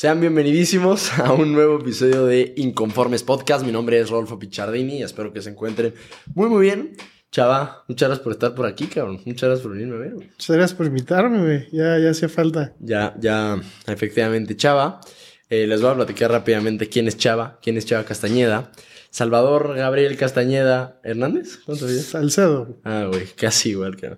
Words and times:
Sean 0.00 0.18
bienvenidísimos 0.18 1.12
a 1.18 1.34
un 1.34 1.52
nuevo 1.52 1.78
episodio 1.78 2.24
de 2.24 2.54
Inconformes 2.56 3.22
Podcast. 3.22 3.66
Mi 3.66 3.70
nombre 3.70 4.00
es 4.00 4.08
Rolfo 4.08 4.38
Pichardini 4.38 5.00
y 5.00 5.02
espero 5.02 5.30
que 5.30 5.42
se 5.42 5.50
encuentren 5.50 5.92
muy, 6.34 6.48
muy 6.48 6.62
bien. 6.62 6.96
Chava, 7.30 7.84
muchas 7.86 8.08
gracias 8.08 8.24
por 8.24 8.32
estar 8.32 8.54
por 8.54 8.64
aquí, 8.64 8.86
cabrón. 8.86 9.20
Muchas 9.26 9.50
gracias 9.50 9.60
por 9.60 9.72
venirme 9.72 9.96
a 9.96 9.98
ver. 9.98 10.14
Muchas 10.14 10.56
gracias 10.56 10.72
por 10.72 10.86
invitarme, 10.86 11.42
güey. 11.42 11.68
Ya, 11.70 11.98
ya 11.98 12.12
hacía 12.12 12.30
falta. 12.30 12.74
Ya, 12.80 13.14
ya, 13.20 13.60
efectivamente, 13.88 14.56
Chava. 14.56 15.02
Eh, 15.50 15.66
les 15.66 15.82
voy 15.82 15.90
a 15.90 15.94
platicar 15.96 16.30
rápidamente 16.30 16.88
quién 16.88 17.06
es 17.06 17.18
Chava, 17.18 17.58
quién 17.60 17.76
es 17.76 17.84
Chava 17.84 18.04
Castañeda. 18.04 18.72
Salvador 19.10 19.76
Gabriel 19.76 20.16
Castañeda 20.16 20.98
Hernández. 21.04 21.58
¿Cuánto 21.66 21.86
Salcedo. 21.86 22.80
Ah, 22.84 23.04
güey, 23.06 23.26
casi 23.36 23.72
igual. 23.72 23.98
El 24.00 24.16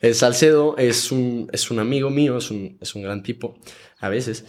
eh, 0.00 0.14
Salcedo 0.14 0.76
es 0.78 1.10
un, 1.10 1.48
es 1.50 1.72
un 1.72 1.80
amigo 1.80 2.08
mío, 2.08 2.36
es 2.36 2.52
un, 2.52 2.78
es 2.80 2.94
un 2.94 3.02
gran 3.02 3.24
tipo, 3.24 3.58
a 3.98 4.08
veces. 4.08 4.44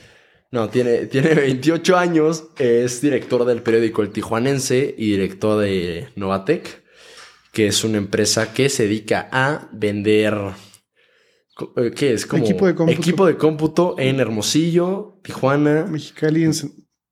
No, 0.55 0.69
tiene, 0.69 1.07
tiene 1.07 1.33
28 1.35 1.97
años, 1.97 2.45
es 2.57 3.01
director 3.01 3.43
del 3.43 3.61
periódico 3.61 4.01
El 4.03 4.11
Tijuanense 4.11 4.95
y 4.97 5.11
director 5.11 5.59
de 5.59 6.07
Novatec, 6.15 6.81
que 7.51 7.67
es 7.67 7.83
una 7.83 7.97
empresa 7.97 8.53
que 8.53 8.69
se 8.69 8.83
dedica 8.83 9.27
a 9.33 9.67
vender. 9.73 10.33
Eh, 11.75 11.91
¿Qué 11.93 12.13
es? 12.13 12.25
Como 12.25 12.45
equipo 12.45 12.67
de 12.67 12.73
cómputo, 12.73 13.01
equipo 13.01 13.25
de 13.25 13.35
cómputo 13.35 13.95
en 13.99 14.21
Hermosillo, 14.21 15.19
Tijuana, 15.23 15.87
Mexicali, 15.89 16.45
en 16.45 16.53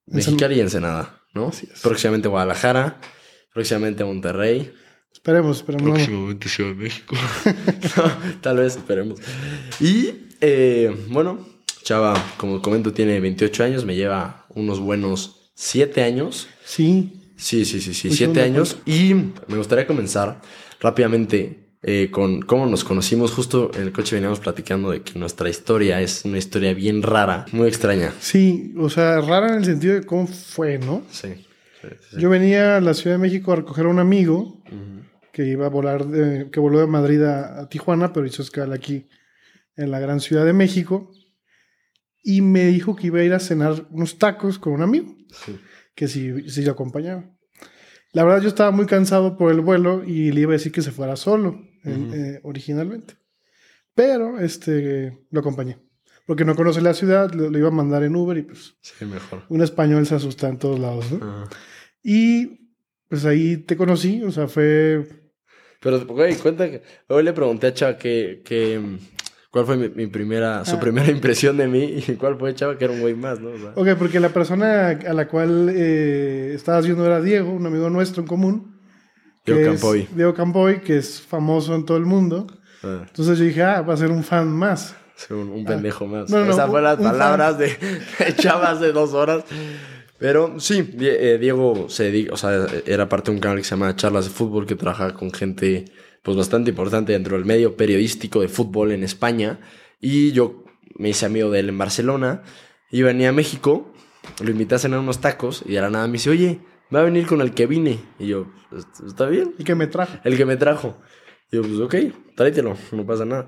Mexicali 0.05 0.55
y 0.55 0.61
Ensenada. 0.61 1.21
¿no? 1.33 1.51
Próximamente 1.81 2.29
Guadalajara, 2.29 3.01
próximamente 3.53 4.05
Monterrey. 4.05 4.71
Esperemos, 5.11 5.57
esperemos. 5.57 5.89
Próximamente 5.89 6.47
Ciudad 6.47 6.69
de 6.69 6.75
México. 6.75 7.13
tal 8.41 8.55
vez, 8.55 8.77
esperemos. 8.77 9.19
Y 9.81 10.29
eh, 10.39 10.95
bueno, 11.09 11.52
Chava, 11.83 12.13
como 12.37 12.61
comento, 12.61 12.93
tiene 12.93 13.19
28 13.19 13.63
años, 13.63 13.85
me 13.85 13.95
lleva 13.95 14.45
unos 14.49 14.79
buenos 14.79 15.51
7 15.55 16.03
años. 16.03 16.47
Sí. 16.65 17.19
Sí, 17.35 17.65
sí, 17.65 17.81
sí, 17.81 17.93
sí, 17.93 18.11
7 18.11 18.41
años. 18.41 18.77
Y 18.85 19.13
me 19.13 19.57
gustaría 19.57 19.85
comenzar 19.85 20.41
rápidamente 20.79 21.63
eh, 21.85 22.09
con 22.11 22.41
cómo 22.41 22.65
nos 22.65 22.85
conocimos. 22.85 23.31
Justo 23.31 23.69
en 23.75 23.81
el 23.81 23.91
coche 23.91 24.15
veníamos 24.15 24.39
platicando 24.39 24.91
de 24.91 25.01
que 25.01 25.19
nuestra 25.19 25.49
historia 25.49 25.99
es 25.99 26.23
una 26.23 26.37
historia 26.37 26.73
bien 26.73 27.01
rara, 27.01 27.45
muy 27.51 27.67
extraña. 27.67 28.13
Sí, 28.21 28.73
o 28.77 28.89
sea, 28.89 29.19
rara 29.19 29.49
en 29.49 29.55
el 29.55 29.65
sentido 29.65 29.93
de 29.95 30.03
cómo 30.03 30.27
fue, 30.27 30.77
¿no? 30.79 31.03
Sí. 31.11 31.45
Yo 32.17 32.29
venía 32.29 32.77
a 32.77 32.81
la 32.81 32.93
Ciudad 32.93 33.17
de 33.17 33.21
México 33.21 33.51
a 33.51 33.57
recoger 33.57 33.85
a 33.85 33.89
un 33.89 33.99
amigo 33.99 34.63
que 35.33 35.45
iba 35.45 35.65
a 35.65 35.69
volar, 35.69 36.05
que 36.51 36.59
voló 36.59 36.79
de 36.79 36.87
Madrid 36.87 37.21
a, 37.23 37.67
Tijuana, 37.67 38.13
pero 38.13 38.25
hizo 38.25 38.41
escala 38.41 38.75
aquí 38.75 39.07
en 39.75 39.91
la 39.91 39.99
gran 39.99 40.21
Ciudad 40.21 40.45
de 40.45 40.53
México. 40.53 41.11
Y 42.23 42.41
me 42.41 42.65
dijo 42.65 42.95
que 42.95 43.07
iba 43.07 43.19
a 43.19 43.23
ir 43.23 43.33
a 43.33 43.39
cenar 43.39 43.85
unos 43.91 44.17
tacos 44.17 44.57
con 44.57 44.73
un 44.73 44.81
amigo, 44.81 45.15
que 45.93 46.07
si, 46.07 46.49
si 46.49 46.63
yo 46.63 46.71
acompañaba. 46.71 47.29
La 48.13 48.23
verdad 48.23 48.41
yo 48.41 48.47
estaba 48.47 48.71
muy 48.71 48.85
cansado 48.85 49.37
por 49.37 49.51
el 49.51 49.61
vuelo 49.61 50.03
y 50.05 50.31
le 50.31 50.41
iba 50.41 50.51
a 50.51 50.53
decir 50.53 50.71
que 50.71 50.81
se 50.81 50.91
fuera 50.91 51.15
solo. 51.15 51.59
Eh, 51.85 52.39
originalmente. 52.43 53.15
Pero 53.93 54.39
este, 54.39 55.25
lo 55.29 55.41
acompañé. 55.41 55.79
Porque 56.25 56.45
no 56.45 56.55
conoce 56.55 56.81
la 56.81 56.93
ciudad, 56.93 57.33
lo, 57.33 57.57
iba 57.57 57.67
a 57.67 57.71
mandar 57.71 58.03
en 58.03 58.15
Uber 58.15 58.37
y 58.37 58.43
pues... 58.43 58.75
mejor. 59.01 59.43
Un 59.49 59.61
español 59.61 60.05
se 60.07 60.15
asusta 60.15 60.47
en 60.47 60.57
todos 60.57 60.79
lados, 60.79 61.11
¿no? 61.11 61.49
Y 62.01 62.69
pues 63.09 63.25
ahí 63.25 63.57
te 63.57 63.75
conocí, 63.75 64.23
o 64.23 64.31
sea, 64.31 64.47
fue... 64.47 65.05
Pero, 65.81 66.05
güey, 66.05 66.35
cuenta 66.35 66.71
que... 66.71 66.81
Hoy 67.09 67.23
le 67.23 67.33
pregunté 67.33 67.67
a 67.67 67.73
Chava 67.73 67.97
que... 67.97 68.41
que 68.45 68.79
¿Cuál 69.53 69.67
fue 69.67 69.77
mi, 69.77 70.07
primera, 70.07 70.65
su 70.65 70.77
ah. 70.77 70.79
primera 70.79 71.11
impresión 71.11 71.57
de 71.57 71.67
mí? 71.67 72.03
¿Y 72.07 72.15
cuál 72.15 72.39
fue 72.39 72.55
Chava? 72.55 72.75
Que 72.75 72.85
era 72.85 72.93
un 72.95 73.01
güey 73.01 73.13
más, 73.13 73.39
¿no? 73.39 73.51
Ok, 73.75 73.89
porque 73.99 74.19
la 74.19 74.29
persona 74.29 74.89
a 74.89 75.13
la 75.13 75.27
cual 75.27 75.69
eh, 75.69 76.53
estabas 76.55 76.87
viendo 76.87 77.05
era 77.05 77.21
Diego, 77.21 77.51
un 77.51 77.63
amigo 77.67 77.87
nuestro 77.91 78.23
en 78.23 78.27
común. 78.27 78.79
Diego 79.45 79.73
Campoy. 79.73 80.07
Diego 80.15 80.33
Campoy, 80.33 80.81
que 80.81 80.97
es 80.97 81.21
famoso 81.21 81.75
en 81.75 81.85
todo 81.85 81.97
el 81.97 82.05
mundo. 82.05 82.47
Ah. 82.81 83.03
Entonces 83.07 83.37
yo 83.37 83.45
dije, 83.45 83.61
ah, 83.61 83.83
va 83.83 83.93
a 83.93 83.97
ser 83.97 84.09
un 84.09 84.23
fan 84.23 84.51
más. 84.51 84.95
un, 85.29 85.63
pendejo 85.65 86.07
más. 86.07 86.31
Esas 86.31 86.67
fueron 86.67 86.83
las 86.85 86.97
palabras 86.97 87.59
de, 87.59 87.77
Chavas 88.37 88.79
de 88.81 88.91
dos 88.91 89.13
horas. 89.13 89.43
Pero 90.17 90.59
sí, 90.59 90.95
eh, 90.99 91.37
Diego 91.39 91.89
se 91.89 92.27
o 92.31 92.37
sea, 92.37 92.65
era 92.87 93.07
parte 93.07 93.29
de 93.29 93.35
un 93.35 93.39
canal 93.39 93.59
que 93.59 93.65
se 93.65 93.71
llama 93.71 93.95
Charlas 93.95 94.25
de 94.25 94.31
Fútbol, 94.31 94.65
que 94.65 94.75
trabaja 94.75 95.13
con 95.13 95.31
gente 95.31 95.85
pues 96.23 96.37
bastante 96.37 96.71
importante 96.71 97.11
dentro 97.11 97.35
del 97.35 97.45
medio 97.45 97.75
periodístico 97.77 98.41
de 98.41 98.47
fútbol 98.47 98.91
en 98.91 99.03
España. 99.03 99.59
Y 99.99 100.31
yo 100.31 100.63
me 100.95 101.09
hice 101.09 101.25
amigo 101.25 101.51
de 101.51 101.59
él 101.59 101.69
en 101.69 101.77
Barcelona. 101.77 102.43
Y 102.89 103.01
venía 103.01 103.29
a 103.29 103.33
México, 103.33 103.93
lo 104.43 104.49
invité 104.49 104.75
a 104.75 104.79
cenar 104.79 104.99
unos 104.99 105.19
tacos 105.19 105.63
y 105.65 105.73
de 105.73 105.81
la 105.81 105.89
nada 105.89 106.07
me 106.07 106.13
dice, 106.13 106.29
oye, 106.29 106.61
va 106.93 107.01
a 107.01 107.03
venir 107.03 107.25
con 107.25 107.41
el 107.41 107.53
que 107.53 107.65
vine. 107.65 107.99
Y 108.19 108.27
yo, 108.27 108.47
¿está 109.05 109.27
bien? 109.27 109.53
¿Y 109.57 109.63
que 109.63 109.75
me 109.75 109.87
trajo? 109.87 110.17
El 110.23 110.37
que 110.37 110.45
me 110.45 110.57
trajo. 110.57 110.97
Y 111.51 111.57
yo, 111.57 111.61
pues 111.61 111.79
ok, 111.79 111.95
tráetelo, 112.35 112.77
no 112.91 113.05
pasa 113.05 113.25
nada. 113.25 113.47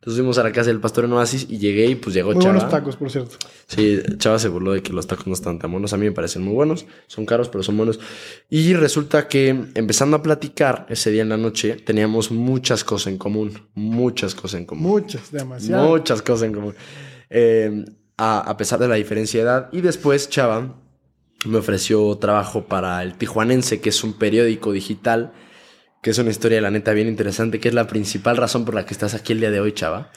Entonces 0.00 0.18
fuimos 0.20 0.38
a 0.38 0.42
la 0.42 0.50
casa 0.50 0.70
del 0.70 0.80
pastor 0.80 1.04
en 1.04 1.12
Oasis 1.12 1.46
y 1.50 1.58
llegué 1.58 1.84
y 1.84 1.94
pues 1.94 2.14
llegó 2.14 2.32
muy 2.32 2.42
Chava. 2.42 2.54
buenos 2.54 2.70
tacos, 2.70 2.96
por 2.96 3.10
cierto. 3.10 3.36
Sí, 3.66 4.00
Chava 4.16 4.38
se 4.38 4.48
burló 4.48 4.72
de 4.72 4.82
que 4.82 4.94
los 4.94 5.06
tacos 5.06 5.26
no 5.26 5.34
están 5.34 5.58
tan 5.58 5.70
buenos. 5.70 5.92
A 5.92 5.98
mí 5.98 6.06
me 6.06 6.12
parecen 6.12 6.40
muy 6.40 6.54
buenos. 6.54 6.86
Son 7.06 7.26
caros, 7.26 7.50
pero 7.50 7.62
son 7.62 7.76
buenos. 7.76 8.00
Y 8.48 8.72
resulta 8.72 9.28
que 9.28 9.50
empezando 9.74 10.16
a 10.16 10.22
platicar 10.22 10.86
ese 10.88 11.10
día 11.10 11.20
en 11.20 11.28
la 11.28 11.36
noche, 11.36 11.76
teníamos 11.76 12.30
muchas 12.30 12.82
cosas 12.82 13.08
en 13.08 13.18
común. 13.18 13.52
Muchas 13.74 14.34
cosas 14.34 14.60
en 14.60 14.64
común. 14.64 14.84
Muchas, 14.90 15.30
demasiado. 15.32 15.86
Muchas 15.86 16.22
cosas 16.22 16.46
en 16.46 16.54
común. 16.54 16.74
Eh, 17.28 17.84
a, 18.16 18.38
a 18.40 18.56
pesar 18.56 18.78
de 18.78 18.88
la 18.88 18.94
diferencia 18.94 19.40
de 19.40 19.44
edad. 19.44 19.68
Y 19.70 19.82
después 19.82 20.30
Chava 20.30 20.76
me 21.44 21.58
ofreció 21.58 22.16
trabajo 22.16 22.64
para 22.64 23.02
el 23.02 23.18
Tijuanense, 23.18 23.82
que 23.82 23.90
es 23.90 24.02
un 24.02 24.14
periódico 24.14 24.72
digital, 24.72 25.32
que 26.02 26.10
es 26.10 26.18
una 26.18 26.30
historia, 26.30 26.60
la 26.60 26.70
neta, 26.70 26.92
bien 26.92 27.08
interesante, 27.08 27.60
que 27.60 27.68
es 27.68 27.74
la 27.74 27.86
principal 27.86 28.36
razón 28.36 28.64
por 28.64 28.74
la 28.74 28.86
que 28.86 28.94
estás 28.94 29.14
aquí 29.14 29.32
el 29.32 29.40
día 29.40 29.50
de 29.50 29.60
hoy, 29.60 29.72
Chava. 29.72 30.10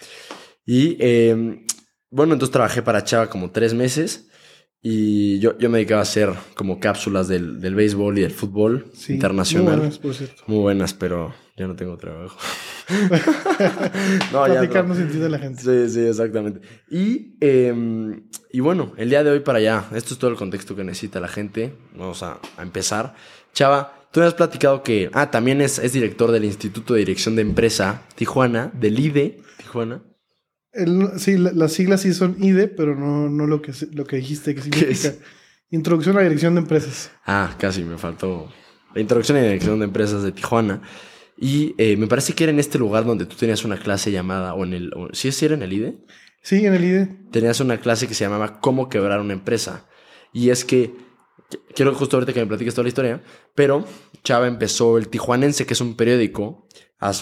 Y 0.66 0.98
em, 1.00 1.66
bueno, 2.10 2.34
entonces 2.34 2.52
trabajé 2.52 2.82
para 2.82 3.04
Chava 3.04 3.30
como 3.30 3.52
tres 3.52 3.74
meses. 3.74 4.30
Y 4.86 5.40
yo, 5.40 5.58
yo 5.58 5.70
me 5.70 5.78
dedicaba 5.78 6.00
a 6.00 6.04
hacer 6.04 6.30
como 6.56 6.82
cápsulas 6.82 7.30
del, 7.30 7.62
del 7.62 7.74
béisbol 7.74 8.18
y 8.18 8.22
del 8.22 8.32
fútbol 8.32 8.92
internacional. 9.08 9.76
Muy 9.76 9.80
buenas, 9.80 10.00
por 10.00 10.14
cierto. 10.14 10.44
Muy 10.48 10.60
buenas, 10.60 10.94
pero 10.94 11.34
yo 11.56 11.70
no 11.70 11.76
tengo 11.78 11.96
trabajo. 11.96 12.38
no, 14.34 14.48
ya 14.48 14.84
no. 14.84 14.96
sentido 14.96 15.28
a 15.28 15.30
la 15.30 15.40
gente. 15.40 15.62
Sí, 15.62 15.90
sí, 15.90 16.06
exactamente. 16.06 16.60
Y, 16.90 17.38
em, 17.40 18.30
y 18.52 18.60
bueno, 18.60 18.94
el 18.98 19.10
día 19.10 19.24
de 19.24 19.32
hoy 19.32 19.40
para 19.40 19.60
allá, 19.60 19.86
esto 19.96 20.16
es 20.16 20.20
todo 20.20 20.32
el 20.32 20.36
contexto 20.36 20.76
que 20.76 20.84
necesita 20.84 21.22
la 21.22 21.30
gente. 21.30 21.74
Vamos 21.96 22.22
a, 22.22 22.40
a 22.58 22.62
empezar. 22.62 23.16
Chava, 23.54 24.03
tú 24.14 24.22
me 24.22 24.28
has 24.28 24.34
platicado 24.34 24.84
que, 24.84 25.10
ah, 25.12 25.32
también 25.32 25.60
es, 25.60 25.80
es 25.80 25.92
director 25.92 26.32
del 26.32 26.46
Instituto 26.46 26.94
de 26.94 27.00
Dirección 27.00 27.36
de 27.36 27.42
Empresa 27.42 28.04
Tijuana, 28.16 28.72
del 28.74 28.98
IDE 28.98 29.42
Tijuana 29.58 30.04
sí, 31.18 31.38
las 31.38 31.74
siglas 31.74 32.02
sí 32.02 32.14
son 32.14 32.38
IDE, 32.44 32.68
pero 32.68 32.96
no, 32.96 33.30
no 33.30 33.48
lo, 33.48 33.62
que, 33.62 33.72
lo 33.92 34.06
que 34.06 34.18
dijiste 34.18 34.56
que 34.56 34.62
significa. 34.62 35.14
Introducción 35.70 36.16
a 36.16 36.20
la 36.20 36.26
Dirección 36.26 36.56
de 36.56 36.62
Empresas. 36.62 37.12
Ah, 37.26 37.56
casi 37.58 37.84
me 37.84 37.98
faltó. 37.98 38.52
La 38.94 39.02
Introducción 39.02 39.38
a 39.38 39.42
la 39.42 39.48
Dirección 39.48 39.80
de 39.80 39.86
Empresas 39.86 40.24
de 40.24 40.32
Tijuana. 40.32 40.82
Y 41.38 41.74
eh, 41.78 41.98
me 41.98 42.08
parece 42.08 42.34
que 42.34 42.44
era 42.44 42.52
en 42.54 42.60
este 42.60 42.78
lugar 42.78 43.06
donde 43.06 43.26
tú 43.26 43.36
tenías 43.36 43.66
una 43.66 43.78
clase 43.78 44.12
llamada, 44.12 44.54
o 44.54 44.64
en 44.64 44.74
el, 44.74 44.92
¿sí, 45.14 45.30
era 45.44 45.56
en 45.56 45.64
el 45.64 45.74
IDE? 45.74 45.98
Sí, 46.44 46.66
en 46.66 46.74
el 46.74 46.84
IDE. 46.84 47.08
Tenías 47.32 47.60
una 47.60 47.80
clase 47.80 48.08
que 48.08 48.14
se 48.14 48.24
llamaba 48.24 48.60
Cómo 48.60 48.88
quebrar 48.88 49.20
una 49.20 49.34
empresa. 49.34 49.88
Y 50.32 50.50
es 50.50 50.64
que, 50.64 50.94
quiero 51.76 51.94
justo 51.94 52.18
ahorita 52.18 52.34
que 52.34 52.40
me 52.40 52.48
platiques 52.48 52.74
toda 52.74 52.84
la 52.84 52.90
historia, 52.90 53.22
pero 53.56 53.86
Chava 54.24 54.48
empezó 54.48 54.98
el 54.98 55.08
Tijuanense, 55.08 55.66
que 55.66 55.74
es 55.74 55.82
un 55.82 55.96
periódico 55.96 56.68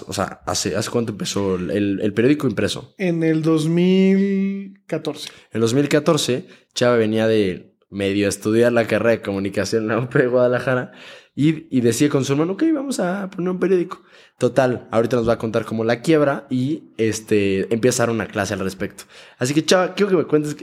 o 0.07 0.13
sea, 0.13 0.41
¿hace, 0.45 0.75
¿hace 0.75 0.91
cuánto 0.91 1.11
empezó 1.11 1.55
el, 1.55 2.13
periódico 2.13 2.47
impreso? 2.47 2.93
En 2.97 3.23
el 3.23 3.41
2014. 3.41 5.29
En 5.51 5.61
2014, 5.61 6.45
Chava 6.73 6.97
venía 6.97 7.27
de 7.27 7.75
medio 7.89 8.27
estudiar 8.27 8.71
la 8.71 8.85
carrera 8.85 9.11
de 9.11 9.21
comunicación 9.21 9.83
en 9.83 9.87
la 9.89 9.99
UP 9.99 10.13
de 10.13 10.27
Guadalajara 10.27 10.91
y, 11.35 11.75
y 11.75 11.81
decía 11.81 12.09
con 12.09 12.25
su 12.25 12.33
hermano, 12.33 12.53
ok, 12.53 12.63
vamos 12.73 12.99
a 12.99 13.29
poner 13.29 13.49
un 13.49 13.59
periódico. 13.59 14.03
Total, 14.37 14.87
ahorita 14.91 15.17
nos 15.17 15.27
va 15.27 15.33
a 15.33 15.37
contar 15.37 15.65
cómo 15.65 15.83
la 15.83 16.01
quiebra 16.01 16.45
y 16.49 16.91
este, 16.97 17.73
empieza 17.73 18.03
a 18.03 18.05
dar 18.07 18.15
una 18.15 18.27
clase 18.27 18.53
al 18.53 18.59
respecto. 18.59 19.05
Así 19.37 19.53
que, 19.53 19.65
Chava, 19.65 19.95
quiero 19.95 20.11
que 20.11 20.17
me 20.17 20.25
cuentes 20.25 20.55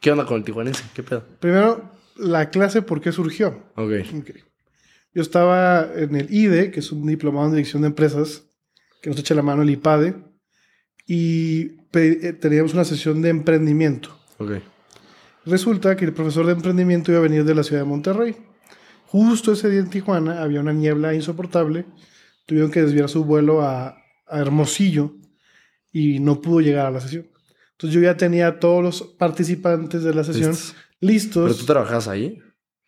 qué 0.00 0.10
onda 0.10 0.26
con 0.26 0.36
el 0.36 0.44
tijuanense, 0.44 0.84
qué 0.94 1.02
pedo. 1.02 1.24
Primero, 1.40 1.90
la 2.20 2.50
clase, 2.50 2.82
¿por 2.82 3.00
qué 3.00 3.12
surgió? 3.12 3.64
Ok. 3.76 3.92
Yo 5.12 5.22
estaba 5.22 5.88
en 5.94 6.14
el 6.14 6.32
IDE, 6.32 6.70
que 6.70 6.80
es 6.80 6.92
un 6.92 7.06
diplomado 7.06 7.46
en 7.46 7.52
dirección 7.52 7.82
de 7.82 7.88
empresas, 7.88 8.44
que 9.02 9.10
nos 9.10 9.18
echa 9.18 9.34
la 9.34 9.42
mano 9.42 9.62
el 9.62 9.70
IPADE, 9.70 10.14
y 11.06 11.72
eh, 11.92 12.32
teníamos 12.40 12.74
una 12.74 12.84
sesión 12.84 13.20
de 13.22 13.30
emprendimiento. 13.30 14.16
Okay. 14.38 14.62
Resulta 15.44 15.96
que 15.96 16.04
el 16.04 16.12
profesor 16.12 16.46
de 16.46 16.52
emprendimiento 16.52 17.10
iba 17.10 17.18
a 17.18 17.24
venir 17.24 17.44
de 17.44 17.54
la 17.54 17.64
ciudad 17.64 17.82
de 17.82 17.88
Monterrey. 17.88 18.36
Justo 19.06 19.52
ese 19.52 19.68
día 19.68 19.80
en 19.80 19.90
Tijuana 19.90 20.42
había 20.42 20.60
una 20.60 20.72
niebla 20.72 21.14
insoportable. 21.14 21.86
Tuvieron 22.46 22.70
que 22.70 22.82
desviar 22.82 23.08
su 23.08 23.24
vuelo 23.24 23.62
a, 23.62 23.96
Hermosillo 24.32 25.16
y 25.90 26.20
no 26.20 26.40
pudo 26.40 26.60
llegar 26.60 26.86
a 26.86 26.92
la 26.92 27.00
sesión. 27.00 27.26
Entonces 27.72 27.94
yo 27.96 28.00
ya 28.00 28.16
tenía 28.16 28.46
a 28.46 28.60
todos 28.60 28.80
los 28.80 29.02
participantes 29.02 30.04
de 30.04 30.14
la 30.14 30.22
sesión 30.22 30.54
listos. 31.00 31.44
¿Pero 31.44 31.54
tú 31.54 31.66
trabajas 31.66 32.08
ahí? 32.08 32.38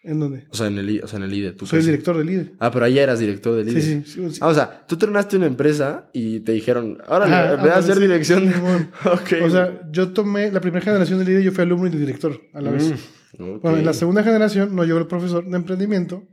¿En 0.04 0.18
dónde? 0.18 0.46
O 0.50 0.56
sea, 0.56 0.66
en 0.66 0.78
el, 0.78 1.00
o 1.02 1.06
sea, 1.06 1.18
en 1.18 1.22
el 1.24 1.32
IDE. 1.32 1.54
Soy 1.64 1.78
el 1.78 1.86
director 1.86 2.18
del 2.18 2.28
IDE. 2.28 2.52
Ah, 2.58 2.72
pero 2.72 2.84
ahí 2.84 2.98
eras 2.98 3.20
director 3.20 3.54
del 3.54 3.68
IDE. 3.68 3.80
Sí, 3.80 4.02
sí. 4.04 4.30
sí, 4.30 4.38
Ah, 4.40 4.48
o 4.48 4.54
sea, 4.54 4.84
tú 4.86 4.96
terminaste 4.96 5.36
una 5.36 5.46
empresa 5.46 6.10
y 6.12 6.40
te 6.40 6.52
dijeron, 6.52 6.98
ahora 7.06 7.56
voy 7.56 7.70
a 7.70 7.76
hacer 7.76 8.00
dirección. 8.00 8.52
O 9.44 9.50
sea, 9.50 9.88
yo 9.92 10.12
tomé 10.12 10.50
la 10.50 10.60
primera 10.60 10.84
generación 10.84 11.20
del 11.20 11.28
IDE, 11.28 11.44
yo 11.44 11.52
fui 11.52 11.62
alumno 11.62 11.86
y 11.86 11.90
director 11.90 12.40
a 12.52 12.60
la 12.60 12.70
vez. 12.72 12.92
Mm, 13.38 13.60
bueno, 13.60 13.78
en 13.78 13.86
la 13.86 13.92
segunda 13.92 14.24
generación 14.24 14.74
no 14.74 14.84
llegó 14.84 14.98
el 14.98 15.06
profesor 15.06 15.48
de 15.48 15.56
emprendimiento, 15.56 16.24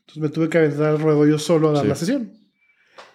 entonces 0.00 0.22
me 0.22 0.28
tuve 0.30 0.48
que 0.48 0.58
aventar 0.58 0.86
al 0.86 0.98
ruedo 0.98 1.26
yo 1.26 1.38
solo 1.38 1.70
a 1.70 1.72
dar 1.72 1.86
la 1.86 1.94
sesión. 1.94 2.32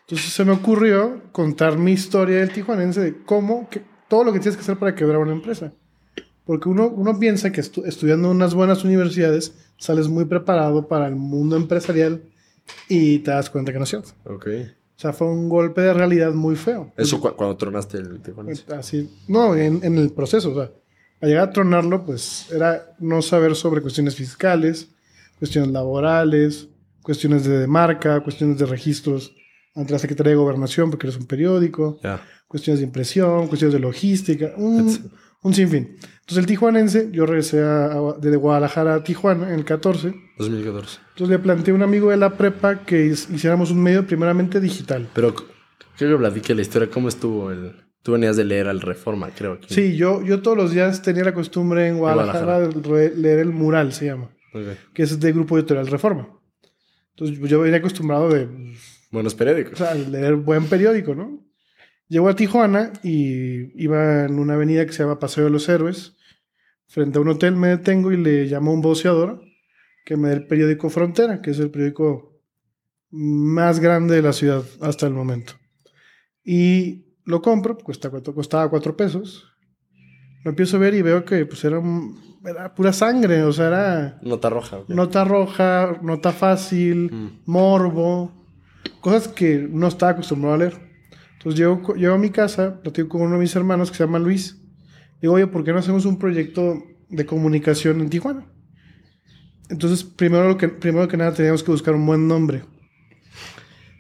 Entonces 0.02 0.32
se 0.32 0.46
me 0.46 0.52
ocurrió 0.52 1.24
contar 1.32 1.78
mi 1.78 1.92
historia 1.92 2.38
del 2.38 2.52
tijuanense 2.52 3.02
de 3.02 3.24
cómo, 3.24 3.70
que, 3.70 3.82
todo 4.08 4.24
lo 4.24 4.34
que 4.34 4.40
tienes 4.40 4.56
que 4.56 4.62
hacer 4.62 4.78
para 4.78 4.96
quebrar 4.96 5.20
una 5.20 5.34
empresa. 5.34 5.74
Porque 6.50 6.68
uno, 6.68 6.88
uno 6.88 7.20
piensa 7.20 7.52
que 7.52 7.62
estudiando 7.62 8.32
en 8.32 8.38
unas 8.38 8.56
buenas 8.56 8.84
universidades 8.84 9.54
sales 9.78 10.08
muy 10.08 10.26
preparado 10.26 10.88
para 10.88 11.06
el 11.06 11.16
mundo 11.16 11.56
empresarial 11.56 12.24
y 12.88 13.20
te 13.20 13.30
das 13.30 13.52
cuenta 13.52 13.72
que 13.72 13.78
no 13.78 13.84
es 13.84 13.92
cierto. 13.92 14.10
Ok. 14.26 14.48
O 14.48 15.00
sea, 15.00 15.14
fue 15.14 15.28
un 15.28 15.48
golpe 15.48 15.82
de 15.82 15.94
realidad 15.94 16.34
muy 16.34 16.56
feo. 16.56 16.92
¿Eso 16.98 17.22
cuando 17.22 17.56
tronaste 17.56 18.00
el 18.00 18.20
tijuanense? 18.24 18.64
Así, 18.74 19.16
no, 19.28 19.56
en, 19.56 19.84
en 19.84 19.96
el 20.00 20.12
proceso. 20.12 20.50
O 20.50 20.56
sea, 20.56 20.72
al 21.22 21.30
llegar 21.30 21.50
a 21.50 21.54
tronarlo, 21.54 22.04
pues 22.04 22.48
era 22.52 22.96
no 22.98 23.22
saber 23.22 23.54
sobre 23.56 23.84
cuestiones 23.84 24.16
fiscales, 24.16 24.90
cuestiones 25.38 25.70
laborales, 25.70 26.68
cuestiones 27.04 27.46
de 27.46 27.68
marca, 27.68 28.22
cuestiones 28.22 28.58
de 28.58 28.66
registros 28.66 29.36
ante 29.76 29.94
la 29.94 30.00
Secretaría 30.00 30.32
de 30.32 30.38
Gobernación, 30.38 30.90
porque 30.90 31.06
eres 31.06 31.20
un 31.20 31.28
periódico, 31.28 32.00
cuestiones 32.48 32.80
de 32.80 32.88
impresión, 32.88 33.48
cuestiones 33.50 33.74
de 33.76 33.80
logística, 33.82 34.52
un, 34.58 35.12
un, 35.42 35.54
sinfín. 35.54 35.98
Entonces 36.02 36.38
el 36.38 36.46
tijuanense, 36.46 37.10
yo 37.12 37.26
regresé 37.26 37.62
a, 37.62 38.16
de 38.20 38.36
Guadalajara 38.36 38.96
a 38.96 39.04
Tijuana 39.04 39.50
en 39.50 39.60
el 39.60 39.66
14. 39.66 40.14
2014. 40.38 41.00
Entonces 41.10 41.30
le 41.30 41.40
planteé 41.40 41.72
a 41.72 41.76
un 41.76 41.84
amigo 41.84 42.12
de 42.12 42.18
la 42.18 42.38
prepa 42.38 42.84
que 42.86 43.06
hiciéramos 43.06 43.72
un 43.72 43.82
medio 43.82 44.06
primeramente 44.06 44.60
digital. 44.60 45.08
Pero 45.14 45.34
quiero 45.98 46.18
que 46.18 46.20
platiqué 46.20 46.56
la 46.56 46.62
historia, 46.62 46.90
¿cómo 46.90 47.10
estuvo 47.10 47.52
el...? 47.52 47.76
Tú 48.02 48.14
venías 48.14 48.38
de 48.38 48.46
leer 48.46 48.68
al 48.68 48.80
Reforma, 48.80 49.30
creo. 49.36 49.60
Sí, 49.68 49.98
yo, 49.98 50.24
yo 50.24 50.42
todos 50.42 50.56
los 50.56 50.72
días 50.72 51.02
tenía 51.02 51.26
la 51.26 51.34
costumbre 51.34 51.88
en 51.88 51.98
Guadalajara, 51.98 52.62
de 52.62 53.14
leer 53.16 53.40
el 53.40 53.52
mural, 53.52 53.92
se 53.92 54.06
llama. 54.06 54.30
Que 54.94 55.04
es 55.04 55.20
de 55.20 55.32
Grupo 55.34 55.58
Editorial 55.58 55.88
Reforma. 55.88 56.30
Entonces 57.12 57.38
yo 57.50 57.60
venía 57.60 57.80
acostumbrado 57.80 58.30
de 58.30 58.48
Buenos 59.12 59.34
periódicos. 59.34 59.74
O 59.74 59.78
sea, 59.78 59.96
leer 59.96 60.36
buen 60.36 60.66
periódico, 60.66 61.16
¿no? 61.16 61.44
Llego 62.10 62.28
a 62.28 62.36
Tijuana 62.36 62.92
y 63.04 63.82
iba 63.82 64.26
en 64.26 64.40
una 64.40 64.56
avenida 64.56 64.84
que 64.86 64.92
se 64.92 65.04
llama 65.04 65.20
Paseo 65.20 65.44
de 65.44 65.52
los 65.52 65.70
Héroes. 65.70 66.16
Frente 66.88 67.20
a 67.20 67.22
un 67.22 67.30
hotel 67.30 67.56
me 67.56 67.68
detengo 67.68 68.12
y 68.12 68.18
le 68.18 68.46
llamo 68.46 68.72
a 68.72 68.74
un 68.74 68.82
voceador 68.82 69.44
que 70.06 70.18
me 70.18 70.30
dé 70.30 70.36
el 70.36 70.48
periódico 70.48 70.90
Frontera, 70.90 71.40
que 71.40 71.52
es 71.52 71.60
el 71.60 71.70
periódico 71.70 72.42
más 73.12 73.80
grande 73.80 74.16
de 74.16 74.24
la 74.24 74.34
ciudad 74.34 74.64
hasta 74.82 75.06
el 75.06 75.14
momento. 75.14 75.54
Y 76.44 77.06
lo 77.26 77.44
compro, 77.44 77.78
cuesta, 77.78 78.10
costaba 78.10 78.72
cuatro 78.72 78.98
pesos. 78.98 79.46
Lo 80.44 80.50
empiezo 80.50 80.78
a 80.78 80.80
ver 80.80 80.96
y 80.96 81.04
veo 81.04 81.24
que 81.26 81.46
pues, 81.46 81.64
era, 81.64 81.80
era 82.44 82.74
pura 82.74 82.92
sangre, 82.92 83.44
o 83.44 83.54
sea, 83.54 83.68
era... 83.68 84.20
Nota 84.24 84.50
roja. 84.50 84.80
Nota 84.88 85.24
roja, 85.26 86.00
nota 86.02 86.32
fácil, 86.32 87.12
mm. 87.12 87.42
morbo 87.46 88.34
cosas 89.00 89.28
que 89.28 89.68
no 89.70 89.88
estaba 89.88 90.14
acostumbrado 90.14 90.56
a 90.56 90.58
leer. 90.58 90.89
Entonces 91.40 91.60
llego, 91.60 91.96
llego 91.96 92.14
a 92.14 92.18
mi 92.18 92.32
casa, 92.32 92.82
platico 92.82 93.08
con 93.08 93.22
uno 93.22 93.36
de 93.36 93.40
mis 93.40 93.56
hermanos 93.56 93.90
que 93.90 93.98
se 93.98 94.04
llama 94.04 94.20
Luis. 94.20 94.62
Digo, 95.22 95.36
oye, 95.36 95.48
¿por 95.48 95.64
qué 95.64 95.72
no 95.72 95.80
hacemos 95.80 96.04
un 96.06 96.20
proyecto 96.20 96.84
de 97.08 97.26
comunicación 97.26 98.02
en 98.02 98.10
Tijuana? 98.10 98.46
Entonces, 99.70 100.04
primero, 100.04 100.58
que, 100.58 100.68
primero 100.68 101.08
que 101.08 101.16
nada, 101.16 101.34
teníamos 101.34 101.64
que 101.64 101.72
buscar 101.72 101.96
un 101.96 102.06
buen 102.06 102.28
nombre. 102.28 102.66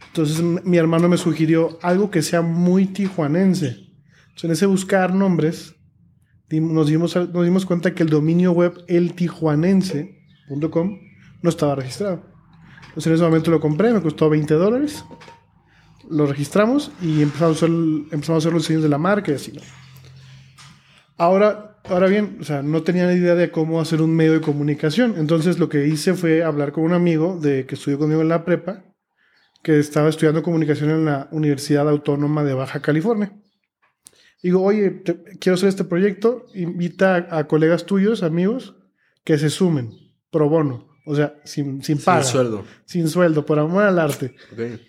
Entonces, 0.07 0.41
mi 0.41 0.77
hermano 0.77 1.07
me 1.07 1.15
sugirió 1.15 1.80
algo 1.81 2.12
que 2.12 2.21
sea 2.21 2.41
muy 2.41 2.88
tijuanense. 2.88 3.68
Entonces, 3.68 4.44
en 4.44 4.51
ese 4.51 4.65
buscar 4.65 5.15
nombres, 5.15 5.75
nos 6.50 6.88
dimos, 6.88 7.15
nos 7.15 7.45
dimos 7.45 7.65
cuenta 7.65 7.95
que 7.95 8.03
el 8.03 8.09
dominio 8.09 8.51
web 8.51 8.83
eltijuanense.com 8.88 11.00
no 11.41 11.50
estaba 11.50 11.75
registrado. 11.75 12.21
Entonces 12.89 13.07
en 13.07 13.13
ese 13.13 13.24
momento 13.24 13.50
lo 13.51 13.62
compré, 13.62 13.94
me 13.94 14.01
costó 14.01 14.30
20 14.30 14.53
dólares. 14.56 15.06
Lo 16.09 16.25
registramos 16.25 16.91
y 17.01 17.21
empezamos 17.21 17.61
a 17.61 17.65
hacer, 17.65 17.69
empezamos 17.69 18.29
a 18.29 18.38
hacer 18.38 18.53
los 18.53 18.63
diseños 18.63 18.83
de 18.83 18.89
la 18.89 18.97
marca 18.97 19.31
y 19.31 19.35
así. 19.35 19.53
Ahora, 21.17 21.79
ahora 21.85 22.07
bien, 22.07 22.38
o 22.39 22.44
sea, 22.44 22.61
no 22.61 22.81
tenía 22.83 23.07
ni 23.07 23.15
idea 23.15 23.35
de 23.35 23.51
cómo 23.51 23.81
hacer 23.81 24.01
un 24.01 24.15
medio 24.15 24.33
de 24.33 24.41
comunicación. 24.41 25.15
Entonces 25.17 25.59
lo 25.59 25.69
que 25.69 25.88
hice 25.88 26.13
fue 26.13 26.44
hablar 26.44 26.71
con 26.71 26.83
un 26.83 26.94
amigo 26.94 27.38
de 27.39 27.65
que 27.65 27.75
estudió 27.75 28.00
conmigo 28.00 28.21
en 28.21 28.29
la 28.29 28.45
prepa, 28.45 28.85
que 29.61 29.79
estaba 29.79 30.09
estudiando 30.09 30.44
comunicación 30.44 30.89
en 30.91 31.06
la 31.06 31.27
Universidad 31.31 31.89
Autónoma 31.89 32.44
de 32.44 32.53
Baja 32.53 32.81
California. 32.81 33.38
Digo, 34.41 34.63
oye, 34.63 35.03
quiero 35.39 35.55
hacer 35.55 35.69
este 35.69 35.83
proyecto, 35.83 36.45
invita 36.53 37.15
a, 37.15 37.39
a, 37.39 37.47
colegas 37.47 37.85
tuyos, 37.85 38.23
amigos, 38.23 38.77
que 39.25 39.38
se 39.38 39.50
sumen, 39.50 39.91
pro 40.31 40.47
bono. 40.47 40.88
O 41.09 41.15
sea, 41.15 41.33
sin, 41.44 41.81
sin 41.83 41.97
paga. 41.97 42.21
Sin 42.21 42.31
sueldo. 42.33 42.65
Sin 42.85 43.07
sueldo, 43.07 43.44
por 43.44 43.57
amor 43.57 43.81
al 43.81 43.97
arte. 43.97 44.35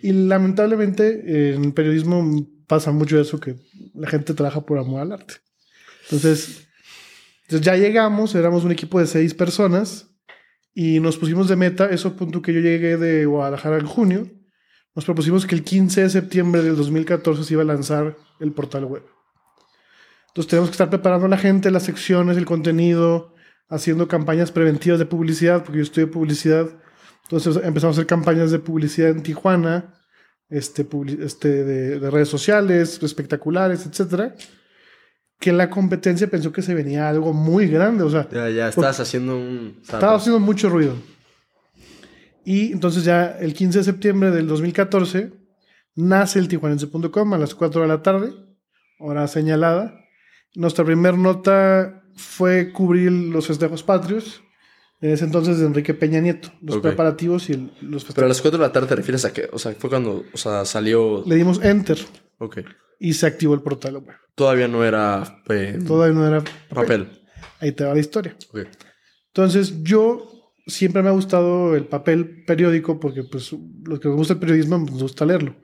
Y 0.02 0.12
lamentablemente 0.12 1.55
en 1.55 1.64
el 1.64 1.72
periodismo 1.72 2.46
pasa 2.67 2.93
mucho 2.93 3.19
eso, 3.19 3.40
que 3.40 3.56
la 3.94 4.06
gente 4.06 4.34
trabaja 4.34 4.61
por 4.61 4.78
amor 4.78 5.00
al 5.00 5.12
arte. 5.12 5.37
Entonces, 6.05 6.69
entonces 7.44 7.64
ya 7.64 7.75
llegamos, 7.75 8.34
éramos 8.34 8.64
un 8.64 8.72
equipo 8.72 9.00
de 9.00 9.06
seis 9.06 9.32
personas 9.32 10.11
y 10.75 11.00
nos 11.00 11.17
pusimos 11.17 11.49
de 11.49 11.56
meta, 11.56 11.87
eso 11.87 12.14
punto 12.17 12.43
que 12.43 12.52
yo 12.52 12.61
llegué 12.61 12.99
de 12.99 13.25
Guadalajara 13.25 13.78
en 13.78 13.87
junio, 13.87 14.31
nos 14.94 15.06
propusimos 15.06 15.46
que 15.46 15.55
el 15.55 15.64
15 15.64 16.02
de 16.02 16.11
septiembre 16.11 16.62
del 16.62 16.76
2014 16.76 17.44
se 17.44 17.55
iba 17.55 17.62
a 17.62 17.66
lanzar 17.66 18.19
el 18.40 18.52
portal 18.52 18.84
web. 18.84 19.05
Entonces 20.28 20.50
tenemos 20.50 20.69
que 20.69 20.75
estar 20.75 20.90
preparando 20.90 21.25
a 21.25 21.31
la 21.31 21.38
gente, 21.38 21.70
las 21.70 21.84
secciones, 21.84 22.37
el 22.37 22.44
contenido, 22.44 23.32
haciendo 23.70 24.08
campañas 24.08 24.50
preventivas 24.50 24.99
de 24.99 25.06
publicidad, 25.06 25.62
porque 25.62 25.78
yo 25.78 25.84
estudié 25.84 26.06
publicidad. 26.08 26.69
Entonces 27.22 27.56
empezamos 27.64 27.96
a 27.96 28.00
hacer 28.00 28.06
campañas 28.06 28.50
de 28.50 28.58
publicidad 28.58 29.11
en 29.11 29.22
Tijuana, 29.22 29.94
este, 30.49 30.87
este, 31.20 31.64
de, 31.64 32.11
redes 32.11 32.28
sociales, 32.28 33.00
espectaculares, 33.02 33.87
etcétera. 33.87 34.34
Que 35.38 35.52
la 35.52 35.70
competencia 35.70 36.28
pensó 36.28 36.52
que 36.52 36.61
se 36.61 36.75
venía 36.75 37.08
algo 37.08 37.32
muy 37.32 37.69
grande, 37.69 38.02
o 38.02 38.11
sea... 38.11 38.28
Ya, 38.31 38.50
ya, 38.50 38.69
estabas 38.69 39.00
haciendo 39.00 39.38
un... 39.38 39.78
Estaba 39.81 40.16
haciendo 40.16 40.40
mucho 40.40 40.69
ruido. 40.69 40.96
Y 42.45 42.73
entonces 42.73 43.04
ya 43.04 43.38
el 43.40 43.54
15 43.54 43.78
de 43.78 43.85
septiembre 43.85 44.30
del 44.33 44.49
2014 44.49 45.33
nace 45.95 46.38
el 46.38 46.49
tijuanense.com 46.49 47.33
a 47.33 47.38
las 47.38 47.54
4 47.54 47.83
de 47.83 47.88
la 47.88 48.02
tarde, 48.02 48.33
hora 48.99 49.28
señalada. 49.28 49.95
Nuestra 50.54 50.85
primera 50.85 51.16
nota 51.16 52.00
fue 52.17 52.73
cubrir 52.73 53.12
los 53.12 53.47
festejos 53.47 53.83
patrios. 53.83 54.43
En 55.00 55.11
ese 55.11 55.25
entonces 55.25 55.59
de 55.59 55.67
Enrique 55.67 55.95
Peña 55.95 56.21
Nieto, 56.21 56.52
los 56.61 56.79
preparativos 56.79 57.49
y 57.49 57.55
los 57.81 58.05
festejos. 58.05 58.14
Pero 58.14 58.26
a 58.26 58.29
las 58.29 58.43
4 58.43 58.59
de 58.59 58.67
la 58.67 58.73
tarde 58.73 58.88
te 58.88 58.97
refieres 58.97 59.25
a 59.25 59.33
que, 59.33 59.49
o 59.50 59.59
sea, 59.59 59.73
fue 59.73 59.88
cuando, 59.88 60.25
o 60.31 60.37
sea, 60.37 60.67
salió. 60.67 61.25
Le 61.26 61.37
dimos 61.37 61.62
enter. 61.64 61.99
Ok. 62.38 62.59
Y 62.99 63.14
se 63.14 63.26
activó 63.26 63.55
el 63.55 63.62
portal 63.62 63.97
web. 63.97 64.14
Todavía 64.35 64.69
no 64.69 64.85
era. 64.85 65.43
Eh, 65.49 65.79
Todavía 65.87 66.14
no 66.14 66.26
era 66.26 66.45
papel. 66.69 67.09
Ahí 67.61 67.73
te 67.73 67.85
va 67.85 67.95
la 67.95 68.00
historia. 68.00 68.37
Entonces, 69.29 69.83
yo 69.83 70.52
siempre 70.67 71.02
me 71.02 71.09
ha 71.09 71.12
gustado 71.12 71.75
el 71.75 71.87
papel 71.87 72.45
periódico 72.45 73.00
porque, 73.00 73.25
pues, 73.25 73.55
los 73.85 74.00
que 74.00 74.09
nos 74.09 74.19
gusta 74.19 74.35
el 74.35 74.40
periodismo 74.40 74.79
nos 74.79 75.02
gusta 75.02 75.25
leerlo. 75.25 75.57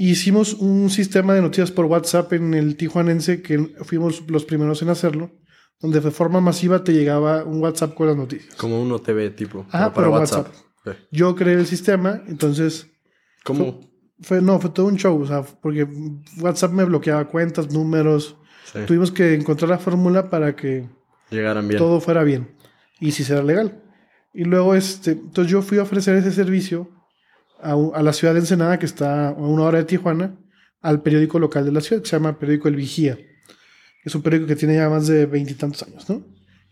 Hicimos 0.00 0.54
un 0.54 0.90
sistema 0.90 1.34
de 1.34 1.42
noticias 1.42 1.72
por 1.72 1.86
WhatsApp 1.86 2.32
en 2.34 2.54
el 2.54 2.76
Tijuanense, 2.76 3.42
que 3.42 3.58
fuimos 3.82 4.22
los 4.30 4.44
primeros 4.44 4.80
en 4.80 4.90
hacerlo, 4.90 5.32
donde 5.80 5.98
de 5.98 6.12
forma 6.12 6.40
masiva 6.40 6.84
te 6.84 6.92
llegaba 6.92 7.42
un 7.42 7.60
WhatsApp 7.60 7.94
con 7.94 8.06
las 8.06 8.16
noticias. 8.16 8.54
Como 8.54 8.80
un 8.80 8.92
OTV 8.92 9.34
tipo. 9.34 9.66
Ah, 9.72 9.92
para 9.92 10.08
WhatsApp. 10.08 10.46
Yo 11.10 11.34
creé 11.34 11.54
el 11.54 11.66
sistema, 11.66 12.22
entonces... 12.28 12.86
¿Cómo? 13.42 13.80
Fue, 14.20 14.40
no, 14.40 14.60
fue 14.60 14.70
todo 14.70 14.86
un 14.86 14.94
show, 14.98 15.20
o 15.20 15.26
sea, 15.26 15.42
porque 15.42 15.88
WhatsApp 16.40 16.70
me 16.70 16.84
bloqueaba 16.84 17.26
cuentas, 17.26 17.72
números. 17.72 18.36
Tuvimos 18.86 19.10
que 19.10 19.34
encontrar 19.34 19.68
la 19.68 19.78
fórmula 19.78 20.30
para 20.30 20.54
que 20.54 20.88
Llegaran 21.28 21.66
bien. 21.66 21.76
todo 21.76 22.00
fuera 22.00 22.22
bien 22.22 22.54
y 23.00 23.10
si 23.10 23.24
será 23.24 23.42
legal. 23.42 23.82
Y 24.32 24.44
luego, 24.44 24.76
este, 24.76 25.10
entonces 25.10 25.50
yo 25.50 25.60
fui 25.60 25.78
a 25.78 25.82
ofrecer 25.82 26.14
ese 26.14 26.30
servicio 26.30 26.88
a, 27.60 28.02
la 28.02 28.12
ciudad 28.12 28.34
de 28.34 28.40
Ensenada, 28.40 28.78
que 28.78 28.86
está 28.86 29.28
a 29.28 29.32
una 29.32 29.62
hora 29.62 29.78
de 29.78 29.84
Tijuana, 29.84 30.38
al 30.80 31.02
periódico 31.02 31.38
local 31.38 31.64
de 31.64 31.72
la 31.72 31.80
ciudad, 31.80 32.02
que 32.02 32.08
se 32.08 32.16
llama 32.16 32.38
Periódico 32.38 32.68
El 32.68 32.76
Vigía. 32.76 33.18
Es 34.04 34.14
un 34.14 34.22
periódico 34.22 34.48
que 34.48 34.56
tiene 34.56 34.76
ya 34.76 34.88
más 34.88 35.06
de 35.06 35.26
veintitantos 35.26 35.82
años, 35.82 36.08
¿no? 36.08 36.24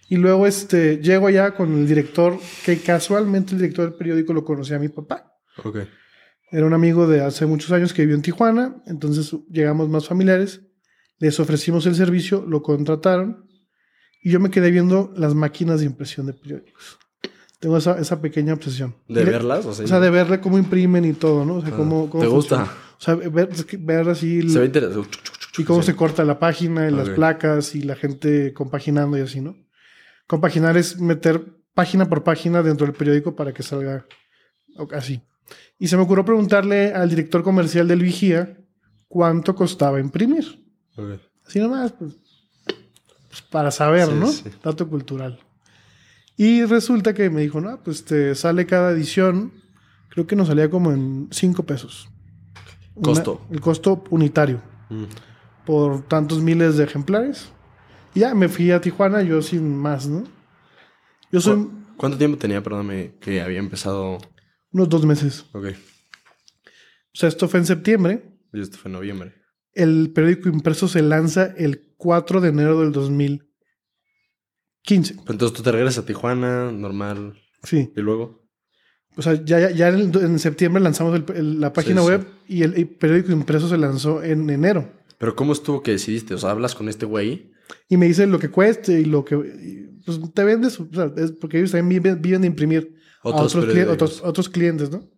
Y 0.09 0.17
luego 0.17 0.47
este, 0.47 0.99
llego 0.99 1.27
allá 1.27 1.53
con 1.55 1.75
el 1.75 1.87
director, 1.89 2.39
que 2.65 2.79
casualmente 2.79 3.53
el 3.53 3.61
director 3.61 3.89
del 3.89 3.99
periódico 3.99 4.33
lo 4.33 4.45
conocía 4.45 4.77
a 4.77 4.79
mi 4.79 4.89
papá. 4.89 5.33
Okay. 5.63 5.89
Era 6.53 6.65
un 6.65 6.75
amigo 6.75 7.09
de 7.09 7.23
hace 7.23 7.45
muchos 7.47 7.73
años 7.73 7.93
que 7.93 8.03
vivió 8.03 8.15
en 8.15 8.23
Tijuana, 8.23 8.77
entonces 8.87 9.37
llegamos 9.51 9.89
más 9.89 10.07
familiares, 10.07 10.63
les 11.19 11.41
ofrecimos 11.41 11.87
el 11.87 11.95
servicio, 11.95 12.45
lo 12.47 12.63
contrataron 12.63 13.49
Y 14.23 14.31
yo 14.31 14.39
me 14.39 14.51
quedé 14.51 14.71
viendo 14.71 15.13
las 15.17 15.35
máquinas 15.35 15.81
de 15.81 15.87
impresión 15.87 16.27
de 16.27 16.35
periódicos. 16.35 16.99
Tengo 17.59 17.79
esa, 17.79 17.99
esa 17.99 18.21
pequeña 18.21 18.53
obsesión. 18.53 18.95
¿De 19.09 19.25
verlas? 19.25 19.65
O 19.65 19.73
sea, 19.73 20.01
de 20.01 20.11
verle 20.11 20.41
cómo 20.41 20.59
imprimen 20.59 21.05
y 21.05 21.13
todo, 21.15 21.45
¿no? 21.45 21.57
O 21.57 21.61
sea, 21.63 21.71
ah, 21.73 21.77
cómo, 21.77 22.11
¿Te 22.21 22.27
gusta? 22.27 22.65
O 22.99 23.01
sea, 23.01 23.15
ver, 23.15 23.49
ver 23.79 24.09
así... 24.09 24.49
Se 24.49 24.59
ve 24.59 24.67
interesante. 24.67 25.19
Y 25.59 25.65
cómo 25.65 25.83
se 25.83 25.97
corta 25.97 26.25
la 26.25 26.39
página 26.39 26.89
y 26.89 26.93
las 26.93 27.09
placas 27.11 27.75
y 27.75 27.83
la 27.83 27.97
gente 27.97 28.53
compaginando 28.53 29.17
y 29.17 29.23
así, 29.23 29.41
¿no? 29.41 29.57
Compaginar 30.27 30.77
es 30.77 31.01
meter 31.01 31.45
página 31.73 32.09
por 32.09 32.25
página 32.25 32.63
dentro 32.63 32.87
del 32.87 32.95
periódico 32.95 33.35
para 33.35 33.55
que 33.55 33.63
salga 33.63 34.07
así. 34.93 35.23
Y 35.79 35.89
se 35.89 35.97
me 35.97 36.03
ocurrió 36.03 36.25
preguntarle 36.25 36.93
al 36.93 37.09
director 37.09 37.43
comercial 37.43 37.89
del 37.89 38.03
Vigía 38.03 38.59
cuánto 39.09 39.55
costaba 39.55 40.01
imprimir. 40.01 40.65
Así 41.47 41.61
nomás, 41.61 41.93
pues, 41.93 42.17
pues, 43.29 43.43
para 43.51 43.71
saber, 43.71 44.09
¿no? 44.13 44.31
Dato 44.63 44.89
cultural. 44.89 45.39
Y 46.37 46.65
resulta 46.65 47.15
que 47.15 47.31
me 47.31 47.41
dijo, 47.41 47.61
no, 47.61 47.83
pues 47.83 48.05
te 48.05 48.35
sale 48.35 48.67
cada 48.67 48.93
edición, 48.93 49.53
creo 50.11 50.27
que 50.27 50.37
nos 50.37 50.49
salía 50.49 50.71
como 50.71 50.93
en 50.93 51.29
5 51.31 51.65
pesos. 51.65 52.09
Costo. 53.03 53.47
el 53.51 53.61
costo 53.61 54.05
unitario. 54.11 54.63
Mm. 54.89 55.05
Por 55.65 56.03
tantos 56.07 56.41
miles 56.41 56.77
de 56.77 56.85
ejemplares. 56.85 57.51
Y 58.15 58.21
ya 58.21 58.35
me 58.35 58.49
fui 58.49 58.71
a 58.71 58.81
Tijuana, 58.81 59.23
yo 59.23 59.43
sin 59.43 59.77
más, 59.77 60.07
¿no? 60.07 60.25
Yo 61.31 61.41
soy. 61.41 61.69
¿Cuánto 61.97 62.19
tiempo 62.19 62.39
tenía, 62.39 62.63
perdóname, 62.63 63.15
que 63.21 63.41
había 63.41 63.59
empezado? 63.59 64.19
Unos 64.73 64.89
dos 64.89 65.05
meses. 65.05 65.47
Ok. 65.53 65.67
O 65.67 67.19
sea, 67.19 67.29
esto 67.29 67.49
fue 67.49 67.61
en 67.61 67.67
septiembre. 67.67 68.25
Y 68.53 68.61
esto 68.61 68.79
fue 68.79 68.91
en 68.91 68.93
noviembre. 68.93 69.35
El 69.73 70.13
periódico 70.15 70.49
impreso 70.49 70.89
se 70.89 71.03
lanza 71.03 71.47
el 71.57 71.95
4 71.97 72.41
de 72.41 72.49
enero 72.49 72.81
del 72.81 72.93
2015. 74.87 75.15
Pues 75.15 75.31
entonces 75.31 75.57
tú 75.57 75.63
te 75.63 75.73
regresas 75.73 76.05
a 76.05 76.07
Tijuana, 76.07 76.71
normal. 76.71 77.35
Sí. 77.65 77.93
¿Y 77.97 78.01
luego? 78.01 78.47
O 79.17 79.23
sea, 79.23 79.43
ya, 79.45 79.71
ya 79.71 79.89
en, 79.89 80.39
septiembre 80.39 80.83
lanzamos 80.83 81.23
la 81.37 81.73
página 81.73 82.03
web 82.03 82.27
y 82.47 82.63
el, 82.63 82.87
periódico 82.87 83.33
impreso 83.33 83.69
se 83.69 83.79
lanzó 83.79 84.23
en 84.23 84.49
enero. 84.51 84.93
Pero 85.19 85.35
¿cómo 85.35 85.55
estuvo 85.55 85.83
que 85.83 85.93
decidiste? 85.93 86.35
O 86.35 86.39
sea, 86.39 86.51
hablas 86.51 86.75
con 86.75 86.89
este 86.89 87.07
güey. 87.07 87.53
Y 87.89 87.97
me 87.97 88.07
dice 88.07 88.27
lo 88.27 88.39
que 88.39 88.51
cueste 88.51 89.01
y 89.01 89.07
lo 89.07 89.25
que... 89.25 89.91
pues 90.05 90.21
te 90.35 90.45
vendes, 90.45 90.79
o 90.79 90.89
sea, 90.93 91.11
es 91.17 91.33
porque 91.33 91.59
ellos 91.59 91.73
también 91.73 92.03
viven, 92.21 92.43
de 92.43 92.47
imprimir 92.47 92.95
otros, 93.23 93.57
a 93.57 93.59
otros, 93.91 94.23
otros, 94.23 94.49
clientes, 94.51 94.91
¿no? 94.91 95.11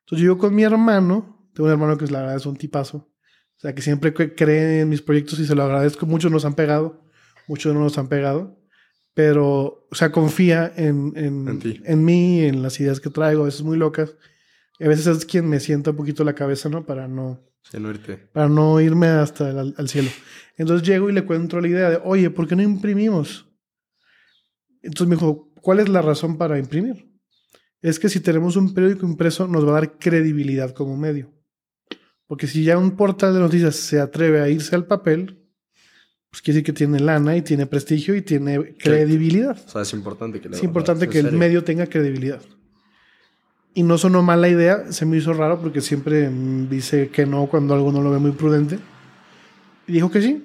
Entonces 0.00 0.26
yo 0.26 0.38
con 0.38 0.54
mi 0.54 0.64
hermano, 0.64 1.46
tengo 1.52 1.66
un 1.66 1.72
hermano 1.72 1.98
que 1.98 2.06
es 2.06 2.10
la 2.10 2.20
verdad 2.20 2.36
es 2.36 2.46
un 2.46 2.56
tipazo, 2.56 2.96
o 2.98 3.60
sea, 3.60 3.74
que 3.74 3.82
siempre 3.82 4.14
cree 4.14 4.80
en 4.80 4.88
mis 4.88 5.02
proyectos 5.02 5.38
y 5.38 5.46
se 5.46 5.54
lo 5.54 5.62
agradezco. 5.64 6.06
Muchos 6.06 6.32
nos 6.32 6.44
han 6.44 6.54
pegado, 6.54 7.04
muchos 7.46 7.74
no 7.74 7.80
nos 7.80 7.98
han 7.98 8.08
pegado, 8.08 8.57
pero, 9.18 9.84
o 9.90 9.94
sea, 9.96 10.12
confía 10.12 10.72
en, 10.76 11.12
en, 11.16 11.60
en, 11.84 12.04
mí, 12.04 12.44
en 12.44 12.62
las 12.62 12.78
ideas 12.78 13.00
que 13.00 13.10
traigo, 13.10 13.42
a 13.42 13.46
veces 13.46 13.64
muy 13.64 13.76
locas. 13.76 14.14
Y 14.78 14.84
a 14.84 14.88
veces 14.88 15.08
es 15.08 15.24
quien 15.24 15.48
me 15.48 15.58
sienta 15.58 15.90
un 15.90 15.96
poquito 15.96 16.22
la 16.22 16.36
cabeza, 16.36 16.68
¿no? 16.68 16.86
Para 16.86 17.08
no 17.08 17.44
para 18.32 18.48
no 18.48 18.80
irme 18.80 19.08
hasta 19.08 19.50
el, 19.50 19.74
al 19.76 19.88
cielo. 19.88 20.08
Entonces 20.56 20.86
llego 20.86 21.10
y 21.10 21.14
le 21.14 21.24
cuento 21.24 21.60
la 21.60 21.66
idea 21.66 21.90
de, 21.90 22.00
oye, 22.04 22.30
¿por 22.30 22.46
qué 22.46 22.54
no 22.54 22.62
imprimimos? 22.62 23.50
Entonces 24.82 25.08
me 25.08 25.16
dijo, 25.16 25.52
¿cuál 25.62 25.80
es 25.80 25.88
la 25.88 26.00
razón 26.00 26.38
para 26.38 26.56
imprimir? 26.56 27.10
Es 27.82 27.98
que 27.98 28.08
si 28.08 28.20
tenemos 28.20 28.54
un 28.54 28.72
periódico 28.72 29.04
impreso 29.04 29.48
nos 29.48 29.66
va 29.66 29.70
a 29.70 29.80
dar 29.80 29.98
credibilidad 29.98 30.72
como 30.72 30.96
medio. 30.96 31.34
Porque 32.28 32.46
si 32.46 32.62
ya 32.62 32.78
un 32.78 32.94
portal 32.94 33.34
de 33.34 33.40
noticias 33.40 33.74
se 33.74 33.98
atreve 33.98 34.40
a 34.40 34.48
irse 34.48 34.76
al 34.76 34.86
papel, 34.86 35.44
pues 36.30 36.42
quiere 36.42 36.56
decir 36.56 36.66
que 36.66 36.72
tiene 36.72 37.00
lana 37.00 37.36
y 37.36 37.42
tiene 37.42 37.66
prestigio 37.66 38.14
y 38.14 38.22
tiene 38.22 38.74
credibilidad. 38.76 39.58
O 39.66 39.68
sea, 39.68 39.82
es 39.82 39.92
importante 39.94 40.40
que, 40.40 40.48
es 40.48 40.62
importante 40.62 41.08
que 41.08 41.20
el 41.20 41.32
medio 41.32 41.64
tenga 41.64 41.86
credibilidad. 41.86 42.42
Y 43.74 43.82
no 43.82 43.96
sonó 43.96 44.22
mala 44.22 44.48
idea, 44.48 44.92
se 44.92 45.06
me 45.06 45.16
hizo 45.16 45.32
raro 45.32 45.60
porque 45.60 45.80
siempre 45.80 46.28
dice 46.68 47.08
que 47.08 47.26
no 47.26 47.46
cuando 47.46 47.74
algo 47.74 47.92
no 47.92 48.02
lo 48.02 48.10
ve 48.10 48.18
muy 48.18 48.32
prudente. 48.32 48.78
Y 49.86 49.92
dijo 49.92 50.10
que 50.10 50.20
sí. 50.20 50.44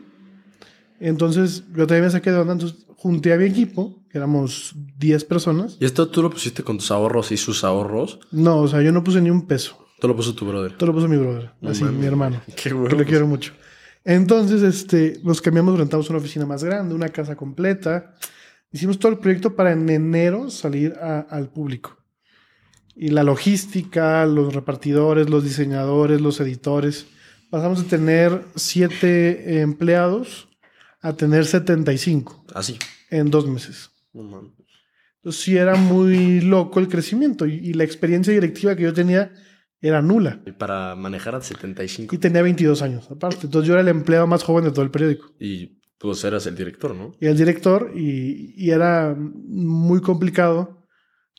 Entonces 0.99 1.63
yo 1.75 1.85
también 1.87 2.05
me 2.05 2.11
saqué 2.11 2.31
de 2.31 2.37
onda, 2.37 2.53
entonces 2.53 2.85
junté 2.95 3.33
a 3.33 3.37
mi 3.37 3.45
equipo, 3.45 4.01
que 4.09 4.17
éramos 4.17 4.73
10 4.99 5.25
personas. 5.25 5.75
¿Y 5.81 5.85
esto 5.85 6.07
tú 6.07 6.21
lo 6.21 6.29
pusiste 6.29 6.63
con 6.63 6.77
tus 6.77 6.91
ahorros 6.91 7.33
y 7.33 7.37
sus 7.37 7.65
ahorros? 7.65 8.19
No, 8.31 8.59
o 8.59 8.67
sea, 8.69 8.81
yo 8.81 8.93
no 8.93 9.03
puse 9.03 9.19
ni 9.19 9.29
un 9.29 9.45
peso. 9.45 9.77
Todo 9.99 10.09
lo 10.09 10.15
puso 10.15 10.33
tu 10.33 10.45
brother. 10.45 10.77
Todo 10.77 10.87
lo 10.87 10.93
puso 10.93 11.09
mi 11.09 11.17
brother, 11.17 11.51
así, 11.63 11.83
mi 11.83 12.05
hermano. 12.05 12.41
Qué 12.55 12.71
bueno. 12.71 12.89
Que 12.89 12.95
le 12.95 13.05
quiero 13.05 13.27
mucho. 13.27 13.53
Entonces, 14.05 14.61
este, 14.61 15.19
nos 15.23 15.41
cambiamos, 15.41 15.77
rentamos 15.77 16.09
una 16.09 16.19
oficina 16.19 16.45
más 16.45 16.63
grande, 16.63 16.93
una 16.93 17.09
casa 17.09 17.35
completa. 17.35 18.15
Hicimos 18.71 18.99
todo 18.99 19.11
el 19.11 19.19
proyecto 19.19 19.55
para 19.55 19.71
en 19.71 19.89
enero 19.89 20.49
salir 20.49 20.93
al 21.01 21.49
público 21.49 21.97
y 22.95 23.09
la 23.09 23.23
logística, 23.23 24.25
los 24.25 24.53
repartidores, 24.53 25.29
los 25.29 25.43
diseñadores, 25.43 26.21
los 26.21 26.39
editores. 26.39 27.07
Pasamos 27.49 27.83
de 27.83 27.89
tener 27.89 28.43
siete 28.55 29.61
empleados 29.61 30.49
a 31.01 31.13
tener 31.13 31.45
75. 31.45 32.45
Así. 32.53 32.77
En 33.09 33.29
dos 33.29 33.47
meses. 33.47 33.91
Entonces 34.13 35.41
sí 35.41 35.57
era 35.57 35.75
muy 35.75 36.41
loco 36.41 36.79
el 36.79 36.87
crecimiento 36.87 37.45
y, 37.45 37.73
la 37.73 37.83
experiencia 37.83 38.33
directiva 38.33 38.75
que 38.75 38.83
yo 38.83 38.93
tenía 38.93 39.31
era 39.87 40.01
nula. 40.01 40.41
Y 40.45 40.51
para 40.51 40.95
manejar 40.95 41.35
a 41.35 41.41
75. 41.41 42.15
Y 42.15 42.17
tenía 42.17 42.41
22 42.41 42.81
años 42.81 43.09
aparte. 43.11 43.45
Entonces 43.45 43.67
yo 43.67 43.73
era 43.73 43.81
el 43.81 43.89
empleado 43.89 44.27
más 44.27 44.43
joven 44.43 44.65
de 44.65 44.71
todo 44.71 44.83
el 44.83 44.91
periódico. 44.91 45.33
Y 45.39 45.81
tú 45.97 46.11
eras 46.23 46.45
el 46.47 46.55
director, 46.55 46.95
¿no? 46.95 47.13
Y 47.19 47.27
el 47.27 47.37
director 47.37 47.91
y, 47.93 48.53
y 48.57 48.71
era 48.71 49.15
muy 49.17 50.01
complicado 50.01 50.83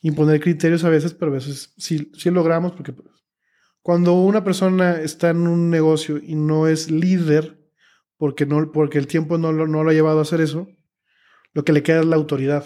imponer 0.04 0.38
criterios 0.40 0.84
a 0.84 0.90
veces, 0.90 1.14
pero 1.14 1.32
a 1.32 1.36
veces 1.36 1.72
sí, 1.78 2.12
sí 2.14 2.30
logramos, 2.30 2.72
porque 2.72 2.92
pues, 2.92 3.08
cuando 3.80 4.12
una 4.12 4.44
persona 4.44 5.00
está 5.00 5.30
en 5.30 5.46
un 5.46 5.70
negocio 5.70 6.18
y 6.22 6.34
no 6.34 6.68
es 6.68 6.90
líder, 6.90 7.58
porque, 8.18 8.44
no, 8.44 8.70
porque 8.70 8.98
el 8.98 9.06
tiempo 9.06 9.38
no 9.38 9.50
lo, 9.50 9.66
no 9.66 9.82
lo 9.82 9.90
ha 9.90 9.94
llevado 9.94 10.18
a 10.18 10.22
hacer 10.22 10.42
eso, 10.42 10.68
lo 11.54 11.64
que 11.64 11.72
le 11.72 11.82
queda 11.82 12.00
es 12.00 12.06
la 12.06 12.16
autoridad. 12.16 12.64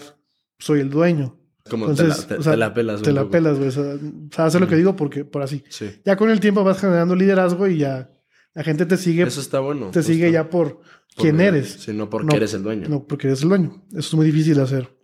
Soy 0.57 0.81
el 0.81 0.89
dueño. 0.89 1.38
Como 1.69 1.93
te, 1.93 2.03
la, 2.03 2.73
pelas. 2.73 3.01
Te 3.01 3.13
la 3.13 3.29
pelas, 3.29 3.57
güey. 3.57 3.69
O 3.69 3.71
sea, 3.71 4.45
hacer 4.45 4.59
lo 4.59 4.67
que 4.67 4.75
digo 4.75 4.95
porque, 4.95 5.25
por 5.25 5.41
así. 5.41 5.63
Ya 6.05 6.15
con 6.15 6.29
el 6.29 6.39
tiempo 6.39 6.63
vas 6.63 6.79
generando 6.79 7.15
liderazgo 7.15 7.67
y 7.67 7.77
ya 7.77 8.11
la 8.53 8.63
gente 8.63 8.85
te 8.85 8.97
sigue. 8.97 9.23
Eso 9.23 9.41
está 9.41 9.59
bueno. 9.59 9.91
Te 9.91 10.03
sigue 10.03 10.31
ya 10.31 10.49
por, 10.49 10.81
quién 11.15 11.39
eres. 11.39 11.71
Sino 11.79 12.09
porque 12.09 12.35
eres 12.35 12.53
el 12.53 12.63
dueño. 12.63 12.89
No, 12.89 13.05
porque 13.05 13.27
eres 13.27 13.43
el 13.43 13.49
dueño. 13.49 13.83
Eso 13.91 13.99
es 13.99 14.13
muy 14.13 14.25
difícil 14.25 14.55
de 14.55 14.63
hacer. 14.63 14.97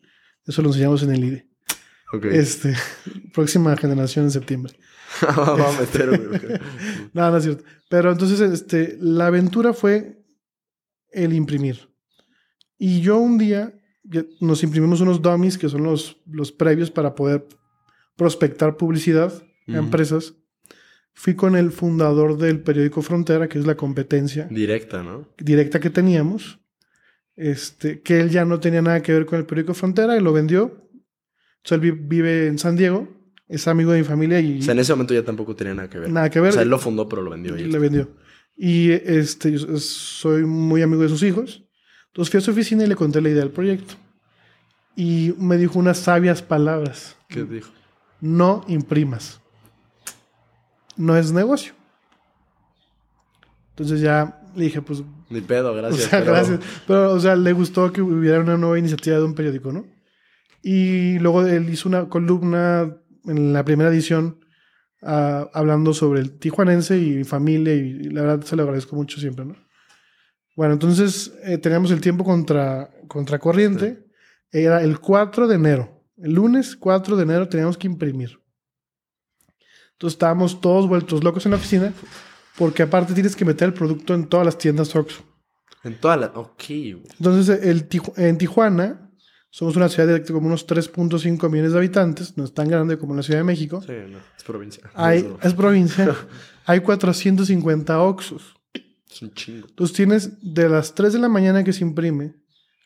Eso 0.45 0.61
lo 0.61 0.69
enseñamos 0.69 1.03
en 1.03 1.11
el 1.11 1.23
IDE. 1.23 1.49
Este, 2.31 2.73
próxima 3.33 3.75
generación 3.75 4.25
en 4.25 4.31
septiembre. 4.31 4.73
Va 5.21 5.69
a 5.69 5.79
meter, 5.79 6.59
no, 7.13 7.31
no 7.31 7.37
es 7.37 7.43
cierto. 7.43 7.63
Pero 7.89 8.11
entonces, 8.11 8.41
este, 8.41 8.97
la 8.99 9.27
aventura 9.27 9.73
fue 9.73 10.23
el 11.11 11.33
imprimir. 11.33 11.89
Y 12.77 13.01
yo 13.01 13.17
un 13.17 13.37
día 13.37 13.73
nos 14.39 14.63
imprimimos 14.63 15.01
unos 15.01 15.21
dummies 15.21 15.57
que 15.57 15.69
son 15.69 15.83
los, 15.83 16.21
los 16.29 16.51
previos 16.51 16.91
para 16.91 17.15
poder 17.15 17.47
prospectar 18.15 18.77
publicidad 18.77 19.33
a 19.67 19.77
empresas. 19.77 20.35
Fui 21.13 21.35
con 21.35 21.55
el 21.55 21.71
fundador 21.71 22.37
del 22.37 22.61
periódico 22.61 23.01
Frontera, 23.01 23.47
que 23.47 23.57
es 23.57 23.65
la 23.65 23.75
competencia. 23.75 24.47
Directa, 24.51 25.01
¿no? 25.01 25.29
Directa 25.37 25.79
que 25.79 25.89
teníamos. 25.89 26.59
Este, 27.37 28.01
que 28.01 28.21
él 28.21 28.29
ya 28.29 28.45
no 28.45 28.59
tenía 28.59 28.81
nada 28.81 29.01
que 29.01 29.11
ver 29.11 29.25
con 29.25 29.39
el 29.39 29.45
periódico 29.45 29.73
Frontera 29.73 30.15
y 30.15 30.21
lo 30.21 30.31
vendió 30.31 30.85
él 31.73 31.79
vive 31.79 32.47
en 32.47 32.59
San 32.59 32.75
Diego, 32.75 33.07
es 33.47 33.67
amigo 33.67 33.91
de 33.91 33.99
mi 33.99 34.05
familia 34.05 34.39
y... 34.39 34.59
O 34.59 34.61
sea, 34.61 34.73
en 34.73 34.79
ese 34.79 34.93
momento 34.93 35.13
ya 35.13 35.23
tampoco 35.23 35.55
tenía 35.55 35.73
nada 35.73 35.89
que 35.89 35.97
ver. 35.97 36.11
Nada 36.11 36.29
que 36.29 36.39
ver. 36.39 36.49
O 36.49 36.53
sea, 36.53 36.61
él 36.61 36.69
lo 36.69 36.77
fundó, 36.77 37.09
pero 37.09 37.23
lo 37.23 37.31
vendió. 37.31 37.57
Y 37.57 37.63
le 37.63 37.79
vendió. 37.79 38.09
Y 38.55 38.91
este, 38.91 39.51
yo 39.51 39.77
soy 39.77 40.45
muy 40.45 40.81
amigo 40.81 41.01
de 41.01 41.09
sus 41.09 41.23
hijos. 41.23 41.64
Entonces 42.15 42.31
fui 42.31 42.37
a 42.37 42.41
su 42.41 42.51
oficina 42.51 42.85
y 42.85 42.87
le 42.87 42.95
conté 42.95 43.19
la 43.19 43.27
idea 43.27 43.41
del 43.41 43.51
proyecto. 43.51 43.95
Y 44.95 45.35
me 45.37 45.57
dijo 45.57 45.77
unas 45.77 45.97
sabias 45.97 46.41
palabras. 46.41 47.17
¿Qué 47.27 47.43
dijo? 47.43 47.69
No 48.21 48.63
imprimas. 48.69 49.41
No 50.95 51.17
es 51.17 51.33
negocio. 51.33 51.73
Entonces 53.71 53.99
ya 53.99 54.41
le 54.55 54.63
dije, 54.63 54.81
pues... 54.81 55.03
Ni 55.29 55.41
pedo, 55.41 55.75
gracias. 55.75 56.05
O 56.05 56.09
sea, 56.09 56.21
gracias. 56.21 56.61
Pero, 56.87 57.11
o 57.11 57.19
sea, 57.19 57.35
le 57.35 57.51
gustó 57.51 57.91
que 57.91 58.01
hubiera 58.01 58.39
una 58.39 58.55
nueva 58.55 58.79
iniciativa 58.79 59.17
de 59.17 59.23
un 59.25 59.35
periódico, 59.35 59.73
¿no? 59.73 59.85
Y 60.63 61.19
luego 61.19 61.45
él 61.45 61.69
hizo 61.69 61.89
una 61.89 62.07
columna 62.07 62.95
en 63.25 63.51
la 63.51 63.65
primera 63.65 63.89
edición 63.89 64.39
ah, 65.03 65.49
hablando 65.53 65.93
sobre 65.93 66.21
el 66.21 66.39
tijuanense 66.39 66.97
y 66.97 67.25
familia 67.25 67.73
y, 67.73 68.03
la 68.03 68.21
verdad 68.21 68.45
se 68.45 68.55
lo 68.55 68.63
agradezco 68.63 68.95
mucho 68.95 69.19
siempre, 69.19 69.43
¿no? 69.43 69.64
Bueno, 70.55 70.73
entonces 70.73 71.33
eh, 71.43 71.57
teníamos 71.57 71.91
el 71.91 72.01
tiempo 72.01 72.23
contra, 72.23 72.89
contra 73.07 73.39
corriente. 73.39 74.05
Era 74.51 74.81
el 74.81 74.99
4 74.99 75.47
de 75.47 75.55
enero. 75.55 76.03
El 76.17 76.33
lunes 76.33 76.75
4 76.77 77.17
de 77.17 77.23
enero 77.23 77.49
teníamos 77.49 77.77
que 77.77 77.87
imprimir. 77.87 78.39
Entonces 79.93 80.15
estábamos 80.15 80.61
todos 80.61 80.87
vueltos 80.87 81.23
locos 81.23 81.45
en 81.45 81.51
la 81.51 81.57
oficina 81.57 81.93
porque 82.57 82.83
aparte 82.83 83.13
tienes 83.13 83.35
que 83.35 83.45
meter 83.45 83.69
el 83.69 83.73
producto 83.73 84.13
en 84.13 84.27
todas 84.27 84.45
las 84.45 84.57
tiendas 84.57 84.95
Oxxo. 84.95 85.23
En 85.83 85.99
toda 85.99 86.17
la... 86.17 86.27
Ok. 86.27 86.63
Entonces, 86.69 87.63
el, 87.63 87.87
en 88.17 88.37
Tijuana 88.37 89.11
somos 89.51 89.75
una 89.75 89.87
ciudad 89.87 90.07
de 90.07 90.23
como 90.23 90.47
unos 90.47 90.67
3.5 90.67 91.49
millones 91.49 91.73
de 91.73 91.77
habitantes. 91.77 92.37
No 92.37 92.43
es 92.43 92.53
tan 92.53 92.67
grande 92.67 92.97
como 92.97 93.15
la 93.15 93.23
Ciudad 93.23 93.39
de 93.39 93.43
México. 93.43 93.81
Sí, 93.81 93.93
no. 94.09 94.17
Es 94.35 94.43
provincia. 94.43 94.89
Hay, 94.95 95.31
es 95.41 95.53
provincia. 95.53 96.15
Hay 96.65 96.79
450 96.79 98.01
Oxos. 98.01 98.54
Es 99.15 99.21
un 99.21 99.33
chingo. 99.33 99.67
Entonces 99.69 99.95
tienes 99.95 100.53
de 100.53 100.67
las 100.67 100.93
3 100.93 101.13
de 101.13 101.19
la 101.19 101.29
mañana 101.29 101.63
que 101.63 101.71
se 101.71 101.85
imprime 101.85 102.35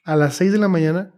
a 0.04 0.16
las 0.16 0.36
6 0.36 0.52
de 0.52 0.60
la 0.60 0.68
mañana 0.68 1.12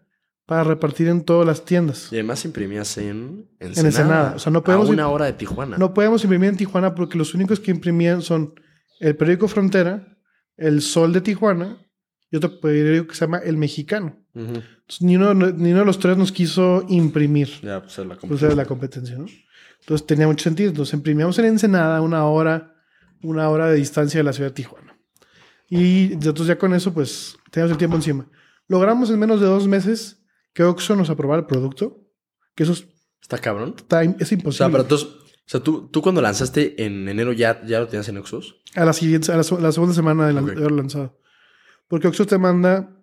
para 0.46 0.64
repartir 0.64 1.10
en 1.10 1.26
todas 1.26 1.46
las 1.46 1.66
tiendas. 1.66 2.08
Y 2.12 2.16
además 2.16 2.46
imprimías 2.46 2.98
en 2.98 3.50
Ensenada. 3.60 3.80
En 3.80 3.86
Ensenada. 3.86 4.34
O 4.36 4.40
sea, 4.40 4.52
no 4.54 4.64
podemos 4.64 4.88
a 4.88 4.92
una 4.94 5.10
hora 5.10 5.26
de 5.26 5.34
Tijuana. 5.34 5.78
No 5.78 5.94
podemos 5.94 6.24
imprimir 6.24 6.50
en 6.50 6.58
Tijuana 6.58 6.96
porque 6.96 7.18
los 7.18 7.34
únicos 7.34 7.60
que 7.60 7.72
imprimían 7.72 8.22
son 8.22 8.54
el 9.02 9.18
periódico 9.18 9.50
Frontera, 9.50 10.18
el 10.56 10.82
Sol 10.82 11.12
de 11.12 11.20
Tijuana 11.20 11.78
y 12.30 12.38
otro 12.38 12.62
periódico 12.62 13.08
que 13.08 13.16
se 13.16 13.26
llama 13.26 13.40
El 13.40 13.58
Mexicano. 13.58 14.18
Entonces, 14.34 15.02
ni, 15.02 15.18
uno, 15.18 15.34
ni 15.34 15.72
uno 15.72 15.80
de 15.80 15.86
los 15.86 16.00
tres 16.00 16.16
nos 16.18 16.32
quiso 16.32 16.86
imprimir. 16.88 17.50
Ya, 17.62 17.82
pues 17.82 17.98
era 17.98 18.08
la 18.08 18.16
competencia. 18.16 18.48
Pues 18.48 18.58
la 18.58 18.66
competencia, 18.66 19.18
¿no? 19.18 19.26
Entonces 19.82 20.08
tenía 20.08 20.28
mucho 20.28 20.44
sentido. 20.44 20.70
Entonces 20.70 20.94
imprimíamos 20.94 21.38
en 21.40 21.46
Ensenada 21.46 22.00
una 22.00 22.26
hora, 22.26 22.76
una 23.22 23.50
hora 23.50 23.68
de 23.68 23.76
distancia 23.76 24.20
de 24.20 24.24
la 24.24 24.32
ciudad 24.32 24.52
de 24.52 24.56
Tijuana. 24.56 24.81
Y 25.74 26.12
entonces 26.12 26.48
ya 26.48 26.58
con 26.58 26.74
eso, 26.74 26.94
pues, 26.94 27.38
teníamos 27.50 27.72
el 27.72 27.78
tiempo 27.78 27.96
encima. 27.96 28.30
Logramos 28.68 29.10
en 29.10 29.18
menos 29.18 29.40
de 29.40 29.48
dos 29.48 29.70
meses 29.70 30.22
que 30.54 30.64
Oxxo 30.64 30.98
nos 30.98 31.10
aprobara 31.10 31.40
el 31.40 31.48
producto. 31.48 32.10
Que 32.56 32.64
eso 32.64 32.74
es, 32.74 32.90
¿Está 33.22 33.38
cabrón? 33.38 33.76
es 34.20 34.32
imposible. 34.34 34.50
O 34.50 34.52
sea, 34.52 34.70
pero 34.70 34.84
entonces, 34.84 35.08
o 35.08 35.46
sea, 35.46 35.62
tú, 35.62 35.88
tú 35.88 36.02
cuando 36.02 36.22
lanzaste 36.22 36.84
en 36.84 37.08
enero 37.08 37.32
ya, 37.32 37.66
ya 37.66 37.80
lo 37.80 37.88
tenías 37.88 38.10
en 38.10 38.18
Oxxos. 38.18 38.62
A 38.76 38.84
la 38.84 38.92
siguiente, 38.92 39.32
a 39.32 39.38
la, 39.38 39.44
segunda 39.44 39.94
semana 39.94 40.28
de, 40.28 40.38
haber 40.38 40.72
lanzado. 40.74 41.18
Porque 41.88 42.10
Oxxo 42.10 42.26
te 42.26 42.38
manda 42.38 43.02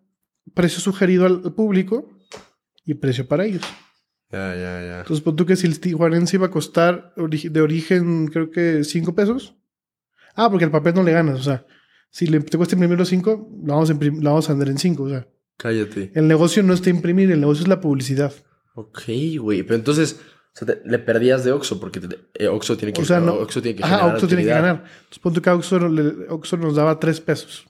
precio 0.53 0.81
sugerido 0.81 1.25
al, 1.25 1.41
público 1.55 2.11
y 2.85 2.93
precio 2.93 3.27
para 3.27 3.47
ellos. 3.47 3.63
Ya, 4.31 4.55
ya, 4.55 4.83
ya. 4.83 4.99
Entonces, 4.99 5.25
pues 5.25 5.37
tú 5.37 5.47
que 5.47 5.57
si 5.57 5.67
el 5.67 5.81
tijuanense 5.81 6.37
iba 6.37 6.49
a 6.49 6.51
costar 6.51 7.15
de 7.17 7.61
origen, 7.63 8.27
creo 8.27 8.51
que 8.51 8.85
5 8.85 9.15
pesos. 9.15 9.57
Ah, 10.35 10.51
porque 10.51 10.67
el 10.67 10.71
papel 10.71 10.93
no 10.95 11.03
le 11.03 11.13
ganas. 11.13 11.41
O 11.41 11.43
sea, 11.43 11.65
si 12.11 12.27
le, 12.27 12.41
te 12.41 12.57
cuesta 12.57 12.75
imprimir 12.75 12.99
los 12.99 13.09
5, 13.09 13.51
lo 13.65 13.73
vamos 13.73 13.91
a, 13.91 13.95
lo 13.95 14.31
vamos 14.31 14.49
a 14.49 14.53
vender 14.53 14.69
en 14.69 14.79
5. 14.79 15.03
O 15.03 15.09
sea. 15.09 15.27
Cállate. 15.57 16.13
El 16.15 16.29
negocio 16.29 16.63
no 16.63 16.73
está 16.73 16.91
imprimir, 16.91 17.31
el 17.31 17.41
negocio 17.41 17.63
es 17.63 17.69
la 17.69 17.81
publicidad. 17.81 18.33
Ok, 18.75 19.03
güey. 19.39 19.63
Pero 19.65 19.75
entonces, 19.75 20.21
o 20.55 20.65
sea, 20.65 20.77
le 20.85 20.99
perdías 20.99 21.45
de 21.45 21.53
Oxxo 21.53 21.81
porque 21.81 22.01
eh, 22.35 22.49
Oxxo 22.49 22.77
tiene 22.77 22.93
que, 22.93 23.03
o 23.03 23.05
sea, 23.05 23.21
no, 23.21 23.35
Oxxo 23.35 23.61
tiene 23.61 23.77
que 23.77 23.85
ajá, 23.85 24.07
Oxxo 24.07 24.29
tiene 24.29 24.45
que 24.45 24.51
ganar. 24.51 24.85
Entonces, 24.87 25.19
punto 25.19 25.43
que 25.43 25.51
Oxxo, 25.51 25.79
Oxxo, 26.29 26.57
nos 26.57 26.77
daba 26.77 26.99
3 26.99 27.21
pesos. 27.21 27.67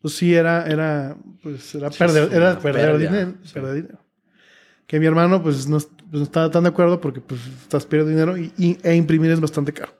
Pues 0.00 0.14
sí, 0.14 0.34
era, 0.34 0.66
era, 0.66 1.16
pues, 1.42 1.74
era 1.76 1.90
perder, 1.90 2.32
era 2.32 2.58
perder 2.58 2.98
dinero, 2.98 3.34
perder 3.54 3.74
dinero. 3.74 4.00
Que 4.88 4.98
mi 4.98 5.06
hermano, 5.06 5.40
pues, 5.42 5.68
no, 5.68 5.78
pues, 5.78 5.88
no, 6.10 6.22
estaba 6.24 6.50
tan 6.50 6.64
de 6.64 6.70
acuerdo 6.70 7.00
porque, 7.00 7.20
pues, 7.20 7.40
estás 7.62 7.86
perdiendo 7.86 8.34
dinero 8.34 8.52
y, 8.58 8.78
e 8.82 8.96
imprimir 8.96 9.30
es 9.30 9.40
bastante 9.40 9.72
caro. 9.72 9.92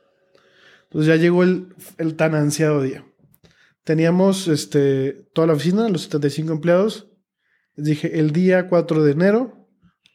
Entonces 0.93 1.09
ya 1.09 1.17
llegó 1.17 1.43
el, 1.43 1.75
el 1.97 2.17
tan 2.17 2.35
ansiado 2.35 2.83
día. 2.83 3.03
Teníamos 3.83 4.47
este, 4.47 5.25
toda 5.33 5.47
la 5.47 5.55
oficina, 5.55 5.89
los 5.89 6.03
75 6.03 6.53
empleados. 6.53 7.09
Les 7.77 7.87
dije, 7.87 8.21
el 8.21 8.33
día 8.33 8.69
4 8.69 9.03
de 9.03 9.13
enero, 9.13 9.67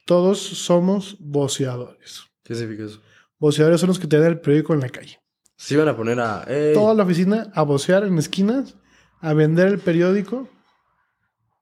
todos 0.05 0.39
somos 0.39 1.17
voceadores. 1.19 2.25
¿Qué 2.43 2.53
significa 2.53 2.85
eso? 2.85 3.01
Voceadores 3.39 3.81
son 3.81 3.87
los 3.87 3.97
que 3.97 4.05
te 4.05 4.19
dan 4.19 4.27
el 4.27 4.39
periódico 4.39 4.75
en 4.75 4.81
la 4.81 4.89
calle. 4.89 5.19
Se 5.55 5.73
iban 5.73 5.87
a 5.87 5.97
poner 5.97 6.19
a... 6.19 6.45
Toda 6.75 6.93
la 6.93 7.03
oficina 7.03 7.51
a 7.55 7.63
vocear 7.63 8.03
en 8.03 8.19
esquinas, 8.19 8.75
a 9.19 9.33
vender 9.33 9.69
el 9.69 9.79
periódico. 9.79 10.47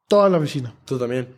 Toda 0.10 0.30
la 0.30 0.40
oficina. 0.40 0.76
Tú 0.84 1.00
también. 1.00 1.38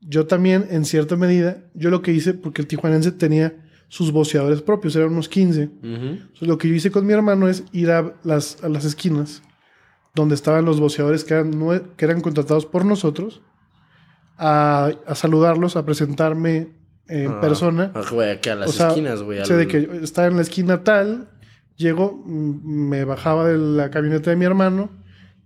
Yo 0.00 0.26
también, 0.26 0.66
en 0.68 0.84
cierta 0.84 1.14
medida, 1.14 1.70
yo 1.74 1.90
lo 1.90 2.02
que 2.02 2.10
hice, 2.10 2.34
porque 2.34 2.60
el 2.60 2.66
tijuanense 2.66 3.12
tenía 3.12 3.70
sus 3.92 4.10
voceadores 4.10 4.62
propios, 4.62 4.96
eran 4.96 5.12
unos 5.12 5.28
15. 5.28 5.68
Entonces, 5.82 6.48
lo 6.48 6.56
que 6.56 6.66
yo 6.66 6.74
hice 6.74 6.90
con 6.90 7.04
mi 7.04 7.12
hermano 7.12 7.46
es 7.46 7.64
ir 7.72 7.90
a 7.90 8.14
las, 8.24 8.64
a 8.64 8.70
las 8.70 8.86
esquinas 8.86 9.42
donde 10.14 10.34
estaban 10.34 10.64
los 10.64 10.80
voceadores 10.80 11.24
que 11.24 11.34
eran, 11.34 11.52
que 11.94 12.06
eran 12.06 12.22
contratados 12.22 12.64
por 12.64 12.86
nosotros, 12.86 13.42
a, 14.38 14.92
saludarlos, 15.14 15.76
a 15.76 15.84
presentarme 15.84 16.70
en 17.06 17.32
ah, 17.32 17.40
persona. 17.42 17.92
Ah, 17.94 18.02
güey, 18.10 18.30
a 18.30 18.54
las 18.54 18.80
esquinas, 18.80 19.22
güey. 19.22 19.40
O 19.40 19.44
sea, 19.44 19.58
de 19.58 19.66
que 19.66 19.86
estaba 20.02 20.26
en 20.26 20.36
la 20.36 20.42
esquina 20.42 20.84
tal, 20.84 21.28
llego, 21.76 22.24
me 22.24 23.04
bajaba 23.04 23.46
de 23.46 23.58
la 23.58 23.90
camioneta 23.90 24.30
de 24.30 24.36
mi 24.36 24.46
hermano, 24.46 24.88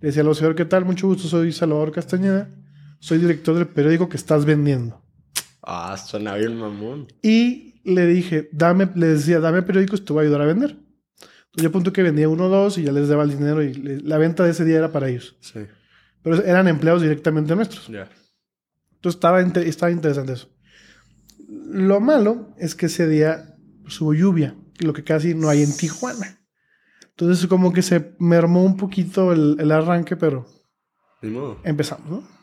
le 0.00 0.06
decía 0.06 0.22
al 0.22 0.28
voceador, 0.28 0.54
¿qué 0.54 0.66
tal? 0.66 0.85
Mucho 0.85 1.09
gusto, 1.09 1.26
soy 1.26 1.50
Salvador 1.50 1.90
Castañeda, 1.90 2.48
soy 3.00 3.18
director 3.18 3.56
del 3.56 3.66
periódico 3.66 4.09
que 4.09 4.16
estás 4.16 4.44
vendiendo. 4.44 5.02
Ah, 5.64 5.96
suena 5.96 6.37
bien 6.37 6.56
mamón. 6.56 7.09
Y 7.24 7.72
le 7.87 8.07
dije, 8.07 8.49
dame, 8.53 8.90
le 8.94 9.07
decía, 9.09 9.40
dame 9.40 9.62
periódicos, 9.62 10.05
te 10.05 10.12
voy 10.12 10.20
a 10.20 10.25
ayudar 10.25 10.42
a 10.42 10.46
vender. 10.46 10.77
Yo 11.55 11.68
apunto 11.68 11.92
que 11.92 12.03
vendía 12.03 12.29
uno 12.29 12.44
o 12.46 12.49
dos 12.49 12.77
y 12.77 12.83
ya 12.83 12.92
les 12.92 13.09
daba 13.09 13.22
el 13.22 13.31
dinero 13.31 13.62
y 13.62 13.72
la 14.03 14.18
venta 14.18 14.44
de 14.44 14.51
ese 14.51 14.64
día 14.64 14.77
era 14.79 14.92
para 14.92 15.09
ellos. 15.09 15.37
Sí. 15.40 15.61
Pero 16.22 16.42
eran 16.44 16.68
empleados 16.68 17.01
directamente 17.03 17.57
nuestros. 17.57 17.87
Ya. 17.88 18.09
Entonces 18.96 19.16
estaba, 19.16 19.40
estaba 19.40 19.90
interesante 19.90 20.33
eso. 20.35 20.51
Lo 21.49 22.01
malo 22.01 22.53
es 22.59 22.75
que 22.75 22.87
ese 22.87 23.09
día 23.09 23.57
hubo 24.01 24.12
lluvia, 24.12 24.55
lo 24.81 24.92
que 24.92 25.05
casi 25.05 25.35
no 25.35 25.49
hay 25.49 25.62
en 25.62 25.75
Tijuana. 25.75 26.40
Entonces 27.11 27.46
como 27.46 27.72
que 27.72 27.81
se 27.83 28.14
mermó 28.18 28.62
un 28.64 28.77
poquito 28.77 29.33
el, 29.33 29.57
el 29.59 29.72
arranque, 29.72 30.16
pero 30.16 30.46
Ni 31.22 31.31
modo. 31.31 31.59
empezamos, 31.64 32.11
¿no? 32.11 32.36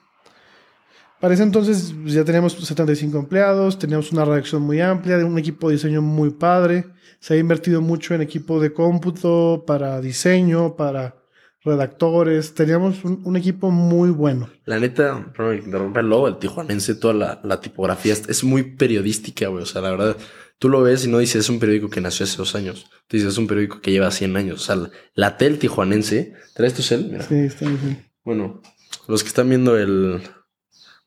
Para 1.24 1.36
ese 1.36 1.44
entonces 1.44 1.94
ya 2.04 2.26
teníamos 2.26 2.52
75 2.52 3.18
empleados, 3.18 3.80
teníamos 3.80 4.12
una 4.12 4.26
redacción 4.26 4.62
muy 4.62 4.82
amplia, 4.82 5.26
un 5.26 5.38
equipo 5.38 5.70
de 5.70 5.76
diseño 5.76 6.02
muy 6.02 6.32
padre. 6.32 6.88
Se 7.22 7.34
ha 7.34 7.38
invertido 7.38 7.80
mucho 7.80 8.14
en 8.14 8.22
equipo 8.22 8.60
de 8.60 8.74
cómputo, 8.74 9.64
para 9.66 10.02
diseño, 10.02 10.76
para 10.76 11.16
redactores. 11.64 12.54
Teníamos 12.54 13.06
un, 13.06 13.38
equipo 13.38 13.72
muy 13.72 14.10
bueno. 14.10 14.50
La 14.66 14.82
neta, 14.82 15.32
perdón, 15.34 15.96
el 15.96 16.28
el 16.28 16.40
tijuanense, 16.40 16.96
toda 16.96 17.14
la, 17.14 17.40
la 17.42 17.62
tipografía 17.62 18.12
es 18.12 18.44
muy 18.44 18.76
periodística, 18.76 19.48
güey. 19.48 19.64
O 19.64 19.66
sea, 19.66 19.82
la 19.82 19.92
verdad, 19.92 20.18
tú 20.60 20.68
lo 20.68 20.82
ves 20.82 21.06
y 21.06 21.08
no 21.08 21.20
dices 21.20 21.46
es 21.46 21.50
un 21.50 21.60
periódico 21.60 21.90
que 21.90 22.02
nació 22.02 22.26
hace 22.26 22.36
dos 22.36 22.54
años. 22.54 22.88
Tú 23.08 23.16
dices 23.16 23.32
es 23.32 23.38
un 23.38 23.48
periódico 23.48 23.80
que 23.80 23.92
lleva 23.92 24.12
100 24.12 24.36
años. 24.36 24.62
O 24.62 24.66
sea, 24.66 24.92
la, 25.16 25.38
tel 25.38 25.58
tijuanense. 25.58 26.34
¿Traes 26.54 26.74
tu 26.74 26.82
cel? 26.82 27.06
Mira. 27.10 27.24
Sí, 27.24 27.36
está 27.36 27.66
bien. 27.66 28.12
Bueno, 28.26 28.62
los 29.08 29.24
que 29.24 29.30
están 29.30 29.48
viendo 29.48 29.78
el 29.78 30.22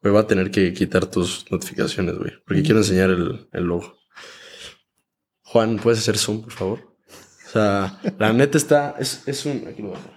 me 0.06 0.12
va 0.12 0.20
a 0.20 0.26
tener 0.26 0.50
que 0.50 0.72
quitar 0.72 1.06
tus 1.06 1.50
notificaciones, 1.50 2.16
güey. 2.16 2.32
Porque 2.46 2.62
quiero 2.62 2.78
enseñar 2.78 3.10
el, 3.10 3.48
logo. 3.52 3.98
Juan, 5.42 5.78
¿puedes 5.78 6.00
hacer 6.00 6.16
zoom, 6.16 6.42
por 6.42 6.52
favor? 6.52 6.78
O 7.46 7.50
sea, 7.50 8.00
la 8.18 8.32
neta 8.32 8.56
está. 8.56 8.94
Es, 8.98 9.26
es 9.26 9.44
un. 9.46 9.66
Aquí 9.68 9.82
lo 9.82 9.88
voy 9.88 9.96
a 9.96 10.00
dejar. 10.00 10.16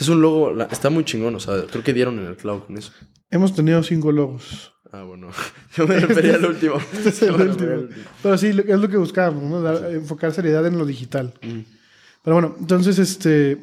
Es 0.00 0.08
un 0.08 0.20
logo. 0.20 0.62
está 0.64 0.90
muy 0.90 1.04
chingón. 1.04 1.34
O 1.34 1.40
sea, 1.40 1.64
creo 1.70 1.84
que 1.84 1.92
dieron 1.92 2.18
en 2.18 2.26
el 2.26 2.36
cloud 2.36 2.64
con 2.64 2.76
eso. 2.76 2.92
Hemos 3.30 3.54
tenido 3.54 3.82
cinco 3.82 4.10
logos. 4.10 4.74
Ah, 4.92 5.02
bueno. 5.02 5.30
Yo 5.76 5.86
me 5.86 6.00
refería 6.00 6.34
al 6.34 6.46
último. 6.46 6.76
este 6.92 7.08
es 7.10 7.22
el 7.22 7.34
último. 7.34 7.88
Pero 8.22 8.38
sí, 8.38 8.48
es 8.48 8.80
lo 8.80 8.88
que 8.88 8.96
buscábamos, 8.96 9.44
¿no? 9.44 9.88
enfocar 9.88 10.32
seriedad 10.32 10.66
en 10.66 10.78
lo 10.78 10.86
digital. 10.86 11.34
Pero 11.40 12.34
bueno, 12.34 12.56
entonces, 12.58 12.98
este. 12.98 13.58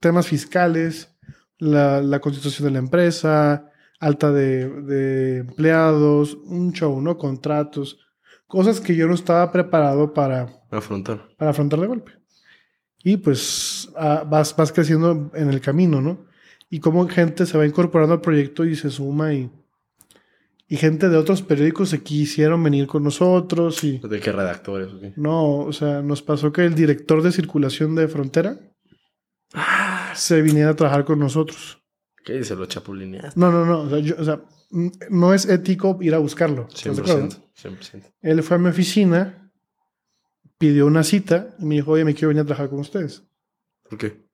Temas 0.00 0.28
fiscales, 0.28 1.16
la, 1.58 2.00
la 2.00 2.20
constitución 2.20 2.66
de 2.68 2.72
la 2.72 2.78
empresa, 2.78 3.68
alta 4.00 4.32
de, 4.32 5.38
empleados, 5.38 6.34
un 6.44 6.72
show, 6.72 7.00
¿no? 7.00 7.18
Contratos, 7.18 7.98
cosas 8.46 8.80
que 8.80 8.94
yo 8.94 9.06
no 9.06 9.14
estaba 9.14 9.50
preparado 9.50 10.14
para 10.14 10.62
afrontar. 10.70 11.28
Para 11.36 11.50
afrontar 11.50 11.80
de 11.80 11.86
golpe. 11.86 12.12
Y 13.02 13.16
pues 13.16 13.90
ah, 13.96 14.24
vas, 14.28 14.54
vas 14.56 14.72
creciendo 14.72 15.30
en 15.34 15.48
el 15.48 15.60
camino, 15.60 16.00
¿no? 16.00 16.26
Y 16.70 16.80
cómo 16.80 17.08
gente 17.08 17.46
se 17.46 17.56
va 17.56 17.66
incorporando 17.66 18.14
al 18.14 18.20
proyecto 18.20 18.64
y 18.64 18.76
se 18.76 18.90
suma 18.90 19.32
y, 19.32 19.50
y 20.68 20.76
gente 20.76 21.08
de 21.08 21.16
otros 21.16 21.42
periódicos 21.42 21.88
se 21.88 22.02
quisieron 22.02 22.62
venir 22.62 22.86
con 22.86 23.02
nosotros 23.02 23.82
y... 23.84 23.98
¿De 23.98 24.20
qué 24.20 24.32
redactores? 24.32 24.90
No, 25.16 25.60
o 25.60 25.72
sea, 25.72 26.02
nos 26.02 26.22
pasó 26.22 26.52
que 26.52 26.66
el 26.66 26.74
director 26.74 27.22
de 27.22 27.32
circulación 27.32 27.94
de 27.94 28.08
Frontera 28.08 28.58
ah. 29.54 30.12
se 30.14 30.42
viniera 30.42 30.70
a 30.70 30.76
trabajar 30.76 31.06
con 31.06 31.18
nosotros. 31.18 31.82
¿Qué 32.28 32.34
dice? 32.34 32.54
¿Lo 32.54 32.66
chapulineas? 32.66 33.38
No, 33.38 33.50
no, 33.50 33.64
no. 33.64 33.80
O 34.18 34.24
sea, 34.24 34.42
no 35.08 35.32
es 35.32 35.46
ético 35.46 35.96
ir 36.02 36.14
a 36.14 36.18
buscarlo. 36.18 36.68
100%, 36.68 37.40
100%. 37.56 38.02
Él 38.20 38.42
fue 38.42 38.56
a 38.56 38.60
mi 38.60 38.68
oficina, 38.68 39.50
pidió 40.58 40.84
una 40.84 41.04
cita 41.04 41.56
y 41.58 41.64
me 41.64 41.76
dijo, 41.76 41.92
oye, 41.92 42.04
me 42.04 42.12
quiero 42.12 42.28
venir 42.28 42.42
a 42.42 42.44
trabajar 42.44 42.68
con 42.68 42.80
ustedes. 42.80 43.22
¿Por 43.88 43.96
qué? 43.96 44.28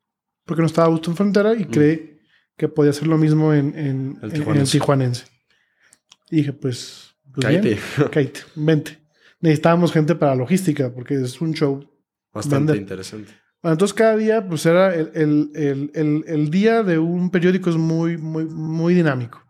Porque 0.45 0.63
no 0.63 0.67
estaba 0.67 0.89
a 0.89 0.91
gusto 0.91 1.13
en 1.13 1.17
frontera 1.17 1.55
y 1.55 1.67
mm. 1.67 1.71
cree 1.71 2.19
que 2.57 2.67
podía 2.67 2.91
hacer 2.91 3.07
lo 3.07 3.17
mismo 3.17 3.55
en, 3.55 3.79
en, 3.79 4.19
el, 4.23 4.69
tijuanense. 4.69 5.27
Y 6.33 6.39
dije, 6.39 6.53
pues, 6.53 7.15
pues 7.33 7.47
Cállate. 7.47 7.79
bien, 8.13 8.33
vente. 8.57 8.99
Necesitábamos 9.39 9.93
gente 9.93 10.17
para 10.17 10.35
logística 10.35 10.93
porque 10.93 11.15
es 11.15 11.41
un 11.41 11.55
show. 11.55 11.89
Bastante 12.33 12.77
interesante. 12.77 13.33
Bueno, 13.65 13.77
entonces 13.77 13.95
cada 13.95 14.15
día, 14.19 14.47
pues 14.47 14.67
era 14.67 14.95
el, 14.95 15.51
el, 15.95 16.51
día 16.51 16.83
de 16.83 16.99
un 16.99 17.31
periódico 17.31 17.71
es 17.71 17.77
muy, 17.77 18.19
muy, 18.19 18.45
muy 18.45 18.93
dinámico. 18.93 19.43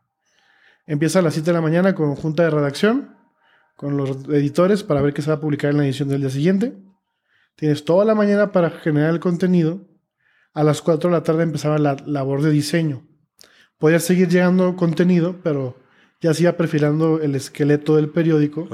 Empieza 0.87 1.19
a 1.19 1.23
las 1.23 1.35
7 1.35 1.47
de 1.47 1.53
la 1.53 1.61
mañana 1.61 1.97
con 1.97 2.15
junta 2.15 2.45
de 2.45 2.51
redacción, 2.51 3.17
con 3.75 3.97
los 3.97 4.29
editores 4.29 4.85
para 4.85 5.03
ver 5.03 5.15
qué 5.15 5.21
se 5.21 5.31
va 5.31 5.39
a 5.39 5.41
publicar 5.41 5.73
en 5.73 5.79
la 5.79 5.85
edición 5.85 6.09
del 6.09 6.21
día 6.21 6.31
siguiente. 6.31 6.77
Tienes 7.57 7.85
toda 7.85 8.05
la 8.05 8.15
mañana 8.15 8.53
para 8.53 8.71
generar 8.71 9.11
el 9.11 9.19
contenido. 9.19 9.89
A 10.53 10.63
las 10.63 10.81
4 10.81 11.11
de 11.11 11.17
la 11.17 11.25
tarde 11.25 11.43
empezaba 11.43 11.79
la 11.79 11.97
labor 12.07 12.41
de 12.41 12.53
diseño. 12.53 13.09
Podía 13.79 13.99
seguir 13.99 14.29
llegando 14.29 14.77
contenido, 14.77 15.41
pero 15.43 15.77
ya 16.21 16.33
se 16.35 16.45
iba 16.45 16.53
perfilando 16.53 17.21
el 17.21 17.35
esqueleto 17.35 17.97
del 17.97 18.11
periódico, 18.11 18.69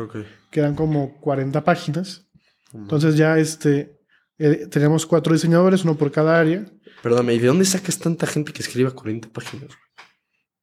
que 0.51 0.61
eran 0.61 0.75
como 0.75 1.19
40 1.19 1.65
páginas. 1.65 2.29
Entonces 2.75 3.17
ya 3.17 3.39
este, 3.39 4.00
eh, 4.43 4.67
teníamos 4.69 5.05
cuatro 5.05 5.35
diseñadores, 5.35 5.85
uno 5.85 5.97
por 5.97 6.11
cada 6.11 6.41
área. 6.41 6.65
Perdóname, 7.03 7.35
¿y 7.35 7.39
de 7.39 7.49
dónde 7.49 7.67
sacas 7.67 7.99
tanta 7.99 8.27
gente 8.27 8.55
que 8.55 8.63
escriba 8.63 8.91
40 8.91 9.29
páginas? 9.29 9.69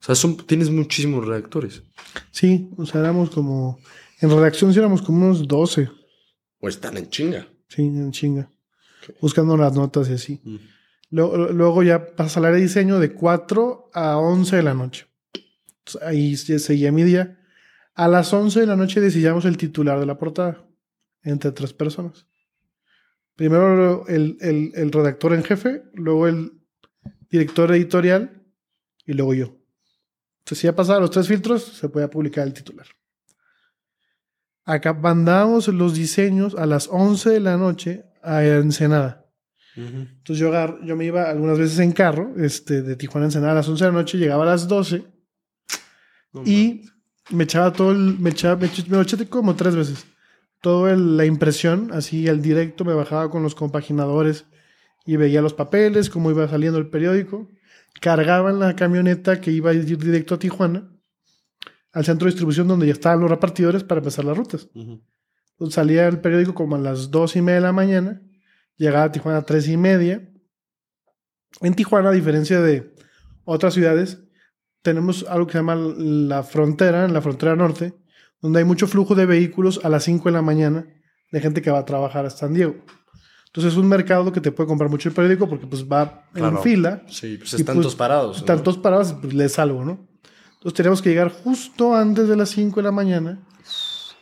O 0.02 0.16
sea, 0.16 0.36
tienes 0.48 0.72
muchísimos 0.72 1.28
redactores. 1.28 1.84
Sí, 2.32 2.72
o 2.76 2.88
sea, 2.88 3.02
éramos 3.02 3.30
como... 3.30 3.80
En 4.20 4.32
redacción 4.32 4.74
sí 4.74 4.80
éramos 4.80 5.04
como 5.04 5.26
unos 5.26 5.48
12. 5.48 5.90
O 6.60 6.68
están 6.68 6.98
en 6.98 7.08
chinga. 7.12 7.48
Sí, 7.68 7.84
en 7.84 8.12
chinga. 8.12 8.50
Buscando 9.22 9.56
las 9.56 9.74
notas 9.74 10.10
y 10.10 10.14
así. 10.14 10.42
Mm. 10.44 10.56
Luego, 11.12 11.84
ya 11.84 12.16
pasa 12.16 12.40
al 12.40 12.46
área 12.46 12.58
de 12.58 12.64
diseño 12.64 13.00
de 13.00 13.14
4 13.14 13.92
a 13.94 14.18
11 14.18 14.56
de 14.56 14.64
la 14.64 14.74
noche. 14.74 15.06
ahí 16.02 16.36
seguía 16.36 16.92
mi 16.92 17.04
día. 17.04 17.40
A 17.94 18.08
las 18.08 18.34
11 18.34 18.60
de 18.60 18.66
la 18.66 18.76
noche 18.76 19.02
decidíamos 19.02 19.46
el 19.46 19.58
titular 19.58 20.00
de 20.00 20.08
la 20.08 20.18
portada. 20.18 20.68
Entre 21.22 21.52
tres 21.52 21.74
personas. 21.74 22.26
Primero 23.38 24.08
el, 24.08 24.92
redactor 24.92 25.34
en 25.34 25.44
jefe, 25.44 25.84
luego 25.94 26.28
el 26.28 26.54
director 27.30 27.72
editorial 27.72 28.44
y 29.06 29.14
luego 29.14 29.36
yo. 29.36 29.46
Entonces, 30.40 30.58
si 30.58 30.66
ya 30.66 30.76
pasaban 30.76 31.04
los 31.04 31.12
tres 31.12 31.28
filtros, 31.28 31.64
se 31.64 31.88
podía 31.88 32.10
publicar 32.10 32.48
el 32.48 32.54
titular. 32.54 32.88
Acá 34.66 34.92
mandábamos 34.92 35.68
los 35.68 35.94
diseños 35.94 36.56
a 36.56 36.66
las 36.66 36.88
11 36.88 37.30
de 37.30 37.40
la 37.40 37.58
noche 37.58 38.06
a 38.24 38.44
Ensenada. 38.44 39.24
Entonces 39.76 40.40
yo, 40.40 40.52
yo 40.84 40.96
me 40.96 41.06
iba 41.06 41.30
algunas 41.30 41.60
veces 41.60 41.78
en 41.78 41.92
carro, 41.92 42.34
este, 42.38 42.82
de 42.82 42.96
Tijuana 42.96 43.26
a 43.26 43.28
Ensenada 43.28 43.52
a 43.52 43.56
las 43.58 43.70
11 43.70 43.84
de 43.86 43.92
la 43.92 43.98
noche, 44.00 44.18
llegaba 44.18 44.42
a 44.42 44.48
las 44.48 44.68
12 44.68 45.06
y 46.44 46.90
me 47.30 47.44
echaba 47.44 47.72
todo 47.72 47.92
el, 47.92 48.18
me 48.18 48.32
echaba, 48.32 48.56
me, 48.56 48.68
me 48.68 48.96
lo 48.96 49.02
eché 49.04 49.30
como 49.30 49.56
tres 49.56 49.76
veces 49.76 50.08
toda 50.68 50.98
la 50.98 51.24
impresión, 51.24 51.92
así 51.94 52.28
al 52.28 52.42
directo 52.42 52.84
me 52.84 52.94
bajaba 52.94 53.32
con 53.32 53.42
los 53.42 53.56
compaginadores 53.56 54.48
y 55.06 55.16
veía 55.16 55.42
los 55.42 55.54
papeles, 55.54 56.10
cómo 56.10 56.30
iba 56.30 56.46
saliendo 56.50 56.78
el 56.78 56.90
periódico. 56.90 57.48
Cargaba 58.02 58.50
en 58.50 58.60
la 58.60 58.76
camioneta 58.76 59.40
que 59.40 59.50
iba 59.50 59.72
a 59.72 59.74
ir 59.74 59.98
directo 59.98 60.36
a 60.36 60.40
Tijuana, 60.40 60.92
al 61.94 62.04
centro 62.04 62.26
de 62.26 62.32
distribución 62.32 62.68
donde 62.68 62.86
ya 62.86 62.92
estaban 62.92 63.22
los 63.22 63.30
repartidores 63.30 63.86
para 63.86 64.00
empezar 64.00 64.26
las 64.26 64.38
rutas. 64.38 64.68
Entonces 64.76 65.74
salía 65.74 66.06
el 66.06 66.20
periódico 66.20 66.54
como 66.54 66.76
a 66.76 66.80
las 66.80 67.12
dos 67.12 67.38
y 67.38 67.42
media 67.42 67.56
de 67.56 67.62
la 67.62 67.72
mañana, 67.72 68.22
llegaba 68.76 69.06
a 69.06 69.12
Tijuana 69.14 69.38
a 69.38 69.44
tres 69.44 69.70
y 69.70 69.78
media. 69.78 70.30
En 71.62 71.76
Tijuana, 71.76 72.10
a 72.10 72.12
diferencia 72.12 72.60
de 72.60 72.94
otras 73.46 73.74
ciudades, 73.74 74.22
tenemos 74.82 75.26
algo 75.30 75.48
que 75.48 75.54
se 75.54 75.60
llama 75.60 75.76
la 75.78 76.44
frontera, 76.44 77.06
en 77.06 77.14
la 77.14 77.22
frontera 77.22 77.56
norte, 77.56 77.94
donde 78.42 78.60
hay 78.60 78.66
mucho 78.66 78.88
flujo 78.88 79.16
de 79.16 79.26
vehículos 79.26 79.80
a 79.84 79.90
las 79.90 80.04
5 80.04 80.30
de 80.30 80.34
la 80.34 80.42
mañana 80.42 80.88
de 81.32 81.42
gente 81.42 81.62
que 81.62 81.72
va 81.72 81.80
a 81.80 81.86
trabajar 81.86 82.26
a 82.26 82.30
San 82.30 82.54
Diego. 82.54 82.76
Entonces 83.48 83.74
es 83.74 83.80
un 83.80 83.88
mercado 83.88 84.32
que 84.32 84.42
te 84.42 84.52
puede 84.52 84.68
comprar 84.68 84.90
mucho 84.90 85.10
el 85.10 85.16
periódico 85.16 85.50
porque 85.50 85.66
pues 85.66 85.84
va 85.86 86.30
en 86.36 86.60
fila. 86.60 87.04
Sí, 87.08 87.38
pues 87.38 87.54
están 87.54 87.78
todos 87.78 87.96
parados. 87.96 88.38
Están 88.38 88.62
todos 88.62 88.78
parados 88.78 89.14
pues 89.14 89.34
lees 89.34 89.54
salgo, 89.54 89.84
¿no? 89.84 90.08
Entonces 90.54 90.74
tenemos 90.74 91.02
que 91.02 91.10
llegar 91.10 91.32
justo 91.32 91.96
antes 91.96 92.28
de 92.28 92.36
las 92.36 92.50
5 92.50 92.80
de 92.80 92.84
la 92.84 92.92
mañana 92.92 93.44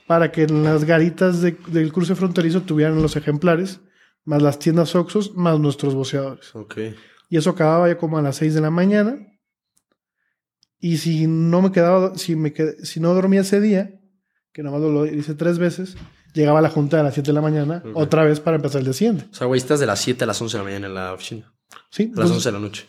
para 0.08 0.32
que 0.32 0.43
en 0.43 0.63
las 0.63 0.86
garitas 0.86 1.41
del 1.41 1.91
cruce 1.91 2.15
fronterizo 2.15 2.62
tuvieran 2.62 3.01
los 3.01 3.15
ejemplares, 3.15 3.82
más 4.23 4.41
las 4.41 4.60
tiendas 4.60 4.95
Oxos, 4.95 5.36
más 5.36 5.60
nuestros 5.60 5.95
boceadores. 5.95 6.56
Ok. 6.56 6.78
Y 7.30 7.38
eso 7.38 7.49
acababa 7.49 7.88
ya 7.88 7.97
como 7.97 8.17
a 8.17 8.21
las 8.21 8.38
6 8.38 8.54
de 8.54 8.62
la 8.62 8.69
mañana. 8.69 9.17
Y 10.80 10.97
si 10.97 11.25
no 11.25 11.62
me 11.62 11.71
quedaba, 11.71 12.15
si, 12.15 12.36
me 12.36 12.54
si 12.84 12.99
no 12.99 13.13
dormía 13.13 13.41
ese 13.41 13.60
día, 13.60 13.99
que 14.56 14.63
nomás 14.63 14.80
lo 14.80 15.06
hice 15.06 15.36
tres 15.36 15.60
veces, 15.60 15.98
llegaba 16.34 16.60
a 16.60 16.62
la 16.62 16.70
junta 16.70 17.02
a 17.02 17.04
las 17.04 17.13
7 17.13 17.28
de 17.28 17.34
la 17.34 17.41
mañana, 17.41 17.84
otra 17.94 18.24
vez 18.24 18.39
para 18.39 18.56
empezar 18.56 18.80
el 18.80 18.86
día 18.86 18.94
siguiente. 18.94 19.26
O 19.30 19.36
sea, 19.36 19.48
güey, 19.48 19.58
estás 19.58 19.82
de 19.82 19.86
las 19.86 20.00
7 20.00 20.24
a 20.24 20.28
las 20.28 20.41
11 20.41 20.58
de 20.58 20.58
la 20.60 20.63
mañana 20.63 20.88
en 20.88 20.94
la 20.94 21.13
oficina. 21.13 21.54
Sí. 21.91 22.13
A 22.15 22.22
las 22.22 22.32
11 22.32 22.48
de 22.48 22.54
la 22.54 22.60
noche. 22.60 22.86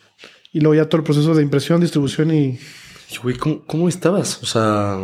Y 0.53 0.61
luego 0.61 0.75
ya 0.75 0.87
todo 0.87 0.99
el 0.99 1.03
proceso 1.03 1.35
de 1.35 1.43
impresión, 1.43 1.81
distribución 1.81 2.33
y... 2.33 2.57
güey, 3.21 3.35
¿cómo, 3.35 3.89
estabas? 3.89 4.41
O 4.41 4.45
sea, 4.45 4.97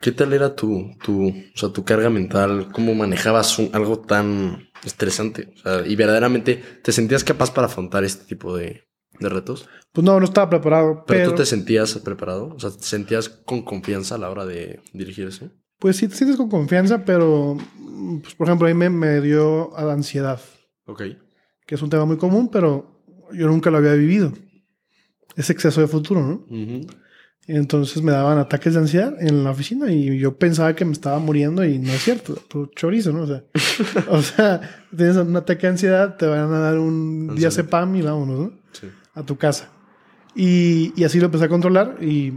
¿qué 0.00 0.12
tal 0.12 0.32
era 0.32 0.54
tu, 0.54 0.92
tu, 1.02 1.30
o 1.30 1.56
sea, 1.56 1.70
tu 1.70 1.84
carga 1.84 2.08
mental? 2.08 2.68
¿Cómo 2.72 2.94
manejabas 2.94 3.58
algo 3.72 3.98
tan 3.98 4.68
estresante? 4.84 5.54
O 5.56 5.58
sea, 5.58 5.86
y 5.88 5.96
verdaderamente, 5.96 6.62
¿te 6.84 6.92
sentías 6.92 7.24
capaz 7.24 7.52
para 7.52 7.66
afrontar 7.66 8.04
este 8.04 8.26
tipo 8.26 8.56
de, 8.56 8.84
de 9.18 9.28
retos? 9.28 9.68
Pues 9.90 10.04
no, 10.04 10.20
no 10.20 10.24
estaba 10.24 10.50
preparado. 10.50 11.02
¿Pero, 11.04 11.30
tú 11.30 11.34
te 11.34 11.46
sentías 11.46 11.98
preparado? 11.98 12.54
O 12.54 12.60
sea, 12.60 12.70
¿te 12.70 12.84
sentías 12.84 13.28
con 13.28 13.62
confianza 13.62 14.14
a 14.14 14.18
la 14.18 14.30
hora 14.30 14.46
de 14.46 14.80
dirigir 14.92 15.26
eso? 15.26 15.50
Pues 15.78 15.96
sí 15.96 16.08
te 16.08 16.14
sientes 16.14 16.36
con 16.36 16.48
confianza, 16.48 17.04
pero, 17.04 17.56
pues, 18.22 18.34
por 18.34 18.46
ejemplo, 18.46 18.68
a 18.68 18.74
mí 18.74 18.88
me, 18.88 19.20
dio 19.20 19.76
ansiedad. 19.76 20.40
Ok. 20.86 21.02
Que 21.66 21.74
es 21.74 21.82
un 21.82 21.90
tema 21.90 22.04
muy 22.04 22.16
común, 22.16 22.48
pero 22.50 23.02
yo 23.32 23.46
nunca 23.46 23.70
lo 23.70 23.78
había 23.78 23.94
vivido. 23.94 24.32
Es 25.36 25.50
exceso 25.50 25.80
de 25.80 25.88
futuro, 25.88 26.22
¿no? 26.22 26.46
Entonces 27.46 28.02
me 28.02 28.12
daban 28.12 28.38
ataques 28.38 28.72
de 28.72 28.80
ansiedad 28.80 29.14
en 29.20 29.44
la 29.44 29.50
oficina 29.50 29.92
y 29.92 30.18
yo 30.18 30.38
pensaba 30.38 30.74
que 30.74 30.86
me 30.86 30.92
estaba 30.92 31.18
muriendo 31.18 31.62
y 31.64 31.78
no 31.78 31.92
es 31.92 32.02
cierto. 32.02 32.40
Chorizo, 32.74 33.12
¿no? 33.12 33.22
O 33.22 33.26
sea, 33.26 33.44
o 34.08 34.22
sea, 34.22 34.60
tienes 34.96 35.16
un 35.16 35.36
ataque 35.36 35.66
de 35.66 35.72
ansiedad, 35.72 36.16
te 36.16 36.26
van 36.26 36.52
a 36.52 36.58
dar 36.58 36.78
un 36.78 37.34
día 37.34 37.50
cepam 37.50 37.94
y 37.96 38.02
vámonos, 38.02 38.38
¿no? 38.38 38.52
Sí. 38.72 38.88
A 39.12 39.22
tu 39.22 39.36
casa. 39.36 39.70
Y, 40.34 40.92
y 40.96 41.04
así 41.04 41.20
lo 41.20 41.26
empecé 41.26 41.44
a 41.44 41.48
controlar 41.48 41.98
y 42.02 42.32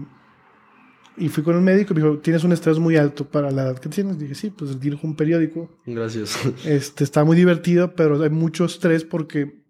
y 1.17 1.29
fui 1.29 1.43
con 1.43 1.55
un 1.55 1.63
médico 1.63 1.93
y 1.93 1.97
me 1.97 2.03
dijo, 2.03 2.19
tienes 2.19 2.43
un 2.43 2.51
estrés 2.51 2.77
muy 2.77 2.95
alto 2.95 3.25
para 3.25 3.51
la 3.51 3.63
edad 3.63 3.79
que 3.79 3.89
tienes. 3.89 4.19
dije, 4.19 4.35
sí, 4.35 4.49
pues 4.49 4.79
dirijo 4.79 5.05
un 5.07 5.15
periódico. 5.15 5.81
Gracias. 5.85 6.37
Este, 6.65 7.03
está 7.03 7.23
muy 7.23 7.35
divertido, 7.35 7.95
pero 7.95 8.21
hay 8.21 8.29
mucho 8.29 8.65
estrés 8.65 9.03
porque 9.03 9.65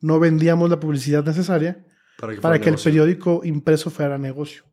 no 0.00 0.18
vendíamos 0.18 0.70
la 0.70 0.80
publicidad 0.80 1.24
necesaria 1.24 1.86
para 2.40 2.60
que, 2.60 2.70
el 2.70 2.76
periódico 2.76 3.42
impreso 3.44 3.90
fuera 3.90 4.16
negocio. 4.16 4.64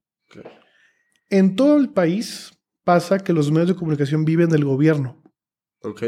En 1.29 1.55
todo 1.55 1.77
el 1.77 1.89
país 1.89 2.53
pasa 2.83 3.19
que 3.19 3.33
los 3.33 3.51
medios 3.51 3.69
de 3.69 3.75
comunicación 3.75 4.23
viven 4.23 4.49
del 4.49 4.65
gobierno. 4.65 5.21
Ok. 5.81 6.03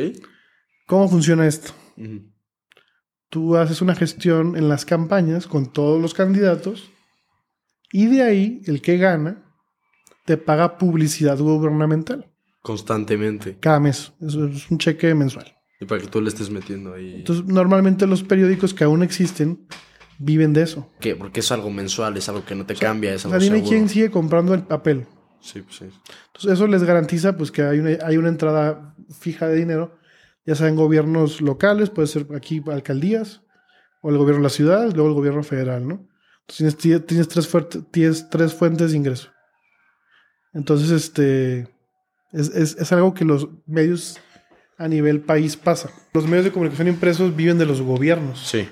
¿Cómo 0.87 1.09
funciona 1.09 1.47
esto? 1.47 1.73
Tú 3.29 3.57
haces 3.57 3.81
una 3.81 3.95
gestión 3.95 4.55
en 4.55 4.69
las 4.69 4.85
campañas 4.85 5.47
con 5.47 5.71
todos 5.71 6.01
los 6.01 6.13
candidatos 6.13 6.89
y 7.91 8.07
de 8.07 8.23
ahí 8.23 8.61
el 8.65 8.81
que 8.81 8.97
gana 8.97 9.44
te 10.25 10.37
paga 10.37 10.77
publicidad 10.77 11.37
gubernamental. 11.37 12.31
Constantemente. 12.61 13.57
Cada 13.59 13.79
mes. 13.79 14.11
Eso 14.19 14.47
es 14.47 14.69
un 14.71 14.79
cheque 14.79 15.13
mensual. 15.13 15.55
Y 15.79 15.85
para 15.85 16.01
que 16.01 16.07
tú 16.07 16.19
le 16.19 16.29
estés 16.29 16.49
metiendo 16.49 16.93
ahí. 16.93 17.15
Entonces, 17.15 17.45
normalmente 17.45 18.07
los 18.07 18.23
periódicos 18.23 18.73
que 18.73 18.83
aún 18.83 19.03
existen 19.03 19.67
viven 20.17 20.53
de 20.53 20.63
eso. 20.63 20.89
¿Qué? 20.99 21.15
Porque 21.15 21.41
es 21.41 21.51
algo 21.51 21.69
mensual, 21.69 22.17
es 22.17 22.27
algo 22.27 22.43
que 22.43 22.55
no 22.55 22.65
te 22.65 22.75
cambia, 22.75 23.13
es 23.13 23.25
algo 23.25 23.37
o 23.37 23.39
sea, 23.39 23.53
dime 23.53 23.67
quién 23.67 23.87
sigue 23.87 24.09
comprando 24.09 24.53
el 24.53 24.63
papel. 24.63 25.05
Sí, 25.41 25.61
pues 25.61 25.75
sí. 25.75 25.85
Entonces, 26.27 26.53
eso 26.53 26.67
les 26.67 26.83
garantiza 26.83 27.37
pues 27.37 27.51
que 27.51 27.61
hay 27.61 27.79
una, 27.79 27.97
hay 28.03 28.17
una 28.17 28.29
entrada 28.29 28.95
fija 29.09 29.47
de 29.47 29.57
dinero, 29.57 29.99
ya 30.45 30.55
sea 30.55 30.67
en 30.67 30.75
gobiernos 30.75 31.41
locales, 31.41 31.91
puede 31.91 32.07
ser 32.07 32.27
aquí 32.35 32.63
alcaldías, 32.71 33.43
o 34.01 34.09
el 34.09 34.17
gobierno 34.17 34.39
de 34.39 34.45
la 34.45 34.49
ciudad, 34.49 34.91
luego 34.93 35.09
el 35.09 35.15
gobierno 35.15 35.43
federal, 35.43 35.87
¿no? 35.87 36.07
Entonces, 36.47 36.77
tienes, 36.77 37.05
tienes 37.05 37.27
tres, 37.27 37.49
tienes 37.91 38.29
tres 38.29 38.53
fuentes 38.53 38.91
de 38.91 38.97
ingreso. 38.97 39.34
Entonces, 40.55 40.89
este, 40.89 41.67
es, 42.31 42.91
algo 42.91 43.13
que 43.13 43.25
los 43.25 43.49
medios 43.67 44.17
a 44.77 44.87
nivel 44.87 45.21
país 45.21 45.55
pasa. 45.55 45.91
Los 46.13 46.25
medios 46.25 46.45
de 46.45 46.51
comunicación 46.51 46.87
impresos 46.87 47.35
viven 47.35 47.57
de 47.57 47.65
los 47.65 47.81
gobiernos. 47.81 48.47
Sí. 48.47 48.67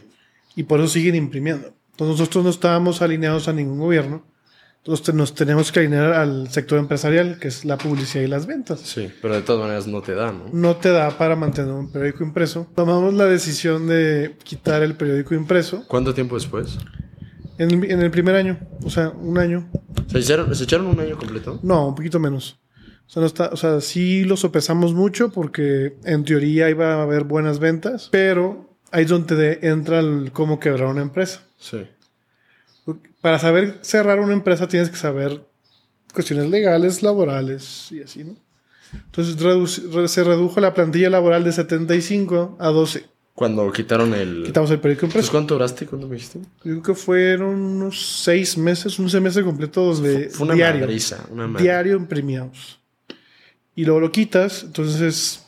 Y 0.55 0.63
por 0.63 0.79
eso 0.79 0.89
siguen 0.89 1.15
imprimiendo. 1.15 1.73
Entonces 1.91 2.19
nosotros 2.19 2.43
no 2.43 2.49
estábamos 2.49 3.01
alineados 3.01 3.47
a 3.47 3.53
ningún 3.53 3.79
gobierno. 3.79 4.25
Entonces 4.77 5.15
nos 5.15 5.33
tenemos 5.33 5.71
que 5.71 5.79
alinear 5.79 6.11
al 6.13 6.49
sector 6.49 6.77
empresarial, 6.77 7.39
que 7.39 7.47
es 7.47 7.63
la 7.63 7.77
publicidad 7.77 8.23
y 8.23 8.27
las 8.27 8.47
ventas. 8.47 8.81
Sí, 8.81 9.09
pero 9.21 9.35
de 9.35 9.41
todas 9.41 9.61
maneras 9.61 9.87
no 9.87 10.01
te 10.01 10.13
da, 10.13 10.33
¿no? 10.33 10.45
No 10.51 10.75
te 10.75 10.89
da 10.89 11.09
para 11.17 11.37
mantener 11.37 11.71
un 11.71 11.89
periódico 11.89 12.23
impreso. 12.23 12.67
Tomamos 12.75 13.13
la 13.13 13.25
decisión 13.25 13.87
de 13.87 14.35
quitar 14.43 14.83
el 14.83 14.95
periódico 14.95 15.35
impreso. 15.35 15.85
¿Cuánto 15.87 16.13
tiempo 16.13 16.35
después? 16.35 16.77
En 17.57 18.01
el, 18.01 18.11
primer 18.11 18.35
año, 18.35 18.57
o 18.83 18.89
sea, 18.89 19.09
un 19.09 19.37
año. 19.37 19.69
¿Se 20.07 20.19
echaron, 20.19 20.53
¿Se 20.55 20.63
echaron 20.63 20.87
un 20.87 20.99
año 20.99 21.17
completo? 21.17 21.59
No, 21.61 21.89
un 21.89 21.95
poquito 21.95 22.19
menos. 22.19 22.57
O 23.07 23.09
sea, 23.09 23.21
no 23.21 23.27
está, 23.27 23.49
o 23.51 23.57
sea, 23.57 23.79
sí 23.79 24.23
lo 24.23 24.37
sopesamos 24.37 24.93
mucho 24.93 25.29
porque 25.29 25.95
en 26.03 26.23
teoría 26.23 26.69
iba 26.69 26.95
a 26.95 27.03
haber 27.03 27.25
buenas 27.25 27.59
ventas, 27.59 28.09
pero 28.11 28.75
ahí 28.91 29.03
es 29.03 29.09
donde 29.09 29.59
entra 29.61 29.99
el 29.99 30.31
cómo 30.31 30.59
quebrar 30.59 30.87
una 30.87 31.01
empresa. 31.01 31.41
Sí. 31.59 31.85
Para 33.21 33.39
saber 33.39 33.79
cerrar 33.81 34.19
una 34.19 34.33
empresa 34.33 34.67
tienes 34.67 34.89
que 34.89 34.97
saber 34.97 35.45
cuestiones 36.13 36.49
legales, 36.49 37.03
laborales 37.03 37.91
y 37.91 38.01
así, 38.01 38.23
¿no? 38.23 38.35
Entonces 38.93 40.11
se 40.11 40.23
redujo 40.23 40.59
la 40.59 40.73
plantilla 40.73 41.09
laboral 41.09 41.43
de 41.43 41.51
75 41.51 42.57
a 42.59 42.67
12. 42.67 43.05
Cuando 43.35 43.71
quitaron 43.71 44.13
el... 44.13 44.43
Quitamos 44.45 44.69
el 44.69 44.79
periódico 44.79 45.07
impreso. 45.07 45.31
¿Cuánto 45.31 45.55
duraste? 45.55 45.87
¿Cuándo 45.87 46.07
me 46.07 46.15
dijiste? 46.15 46.39
Yo 46.39 46.45
creo 46.61 46.81
que 46.83 46.93
fueron 46.93 47.59
unos 47.59 48.21
seis 48.21 48.57
meses, 48.57 48.99
un 48.99 49.09
semestre 49.09 49.43
completo 49.43 49.95
de 49.95 50.29
fue 50.29 50.45
una 50.45 50.53
diario. 50.53 50.87
una 51.31 51.59
diario 51.59 51.95
imprimidos. 51.95 52.79
Y 53.75 53.85
luego 53.85 54.01
lo 54.01 54.11
quitas, 54.11 54.63
entonces 54.63 55.43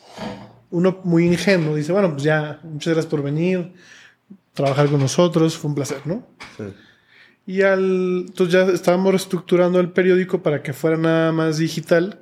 uno 0.70 1.00
muy 1.04 1.26
ingenuo 1.26 1.76
dice, 1.76 1.92
bueno, 1.92 2.10
pues 2.10 2.24
ya, 2.24 2.58
muchas 2.64 2.94
gracias 2.94 3.06
por 3.06 3.22
venir, 3.22 3.72
trabajar 4.52 4.88
con 4.88 4.98
nosotros, 4.98 5.56
fue 5.56 5.68
un 5.68 5.76
placer, 5.76 6.00
¿no? 6.06 6.26
Sí. 6.56 6.64
Y 7.46 7.62
al, 7.62 8.24
entonces 8.26 8.52
ya 8.52 8.72
estábamos 8.72 9.12
reestructurando 9.12 9.78
el 9.78 9.90
periódico 9.90 10.42
para 10.42 10.64
que 10.64 10.72
fuera 10.72 10.96
nada 10.96 11.30
más 11.30 11.58
digital 11.58 12.18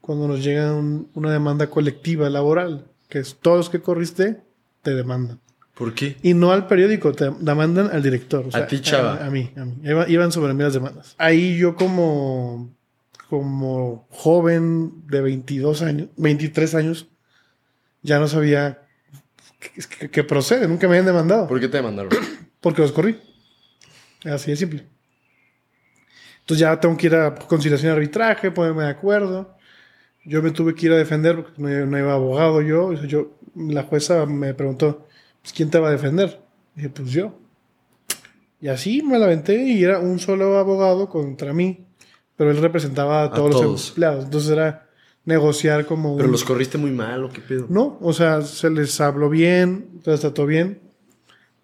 cuando 0.00 0.26
nos 0.26 0.42
llega 0.42 0.74
una 0.74 1.30
demanda 1.30 1.70
colectiva 1.70 2.28
laboral, 2.28 2.86
que 3.08 3.20
es 3.20 3.36
todos 3.40 3.56
los 3.56 3.70
que 3.70 3.80
corriste 3.80 4.42
te 4.84 4.94
demandan. 4.94 5.40
¿Por 5.74 5.92
qué? 5.92 6.16
Y 6.22 6.34
no 6.34 6.52
al 6.52 6.68
periódico, 6.68 7.12
te 7.12 7.30
demandan 7.40 7.90
al 7.92 8.02
director. 8.02 8.46
a 8.52 8.66
ti, 8.68 8.80
chava. 8.80 9.24
A, 9.24 9.30
mí, 9.30 9.50
a 9.56 9.64
mí. 9.64 9.80
Iban 10.06 10.30
sobre 10.30 10.54
mí 10.54 10.62
las 10.62 10.74
demandas. 10.74 11.16
Ahí 11.18 11.56
yo 11.56 11.74
como, 11.74 12.72
como 13.28 14.06
joven 14.10 15.06
de 15.08 15.20
22 15.20 15.82
años, 15.82 16.08
23 16.16 16.74
años, 16.76 17.08
ya 18.02 18.20
no 18.20 18.28
sabía 18.28 18.82
qué 20.12 20.22
procede. 20.22 20.68
Nunca 20.68 20.86
me 20.86 20.92
habían 20.94 21.06
demandado. 21.06 21.48
¿Por 21.48 21.58
qué 21.58 21.66
te 21.66 21.78
demandaron? 21.78 22.12
Porque 22.60 22.82
los 22.82 22.92
corrí. 22.92 23.18
Así 24.24 24.52
de 24.52 24.56
simple. 24.56 24.86
Entonces 26.40 26.60
ya 26.60 26.78
tengo 26.78 26.96
que 26.96 27.06
ir 27.06 27.14
a 27.14 27.34
conciliación 27.34 27.90
de 27.90 27.96
arbitraje, 27.96 28.50
ponerme 28.50 28.84
de 28.84 28.90
acuerdo. 28.90 29.56
Yo 30.24 30.42
me 30.42 30.50
tuve 30.50 30.74
que 30.74 30.86
ir 30.86 30.92
a 30.92 30.96
defender 30.96 31.36
porque 31.36 31.60
no, 31.60 31.98
iba 31.98 32.12
abogado 32.12 32.60
yo. 32.62 32.92
yo. 32.92 33.38
La 33.54 33.84
jueza 33.84 34.26
me 34.26 34.54
preguntó, 34.54 35.06
pues, 35.42 35.52
¿quién 35.52 35.70
te 35.70 35.78
va 35.78 35.88
a 35.88 35.92
defender? 35.92 36.40
Y 36.74 36.82
dije, 36.82 36.90
pues 36.90 37.10
yo. 37.10 37.38
Y 38.60 38.68
así 38.68 39.02
me 39.02 39.18
la 39.18 39.26
aventé 39.26 39.62
y 39.62 39.84
era 39.84 39.98
un 39.98 40.18
solo 40.18 40.58
abogado 40.58 41.08
contra 41.08 41.52
mí. 41.52 41.86
Pero 42.36 42.50
él 42.50 42.56
representaba 42.58 43.22
a 43.22 43.30
todos, 43.30 43.62
los 43.62 43.88
empleados. 43.90 44.24
Entonces 44.24 44.50
era 44.50 44.88
negociar 45.24 45.86
como... 45.86 46.16
¿Pero 46.16 46.28
los 46.28 46.44
corriste 46.44 46.78
muy 46.78 46.90
mal 46.90 47.24
o 47.24 47.30
qué 47.30 47.40
pedo? 47.40 47.66
No, 47.68 47.98
o 48.00 48.12
sea, 48.12 48.42
se 48.42 48.70
les 48.70 49.00
habló 49.00 49.30
bien, 49.30 50.00
se 50.02 50.10
les 50.10 50.20
trató 50.20 50.46
bien. 50.46 50.80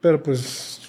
Pero 0.01 0.23
pues 0.23 0.81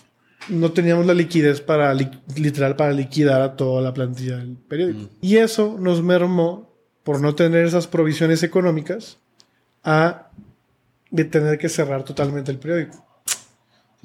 no 0.49 0.71
teníamos 0.71 1.05
la 1.05 1.13
liquidez 1.13 1.61
para, 1.61 1.93
literal, 1.93 2.75
para 2.75 2.91
liquidar 2.91 3.41
a 3.41 3.55
toda 3.55 3.81
la 3.81 3.93
plantilla 3.93 4.37
del 4.37 4.55
periódico. 4.55 4.99
Mm. 4.99 5.09
Y 5.21 5.37
eso 5.37 5.77
nos 5.79 6.03
mermó, 6.03 6.69
por 7.03 7.19
no 7.21 7.35
tener 7.35 7.65
esas 7.65 7.87
provisiones 7.87 8.43
económicas, 8.43 9.17
a 9.83 10.29
de 11.11 11.25
tener 11.25 11.57
que 11.57 11.69
cerrar 11.69 12.03
totalmente 12.03 12.51
el 12.51 12.57
periódico. 12.57 13.05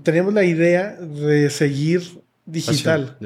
Teníamos 0.02 0.34
la 0.34 0.44
idea 0.44 0.92
de 0.92 1.48
seguir 1.48 2.02
digital. 2.44 3.16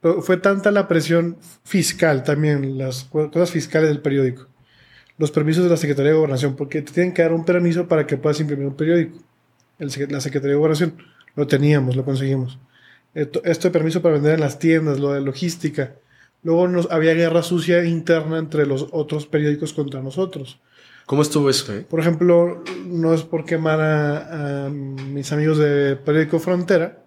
Pero 0.00 0.22
fue 0.22 0.36
tanta 0.36 0.70
la 0.70 0.86
presión 0.86 1.38
fiscal 1.64 2.22
también, 2.22 2.78
las 2.78 3.04
cosas 3.04 3.50
fiscales 3.50 3.88
del 3.88 4.00
periódico. 4.00 4.46
Los 5.18 5.30
permisos 5.30 5.64
de 5.64 5.70
la 5.70 5.78
Secretaría 5.78 6.12
de 6.12 6.18
Gobernación, 6.18 6.54
porque 6.54 6.82
te 6.82 6.92
tienen 6.92 7.14
que 7.14 7.22
dar 7.22 7.32
un 7.32 7.44
permiso 7.44 7.88
para 7.88 8.06
que 8.06 8.18
puedas 8.18 8.38
imprimir 8.38 8.66
un 8.66 8.76
periódico. 8.76 9.18
la 9.78 10.20
Secretaría 10.20 10.52
de 10.52 10.58
Gobernación 10.58 10.96
lo 11.34 11.46
teníamos, 11.46 11.96
lo 11.96 12.04
conseguimos. 12.04 12.58
Esto, 13.14 13.40
de 13.40 13.70
permiso 13.70 14.02
para 14.02 14.16
vender 14.16 14.34
en 14.34 14.40
las 14.40 14.58
tiendas, 14.58 15.00
lo 15.00 15.12
de 15.14 15.22
logística. 15.22 15.94
Luego 16.42 16.68
nos, 16.68 16.90
había 16.90 17.14
guerra 17.14 17.42
sucia 17.42 17.82
interna 17.84 18.38
entre 18.38 18.66
los 18.66 18.88
otros 18.92 19.26
periódicos 19.26 19.72
contra 19.72 20.02
nosotros. 20.02 20.60
¿Cómo 21.06 21.22
estuvo 21.22 21.48
eso? 21.48 21.72
Eh? 21.72 21.86
Por 21.88 22.00
ejemplo, 22.00 22.62
no 22.86 23.14
es 23.14 23.22
por 23.22 23.44
quemar 23.44 23.80
a, 23.80 24.68
mis 24.68 25.32
amigos 25.32 25.58
de 25.58 25.96
Periódico 25.96 26.38
Frontera, 26.38 27.04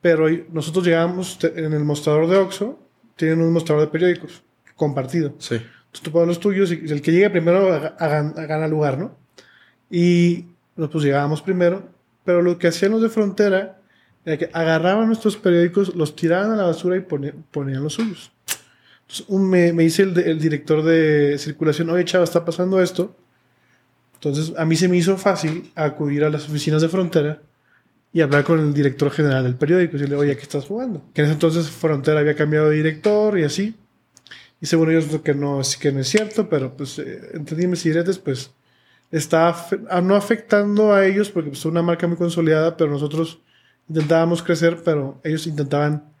pero 0.00 0.26
nosotros 0.52 0.84
llegamos 0.84 1.38
en 1.42 1.72
el 1.72 1.84
mostrador 1.84 2.28
de 2.28 2.36
Oxxo, 2.36 2.78
tienen 3.16 3.40
un 3.40 3.52
mostrador 3.52 3.86
de 3.86 3.90
periódicos 3.90 4.42
compartido. 4.76 5.34
Sí. 5.38 5.54
Entonces 5.54 6.02
tú 6.02 6.10
pones 6.10 6.28
los 6.28 6.40
tuyos 6.40 6.70
y 6.70 6.74
el 6.92 7.00
que 7.00 7.12
llegue 7.12 7.30
primero 7.30 7.94
gana 7.98 8.68
lugar, 8.68 8.98
¿no? 8.98 9.16
Y 9.90 10.46
nosotros 10.76 11.04
llegábamos 11.04 11.40
primero 11.40 11.94
pero 12.24 12.42
lo 12.42 12.58
que 12.58 12.68
hacían 12.68 12.92
los 12.92 13.02
de 13.02 13.10
frontera 13.10 13.78
era 14.24 14.38
que 14.38 14.50
agarraban 14.52 15.06
nuestros 15.06 15.36
periódicos, 15.36 15.94
los 15.94 16.16
tiraban 16.16 16.50
a 16.52 16.56
la 16.56 16.64
basura 16.64 16.96
y 16.96 17.00
ponían, 17.00 17.82
los 17.82 17.94
suyos. 17.94 18.32
Entonces, 19.08 19.28
me, 19.28 19.72
dice 19.72 20.02
el, 20.02 20.40
director 20.40 20.82
de 20.82 21.36
circulación, 21.38 21.90
oye, 21.90 22.04
chava, 22.04 22.24
está 22.24 22.44
pasando 22.44 22.80
esto. 22.80 23.16
Entonces, 24.14 24.54
a 24.56 24.64
mí 24.64 24.76
se 24.76 24.88
me 24.88 24.96
hizo 24.96 25.16
fácil 25.16 25.70
acudir 25.74 26.24
a 26.24 26.30
las 26.30 26.48
oficinas 26.48 26.80
de 26.82 26.88
frontera 26.88 27.42
y 28.14 28.20
hablar 28.20 28.44
con 28.44 28.60
el 28.60 28.72
director 28.72 29.10
general 29.10 29.42
del 29.42 29.56
periódico 29.56 29.96
y 29.96 29.98
decirle, 29.98 30.16
oye, 30.16 30.36
¿qué 30.36 30.42
estás 30.42 30.64
jugando? 30.66 31.02
Que 31.12 31.22
en 31.22 31.26
ese 31.26 31.34
entonces 31.34 31.68
Frontera 31.68 32.20
había 32.20 32.36
cambiado 32.36 32.70
de 32.70 32.76
director 32.76 33.36
y 33.36 33.42
así. 33.42 33.74
Y 34.60 34.66
según 34.66 34.90
ellos 34.90 35.06
que 35.22 35.34
no, 35.34 35.60
que 35.80 35.90
no 35.90 36.00
es 36.00 36.08
cierto, 36.08 36.48
pero 36.48 36.76
pues 36.76 36.98
eh, 37.00 37.32
entre 37.34 37.56
dimes 37.56 37.84
y 37.84 37.88
diretes, 37.88 38.18
pues 38.18 38.52
está 39.10 39.54
ah, 39.90 40.00
no 40.00 40.14
afectando 40.14 40.92
a 40.92 41.04
ellos 41.04 41.28
porque 41.28 41.50
es 41.50 41.64
una 41.64 41.82
marca 41.82 42.06
muy 42.06 42.16
consolidada, 42.16 42.76
pero 42.76 42.88
nosotros 42.88 43.40
intentábamos 43.88 44.44
crecer, 44.44 44.80
pero 44.84 45.20
ellos 45.24 45.48
intentaban 45.48 46.13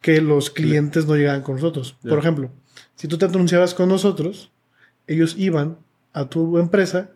que 0.00 0.20
los 0.20 0.50
clientes 0.50 1.06
no 1.06 1.16
llegaran 1.16 1.42
con 1.42 1.56
nosotros. 1.56 1.96
Por 2.08 2.18
ejemplo, 2.18 2.50
si 2.94 3.08
tú 3.08 3.18
te 3.18 3.24
anunciabas 3.24 3.74
con 3.74 3.88
nosotros, 3.88 4.50
ellos 5.06 5.34
iban 5.36 5.78
a 6.12 6.28
tu 6.28 6.58
empresa 6.58 7.10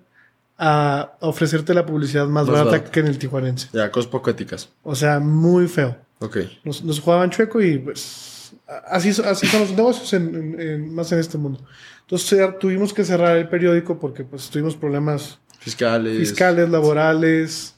a 0.58 1.16
ofrecerte 1.20 1.74
la 1.74 1.86
publicidad 1.86 2.26
más, 2.26 2.46
barata, 2.46 2.84
que 2.84 3.00
en 3.00 3.06
el 3.06 3.18
tijuanense. 3.18 3.68
Ya, 3.72 3.90
cosas 3.90 4.10
poco 4.10 4.30
éticas. 4.30 4.68
O 4.82 4.94
sea, 4.94 5.18
muy 5.18 5.66
feo. 5.66 5.96
Ok. 6.20 6.38
Nos, 6.64 6.84
nos 6.84 7.00
jugaban 7.00 7.30
chueco 7.30 7.60
y 7.60 7.78
pues 7.78 8.52
así, 8.88 9.10
así 9.24 9.46
son 9.46 9.60
los 9.60 9.70
negocios 9.72 10.22
más 10.88 11.12
en 11.12 11.18
este 11.18 11.38
mundo. 11.38 11.60
Entonces 12.02 12.58
tuvimos 12.60 12.92
que 12.92 13.04
cerrar 13.04 13.36
el 13.36 13.48
periódico 13.48 13.98
porque 13.98 14.24
pues 14.24 14.50
tuvimos 14.50 14.76
problemas 14.76 15.38
fiscales, 15.58 16.18
fiscales 16.18 16.68
laborales. 16.68 17.74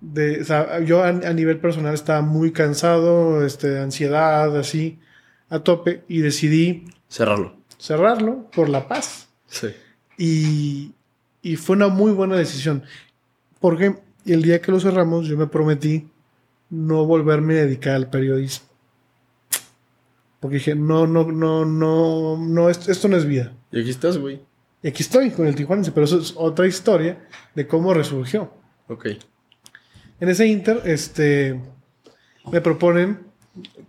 De, 0.00 0.44
yo 0.86 1.02
a, 1.04 1.12
nivel 1.12 1.58
personal 1.58 1.94
estaba 1.94 2.22
muy 2.22 2.52
cansado, 2.52 3.44
este, 3.44 3.78
ansiedad, 3.78 4.56
así, 4.56 4.98
a 5.48 5.60
tope, 5.60 6.04
y 6.08 6.20
decidí 6.20 6.86
cerrarlo. 7.08 7.56
Cerrarlo 7.78 8.50
por 8.50 8.68
la 8.68 8.88
paz. 8.88 9.28
Sí. 9.46 9.68
Y, 10.16 10.92
y 11.42 11.56
fue 11.56 11.76
una 11.76 11.88
muy 11.88 12.12
buena 12.12 12.36
decisión. 12.36 12.82
Porque 13.60 13.96
el 14.24 14.42
día 14.42 14.60
que 14.60 14.72
lo 14.72 14.80
cerramos, 14.80 15.26
yo 15.26 15.36
me 15.36 15.46
prometí 15.46 16.08
no 16.70 17.04
volverme 17.04 17.58
a 17.58 17.64
dedicar 17.64 17.94
al 17.94 18.08
periodismo. 18.08 18.66
Porque 20.40 20.56
dije, 20.56 20.74
no, 20.74 21.06
no, 21.06 21.24
no, 21.24 21.66
no, 21.66 22.38
no, 22.38 22.70
esto, 22.70 23.08
no 23.08 23.16
es 23.16 23.26
vida. 23.26 23.52
Y 23.70 23.80
aquí 23.80 23.90
estás, 23.90 24.16
güey. 24.16 24.40
Y 24.82 24.88
aquí 24.88 25.02
estoy 25.02 25.30
con 25.30 25.46
el 25.46 25.54
Tijuana, 25.54 25.82
pero 25.92 26.04
eso 26.04 26.18
es 26.18 26.32
otra 26.36 26.66
historia 26.66 27.28
de 27.54 27.66
cómo 27.66 27.92
resurgió. 27.92 28.50
Ok. 28.88 29.08
En 30.20 30.28
ese 30.28 30.46
inter, 30.46 30.82
este, 30.84 31.58
me 32.52 32.60
proponen, 32.60 33.20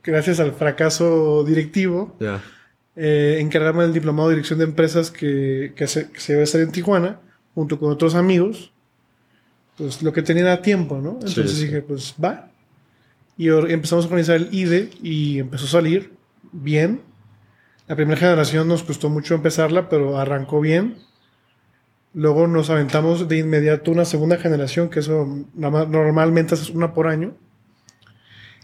gracias 0.01 0.39
al 0.39 0.53
fracaso 0.53 1.43
directivo, 1.43 2.15
eh, 2.95 3.37
encargarme 3.39 3.83
del 3.83 3.93
diplomado 3.93 4.29
de 4.29 4.35
dirección 4.35 4.59
de 4.59 4.65
empresas 4.65 5.11
que, 5.11 5.73
que, 5.75 5.87
se, 5.87 6.09
que 6.09 6.19
se 6.19 6.39
a 6.39 6.43
hacer 6.43 6.61
en 6.61 6.71
Tijuana, 6.71 7.19
junto 7.53 7.79
con 7.79 7.91
otros 7.91 8.15
amigos. 8.15 8.71
Pues 9.77 10.01
lo 10.01 10.13
que 10.13 10.21
tenía 10.21 10.43
era 10.43 10.61
tiempo, 10.61 10.99
¿no? 11.01 11.13
Entonces 11.13 11.59
dije, 11.59 11.81
pues 11.81 12.15
va. 12.23 12.49
Y 13.37 13.49
empezamos 13.49 14.05
a 14.05 14.07
organizar 14.07 14.35
el 14.35 14.49
IDE 14.53 14.89
y 15.01 15.39
empezó 15.39 15.65
a 15.65 15.69
salir 15.69 16.13
bien. 16.51 17.01
La 17.87 17.95
primera 17.95 18.17
generación 18.17 18.67
nos 18.67 18.83
costó 18.83 19.09
mucho 19.09 19.33
empezarla, 19.33 19.89
pero 19.89 20.17
arrancó 20.17 20.61
bien. 20.61 20.97
Luego 22.13 22.47
nos 22.47 22.69
aventamos 22.69 23.27
de 23.29 23.37
inmediato 23.37 23.91
una 23.91 24.05
segunda 24.05 24.37
generación, 24.37 24.89
que 24.89 24.99
eso 24.99 25.45
normalmente 25.55 26.55
es 26.55 26.69
una 26.69 26.93
por 26.93 27.07
año. 27.07 27.35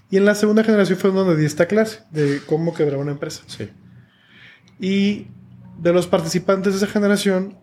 Y 0.10 0.18
en 0.18 0.26
la 0.26 0.36
segunda 0.36 0.64
generación 0.64 0.98
fue 0.98 1.12
donde 1.12 1.36
di 1.36 1.46
esta 1.46 1.66
clase 1.66 2.02
de 2.12 2.42
cómo 2.46 2.74
quebrar 2.74 3.00
una 3.00 3.12
empresa. 3.12 3.44
Sí. 3.48 3.70
Y 4.80 5.28
de 5.80 5.94
los 5.94 6.08
participantes 6.08 6.74
de 6.74 6.78
esa 6.78 6.88
generación, 6.88 7.58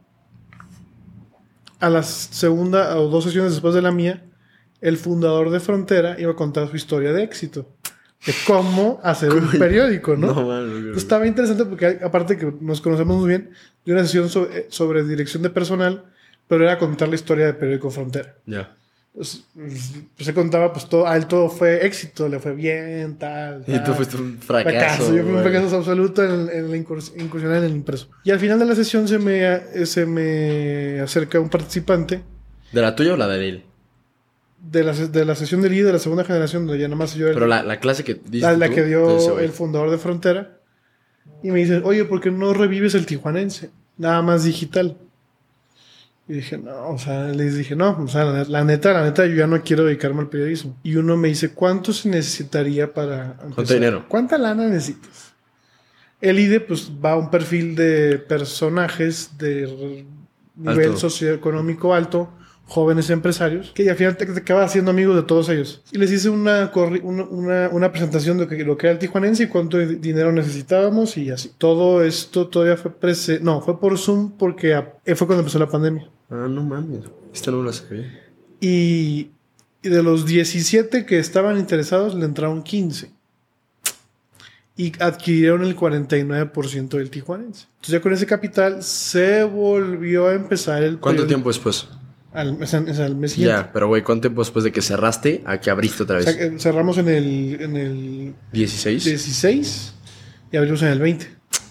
a 1.80 1.90
la 1.90 2.02
segunda 2.02 2.98
o 2.98 3.08
dos 3.08 3.24
sesiones 3.24 3.52
después 3.52 3.74
de 3.74 3.82
la 3.82 3.92
mía, 3.92 4.24
el 4.80 4.96
fundador 4.96 5.50
de 5.50 5.60
Frontera 5.60 6.18
iba 6.18 6.32
a 6.32 6.36
contar 6.36 6.68
su 6.68 6.76
historia 6.76 7.12
de 7.12 7.22
éxito 7.22 7.73
de 8.26 8.34
cómo 8.46 9.00
hacer 9.02 9.32
un 9.32 9.50
periódico, 9.58 10.16
¿no? 10.16 10.32
no 10.34 10.96
estaba 10.96 11.26
interesante 11.26 11.64
porque 11.64 11.98
aparte 12.02 12.36
que 12.36 12.52
nos 12.60 12.80
conocemos 12.80 13.18
muy 13.18 13.28
bien, 13.28 13.50
de 13.84 13.92
una 13.92 14.04
sesión 14.04 14.28
sobre, 14.68 15.04
dirección 15.04 15.42
de 15.42 15.50
personal, 15.50 16.04
pero 16.48 16.64
era 16.64 16.78
contar 16.78 17.08
la 17.08 17.16
historia 17.16 17.46
del 17.46 17.56
periódico 17.56 17.90
Frontera. 17.90 18.34
Ya. 18.46 18.74
pues, 19.14 19.44
pues, 19.54 20.26
se 20.26 20.32
contaba, 20.32 20.72
pues 20.72 20.88
todo, 20.88 21.06
a 21.06 21.16
él 21.16 21.26
todo 21.26 21.50
fue 21.50 21.84
éxito, 21.84 22.28
le 22.28 22.38
fue 22.38 22.54
bien, 22.54 23.18
tal. 23.18 23.64
Y 23.66 23.78
tú 23.80 23.92
fuiste 23.92 24.16
un 24.16 24.38
fracaso. 24.38 25.14
Yo 25.14 25.22
fui 25.22 25.32
un 25.32 25.42
fracaso 25.42 25.76
absoluto 25.76 26.24
en, 26.24 26.70
la 26.70 26.76
incursión 26.76 27.54
en 27.54 27.64
el 27.64 27.72
impreso. 27.72 28.08
Y 28.24 28.30
al 28.30 28.40
final 28.40 28.58
de 28.58 28.64
la 28.64 28.74
sesión 28.74 29.06
se 29.06 29.18
me, 29.18 29.84
se 29.86 30.06
me 30.06 31.00
acerca 31.00 31.38
un 31.40 31.50
participante. 31.50 32.22
¿De 32.72 32.80
la 32.80 32.96
tuya 32.96 33.14
o 33.14 33.16
la 33.16 33.28
de 33.28 33.48
él? 33.48 33.64
De 34.70 34.82
la, 34.82 34.92
de 34.92 35.24
la 35.24 35.34
sesión 35.34 35.60
de 35.60 35.68
líder 35.68 35.86
de 35.86 35.92
la 35.92 35.98
segunda 35.98 36.24
generación, 36.24 36.66
donde 36.66 36.80
ya 36.80 36.88
nada 36.88 36.96
más 36.96 37.14
yo 37.14 37.26
Pero 37.26 37.46
la, 37.46 37.62
la 37.62 37.80
clase 37.80 38.02
que 38.02 38.20
La, 38.32 38.56
la 38.56 38.70
que 38.70 38.84
dio 38.84 39.38
el 39.38 39.50
fundador 39.50 39.90
de 39.90 39.98
Frontera. 39.98 40.58
Y 41.42 41.50
me 41.50 41.58
dice, 41.60 41.82
oye, 41.84 42.04
¿por 42.06 42.20
qué 42.20 42.30
no 42.30 42.54
revives 42.54 42.94
el 42.94 43.04
tijuanense? 43.04 43.70
Nada 43.98 44.22
más 44.22 44.44
digital. 44.44 44.96
Y 46.26 46.34
dije, 46.34 46.56
no, 46.56 46.88
o 46.88 46.98
sea, 46.98 47.28
les 47.28 47.54
dije, 47.54 47.76
no, 47.76 48.02
o 48.02 48.08
sea, 48.08 48.24
la, 48.24 48.64
neta, 48.64 48.94
la 48.94 49.04
neta, 49.04 49.26
yo 49.26 49.34
ya 49.34 49.46
no 49.46 49.62
quiero 49.62 49.84
dedicarme 49.84 50.22
al 50.22 50.30
periodismo. 50.30 50.74
Y 50.82 50.96
uno 50.96 51.18
me 51.18 51.28
dice, 51.28 51.52
¿cuánto 51.52 51.92
se 51.92 52.08
necesitaría 52.08 52.94
para... 52.94 53.36
¿Cuánto 53.54 53.74
dinero? 53.74 54.06
¿Cuánta 54.08 54.38
lana 54.38 54.66
necesitas? 54.66 55.34
El 56.22 56.38
IDE, 56.38 56.60
pues, 56.60 56.90
va 57.04 57.12
a 57.12 57.16
un 57.16 57.30
perfil 57.30 57.76
de 57.76 58.18
personajes 58.18 59.36
de 59.36 60.06
nivel 60.56 60.96
socioeconómico 60.96 61.92
alto, 61.92 62.30
jóvenes 62.66 63.10
empresarios, 63.10 63.72
que 63.74 63.88
al 63.88 63.96
final 63.96 64.16
te, 64.16 64.26
te 64.26 64.40
acabas 64.40 64.70
haciendo 64.70 64.90
amigos 64.90 65.16
de 65.16 65.22
todos 65.22 65.48
ellos. 65.48 65.82
Y 65.92 65.98
les 65.98 66.10
hice 66.10 66.28
una, 66.28 66.72
una, 67.02 67.68
una, 67.68 67.92
presentación 67.92 68.38
de 68.38 68.64
lo 68.64 68.76
que 68.76 68.86
era 68.86 68.92
el 68.92 68.98
tijuanense 68.98 69.44
y 69.44 69.46
cuánto 69.48 69.78
dinero 69.78 70.32
necesitábamos 70.32 71.16
y 71.16 71.30
así. 71.30 71.52
Todo 71.58 72.02
esto 72.02 72.48
todavía 72.48 72.76
fue 72.76 72.90
prese 72.92 73.40
no, 73.40 73.60
fue 73.60 73.78
por 73.78 73.98
Zoom 73.98 74.32
porque 74.32 74.82
fue 75.04 75.26
cuando 75.26 75.40
empezó 75.40 75.58
la 75.58 75.68
pandemia. 75.68 76.08
Ah, 76.30 76.46
no 76.48 76.62
mames. 76.62 77.00
Esto 77.32 77.50
no 77.50 77.62
lo 77.62 77.72
sabía. 77.72 78.22
Y, 78.60 79.30
y 79.82 79.88
de 79.88 80.02
los 80.02 80.24
17 80.24 81.04
que 81.04 81.18
estaban 81.18 81.58
interesados, 81.58 82.14
le 82.14 82.24
entraron 82.24 82.62
15 82.62 83.10
y 84.76 84.92
adquirieron 85.00 85.62
el 85.64 85.76
49% 85.76 86.88
del 86.88 87.10
tijuanense. 87.10 87.66
Entonces 87.76 87.92
ya 87.92 88.00
con 88.00 88.12
ese 88.12 88.26
capital 88.26 88.82
se 88.82 89.44
volvió 89.44 90.28
a 90.28 90.34
empezar 90.34 90.82
el... 90.82 90.98
¿Cuánto 90.98 91.26
tiempo 91.26 91.48
después? 91.48 91.86
Al, 92.34 92.58
mes 92.58 92.70
siguiente. 92.70 93.38
Ya, 93.38 93.70
pero 93.72 93.86
güey, 93.86 94.02
¿cuánto 94.02 94.22
tiempo 94.22 94.42
después 94.42 94.64
de 94.64 94.72
que 94.72 94.82
cerraste 94.82 95.42
a 95.46 95.60
que 95.60 95.70
abriste 95.70 96.02
otra 96.02 96.16
vez? 96.16 96.36
cerramos 96.58 96.98
en 96.98 97.08
el, 97.08 97.58
en 97.60 97.76
el 97.76 98.34
16. 98.52 99.04
16 99.04 99.94
y 100.50 100.56
abrimos 100.56 100.82
en 100.82 100.88
el 100.88 100.98
20. 100.98 101.28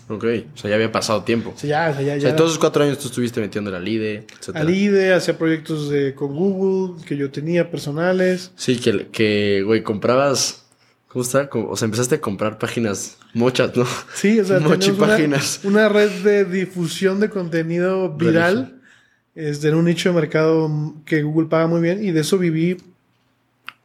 Ok, 0.08 0.24
o 0.54 0.58
sea, 0.58 0.70
ya 0.70 0.76
había 0.76 0.92
pasado 0.92 1.24
tiempo. 1.24 1.54
Sí, 1.58 1.68
ya, 1.68 1.92
ya, 2.00 2.02
ya. 2.02 2.18
O 2.18 2.22
sea, 2.22 2.36
todos 2.36 2.52
esos 2.52 2.60
cuatro 2.60 2.84
años 2.84 2.98
tú 2.98 3.08
estuviste 3.08 3.42
metiendo 3.42 3.72
la 3.72 3.80
LIDE, 3.80 4.26
etc. 4.40 4.56
Al 4.56 4.70
IDE, 4.70 5.14
hacía 5.14 5.38
proyectos 5.38 5.90
de, 5.90 6.14
con 6.16 6.34
Google 6.34 7.04
que 7.06 7.18
yo 7.18 7.30
tenía 7.30 7.70
personales. 7.70 8.52
Sí, 8.56 8.78
que, 8.78 9.08
que 9.08 9.64
güey, 9.66 9.84
comprabas. 9.84 10.66
¿Cómo 11.08 11.24
está? 11.24 11.50
O 11.54 11.76
sea, 11.76 11.86
empezaste 11.86 12.16
a 12.16 12.22
comprar 12.22 12.58
páginas 12.58 13.18
mochas, 13.34 13.76
¿no? 13.76 13.86
Sí, 14.16 14.40
o 14.40 14.46
sea, 14.46 14.60
Mochi 14.62 14.92
páginas. 14.92 15.60
Una, 15.64 15.88
red 15.90 16.10
de 16.24 16.46
difusión 16.46 17.20
de 17.20 17.30
contenido 17.30 18.10
viral 18.16 18.82
es 19.36 19.64
en 19.64 19.76
un 19.76 19.86
nicho 19.86 20.10
de 20.10 20.16
mercado 20.16 20.70
que 21.06 21.24
Google 21.24 21.48
paga 21.48 21.68
muy 21.68 21.82
bien 21.82 22.04
y 22.04 22.12
de 22.12 22.22
eso 22.22 22.38
viví 22.38 22.78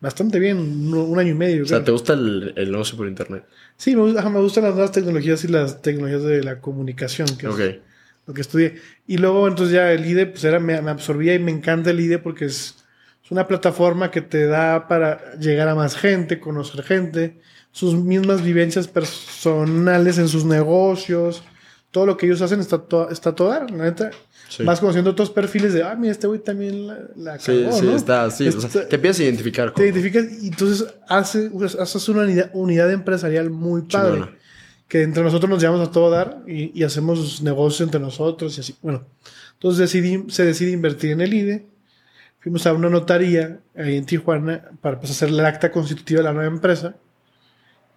bastante 0.01 0.39
bien, 0.39 0.59
un, 0.59 1.19
año 1.19 1.31
y 1.31 1.35
medio. 1.35 1.65
O 1.65 1.67
sea, 1.67 1.83
¿te 1.83 1.91
gusta 1.91 2.13
el, 2.13 2.53
el, 2.57 2.71
negocio 2.71 2.97
por 2.97 3.09
internet? 3.09 3.45
Sí, 3.77 3.97
me, 3.97 4.13
me, 4.13 4.41
gustan 4.41 4.65
las 4.65 4.75
nuevas 4.75 4.93
tecnologías 4.93 5.43
y 5.45 5.49
las 5.49 5.83
tecnologías 5.83 6.23
de 6.23 6.43
la 6.43 6.61
comunicación, 6.61 7.29
que 7.37 7.49
es 7.49 7.81
lo 8.27 8.35
que 8.35 8.41
estudié. 8.41 8.77
Y 9.07 9.19
luego 9.19 9.49
entonces 9.49 9.75
ya 9.75 9.93
el 9.93 10.05
IDE, 10.07 10.27
pues 10.27 10.45
era, 10.45 10.61
me, 10.61 10.75
absorbía 10.75 11.35
y 11.35 11.39
me 11.39 11.51
encanta 11.51 11.91
el 11.91 12.01
IDE 12.01 12.19
porque 12.19 12.45
es, 12.45 12.77
es, 13.25 13.31
una 13.31 13.47
plataforma 13.47 14.11
que 14.11 14.21
te 14.21 14.47
da 14.47 14.87
para 14.87 15.35
llegar 15.39 15.69
a 15.69 15.75
más 15.75 15.97
gente, 15.97 16.39
conocer 16.39 16.85
gente, 16.85 17.41
sus 17.73 17.95
mismas 17.95 18.43
vivencias 18.43 18.87
personales 18.87 20.19
en 20.19 20.29
sus 20.29 20.45
negocios, 20.45 21.43
todo 21.91 22.07
lo 22.07 22.17
que 22.17 22.27
ellos 22.27 22.43
hacen 22.43 22.61
está, 22.61 22.85
está 23.11 23.35
todo, 23.35 23.53
la 23.53 23.85
neta. 23.85 24.11
Vas 24.65 24.81
conociendo 24.81 25.11
otros 25.11 25.31
perfiles 25.31 25.73
de, 25.75 25.83
ah, 25.83 25.95
mira, 25.95 26.13
este 26.13 26.27
güey 26.27 26.41
también 26.41 26.87
la, 26.87 26.99
la 27.17 27.39
cagó, 27.39 27.73
Sí, 27.73 27.81
sí, 27.81 27.89
está, 27.89 28.31
sí. 28.31 28.49
o 28.49 28.61
sea, 28.61 28.89
te 28.89 28.97
empiezas 28.97 29.21
a 29.21 29.25
identificar. 29.25 29.75
Te 29.75 29.85
identificas 29.85 30.43
y 30.43 30.49
entonces 30.49 30.87
haces, 31.09 31.51
haces 31.79 32.09
una 32.09 32.27
unidad, 32.53 32.93
empresarial 32.93 33.51
muy 33.51 33.83
padre. 33.83 34.25
Que 34.89 35.03
entre 35.03 35.23
nosotros 35.23 35.51
nos 35.51 35.61
llevamos 35.61 35.87
a 35.87 35.93
todo 35.93 36.09
dar 36.09 36.43
y, 36.47 36.79
y, 36.79 36.83
hacemos 36.83 37.43
negocios 37.43 37.83
entre 37.83 38.01
nosotros 38.01 38.57
y 38.57 38.63
así. 38.63 38.75
Bueno, 38.81 39.05
entonces 39.53 39.79
decidí, 39.79 40.25
se 40.31 40.47
decide 40.47 40.71
invertir 40.71 41.11
en 41.11 41.21
el 41.21 41.35
IDE. 41.35 41.67
Fuimos 42.41 42.67
a 42.67 42.73
una 42.73 42.89
notaría 42.89 43.61
ahí 43.77 43.97
en 43.97 44.07
Tijuana 44.07 44.71
para 44.81 44.99
pues, 44.99 45.11
hacer 45.11 45.29
el 45.29 45.41
acta 45.41 45.71
constitutiva 45.71 46.21
de 46.21 46.25
la 46.25 46.33
nueva 46.33 46.49
empresa 46.49 46.95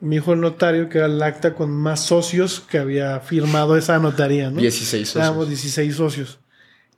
me 0.02 0.16
dijo 0.16 0.34
el 0.34 0.42
notario 0.42 0.90
que 0.90 0.98
era 0.98 1.08
el 1.08 1.22
acta 1.22 1.54
con 1.54 1.72
más 1.72 2.02
socios 2.02 2.60
que 2.60 2.80
había 2.80 3.20
firmado 3.20 3.78
esa 3.78 4.00
notaría, 4.00 4.50
¿no? 4.50 4.60
16 4.60 5.08
socios. 5.08 5.24
Éramos 5.24 5.48
16 5.48 5.96
socios. 5.96 6.40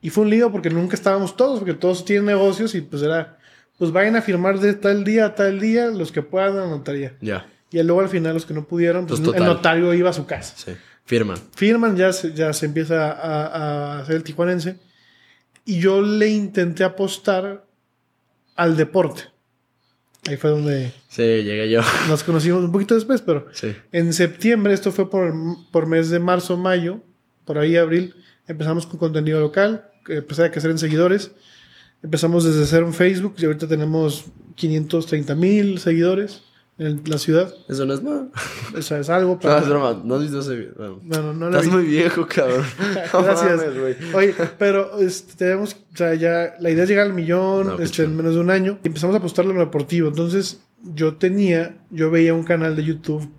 Y 0.02 0.10
fue 0.10 0.24
un 0.24 0.30
lío 0.30 0.52
porque 0.52 0.70
nunca 0.70 0.96
estábamos 0.96 1.36
todos, 1.36 1.60
porque 1.60 1.74
todos 1.74 2.06
tienen 2.06 2.26
negocios 2.26 2.74
y 2.76 2.82
pues 2.82 3.04
era, 3.04 3.38
pues 3.78 3.92
vayan 3.92 4.16
a 4.16 4.22
firmar 4.22 4.60
de 4.60 4.74
tal 4.74 5.04
día 5.04 5.26
a 5.28 5.36
tal 5.36 5.60
día 5.60 5.88
los 5.88 6.12
que 6.12 6.22
puedan 6.22 6.56
la 6.56 6.66
notaría. 6.68 7.16
Ya. 7.22 7.46
Y 7.72 7.82
luego 7.84 8.02
al 8.02 8.10
final 8.10 8.34
los 8.34 8.46
que 8.46 8.54
no 8.54 8.66
pudieron, 8.66 9.06
pues 9.06 9.20
el 9.20 9.44
notario 9.44 9.94
iba 9.94 10.10
a 10.10 10.13
su 10.13 10.26
casa. 10.26 10.54
Sí. 10.56 10.72
Firman. 11.06 11.38
Firman, 11.56 11.98
ya 11.98 12.13
se, 12.13 12.34
ya 12.34 12.54
se 12.54 12.66
empieza 12.66 13.12
a, 13.12 13.48
a 13.48 14.00
hacer 14.00 14.16
el 14.16 14.24
tijuanense. 14.24 14.78
Y 15.66 15.80
yo 15.80 16.02
le 16.02 16.30
intenté 16.30 16.84
apostar 16.84 17.66
al 18.56 18.78
deporte. 18.78 19.33
Ahí 20.28 20.38
fue 20.38 20.50
donde. 20.50 20.94
Sí, 21.10 21.22
llegué 21.22 21.70
yo. 21.70 21.82
Nos 22.08 22.24
conocimos 22.24 22.64
un 22.64 22.72
poquito 22.72 22.96
después, 22.96 23.22
pero. 23.22 23.48
Sí. 23.52 23.76
En 23.92 24.14
septiembre, 24.14 24.74
esto 24.74 24.92
fue 24.92 25.10
por, 25.10 25.34
por 25.72 25.88
mes 25.88 26.10
de 26.10 26.20
marzo, 26.20 26.58
mayo, 26.58 27.02
por 27.46 27.58
ahí 27.58 27.76
abril, 27.76 28.16
empezamos 28.48 28.86
con 28.86 29.00
contenido 29.00 29.40
local, 29.40 29.90
empecé 30.08 30.46
a 30.46 30.52
crecer 30.52 30.72
en 30.72 30.80
seguidores. 30.80 31.32
Empezamos 32.02 32.44
desde 32.44 32.66
cero 32.66 32.86
en 32.86 32.94
Facebook 32.94 33.36
y 33.38 33.46
ahorita 33.46 33.66
tenemos 33.68 34.26
530 34.56 35.36
mil 35.36 35.80
seguidores 35.80 36.44
en 36.78 37.04
la 37.06 37.18
ciudad. 37.18 37.54
Eso 37.68 37.86
no 37.86 37.94
es 37.94 38.02
nada. 38.02 38.28
Eso 38.76 38.98
es 38.98 39.10
algo 39.10 39.40
para... 39.40 39.56
No, 39.56 39.62
es 39.62 39.70
broma. 39.70 40.02
No 40.04 40.16
has 40.16 40.22
visto 40.22 40.40
ese 40.40 40.56
video. 40.56 41.00
Bueno, 41.04 41.34
no, 41.34 41.48
Estás 41.50 41.68
muy 41.68 41.84
viejo, 41.84 42.28
cabrón. 42.28 42.66
Gracias. 43.14 43.62
Oye, 44.14 44.36
pero 44.58 45.00
este, 45.00 45.34
tenemos... 45.36 45.74
O 45.74 45.98
sea, 45.98 46.16
ya... 46.16 46.56
La 46.60 46.72
idea 46.72 46.84
es 46.84 46.90
llegar 46.90 47.06
al 47.06 47.14
millón 47.14 47.82
este, 47.82 48.04
en 48.04 48.16
menos 48.16 48.34
de 48.34 48.42
un 48.42 48.50
año. 48.50 48.80
Y 48.84 48.88
empezamos 48.88 49.14
a 49.16 49.20
apostarle 49.20 49.52
en 49.52 49.60
lo 49.60 49.66
deportivo. 49.66 50.08
Entonces, 50.08 50.62
yo 50.82 51.16
tenía... 51.16 51.78
Yo 51.92 52.10
veía 52.10 52.34
un 52.34 52.44
canal 52.44 52.76
de 52.76 52.84
YouTube 52.84 53.30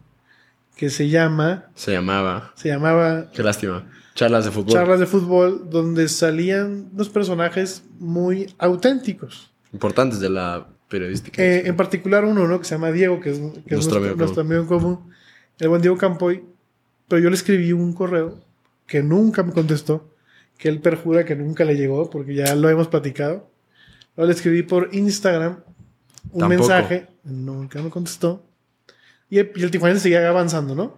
que 0.76 0.90
se 0.90 1.08
llama... 1.08 1.66
Se 1.74 1.92
llamaba... 1.92 2.52
Se 2.54 2.68
llamaba... 2.68 3.30
Qué 3.32 3.42
lástima. 3.42 3.84
Charlas 4.14 4.44
de 4.44 4.52
fútbol. 4.52 4.72
Charlas 4.72 5.00
de 5.00 5.06
fútbol, 5.06 5.68
donde 5.70 6.08
salían 6.08 6.90
unos 6.92 7.08
personajes 7.08 7.82
muy 7.98 8.54
auténticos. 8.58 9.50
Importantes 9.72 10.20
de 10.20 10.30
la 10.30 10.68
periodística. 10.94 11.42
Eh, 11.42 11.66
en 11.66 11.76
particular 11.76 12.24
uno, 12.24 12.46
¿no? 12.46 12.60
Que 12.60 12.66
se 12.66 12.76
llama 12.76 12.92
Diego, 12.92 13.18
que 13.18 13.30
es, 13.30 13.40
nuestro, 13.40 13.98
amigo 14.42 14.60
en 14.60 14.66
común. 14.66 15.10
El 15.58 15.68
buen 15.68 15.82
Diego 15.82 15.96
Campoy. 15.96 16.44
Pero 17.08 17.20
yo 17.20 17.30
le 17.30 17.34
escribí 17.34 17.72
un 17.72 17.92
correo 17.92 18.38
que 18.86 19.02
nunca 19.02 19.42
me 19.42 19.52
contestó, 19.52 20.08
que 20.56 20.68
él 20.68 20.80
perjura 20.80 21.24
que 21.24 21.34
nunca 21.34 21.64
le 21.64 21.76
llegó, 21.76 22.08
porque 22.10 22.34
ya 22.34 22.54
lo 22.54 22.68
hemos 22.68 22.86
platicado. 22.86 23.50
Luego 24.16 24.28
le 24.28 24.34
escribí 24.34 24.62
por 24.62 24.90
Instagram 24.92 25.64
un 26.30 26.48
mensaje, 26.48 27.08
nunca 27.24 27.82
me 27.82 27.90
contestó. 27.90 28.46
Y 29.28 29.38
el, 29.38 29.50
y 29.56 29.68
Tijuanense 29.68 30.04
seguía 30.04 30.28
avanzando, 30.28 30.76
¿no? 30.76 30.96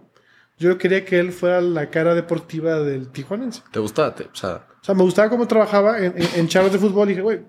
Yo 0.59 0.77
quería 0.77 1.05
que 1.05 1.19
él 1.19 1.31
fuera 1.31 1.59
la 1.59 1.89
cara 1.89 2.13
deportiva 2.13 2.81
del 2.81 3.09
Tijuanense. 3.09 3.63
¿Te 3.71 3.79
gustaba? 3.79 4.09
o, 4.09 4.35
sea... 4.35 4.67
o 4.79 4.83
sea, 4.83 4.93
me 4.93 5.01
gustaba 5.01 5.29
cómo 5.29 5.47
trabajaba 5.47 5.97
en, 5.97 6.13
en, 6.15 6.27
en 6.35 6.47
charlas 6.47 6.71
de 6.71 6.77
fútbol. 6.77 7.07
Y 7.07 7.13
dije, 7.13 7.21
güey, 7.23 7.39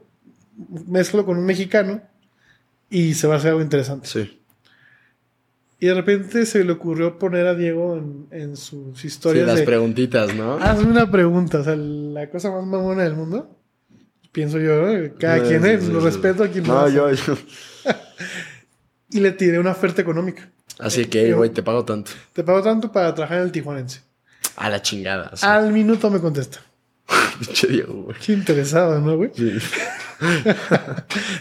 mezclo 0.86 1.26
con 1.26 1.36
un 1.36 1.44
mexicano 1.44 2.00
y 2.90 3.14
se 3.14 3.26
va 3.26 3.34
a 3.34 3.36
hacer 3.38 3.50
algo 3.50 3.62
interesante. 3.62 4.08
Sí. 4.08 4.40
Y 5.80 5.86
de 5.86 5.94
repente 5.94 6.44
se 6.44 6.64
le 6.64 6.72
ocurrió 6.72 7.18
poner 7.18 7.46
a 7.46 7.54
Diego 7.54 7.96
en, 7.96 8.26
en 8.32 8.56
sus 8.56 9.04
historias. 9.04 9.48
Sí, 9.48 9.56
las 9.56 9.64
preguntitas, 9.64 10.34
¿no? 10.34 10.54
Hazme 10.54 10.90
una 10.90 11.10
pregunta, 11.10 11.60
o 11.60 11.64
sea, 11.64 11.76
la 11.76 12.28
cosa 12.30 12.50
más 12.50 12.66
mamona 12.66 13.04
del 13.04 13.14
mundo. 13.14 13.54
Pienso 14.32 14.58
yo, 14.58 15.16
cada 15.18 15.42
quien 15.42 15.64
es, 15.64 15.88
lo 15.88 16.00
respeto 16.00 16.44
a 16.44 16.48
quien 16.48 16.64
no. 16.64 16.88
yo, 16.88 17.10
yo. 17.12 17.36
y 19.10 19.20
le 19.20 19.32
tiré 19.32 19.58
una 19.58 19.70
oferta 19.70 20.02
económica. 20.02 20.50
Así 20.78 21.06
que, 21.06 21.32
güey, 21.32 21.50
te 21.50 21.62
pago 21.62 21.84
tanto. 21.84 22.10
Te 22.32 22.44
pago 22.44 22.62
tanto 22.62 22.92
para 22.92 23.14
trabajar 23.14 23.38
en 23.38 23.44
el 23.44 23.52
Tijuanense. 23.52 24.02
A 24.56 24.68
la 24.68 24.82
chingada. 24.82 25.32
Al 25.42 25.72
minuto 25.72 26.10
me 26.10 26.20
contesta. 26.20 26.60
Pinche 27.40 27.66
Diego, 27.68 28.02
güey. 28.04 28.16
Qué 28.18 28.32
interesado, 28.32 29.00
¿no, 29.00 29.16
güey? 29.16 29.30
Sí. 29.34 29.52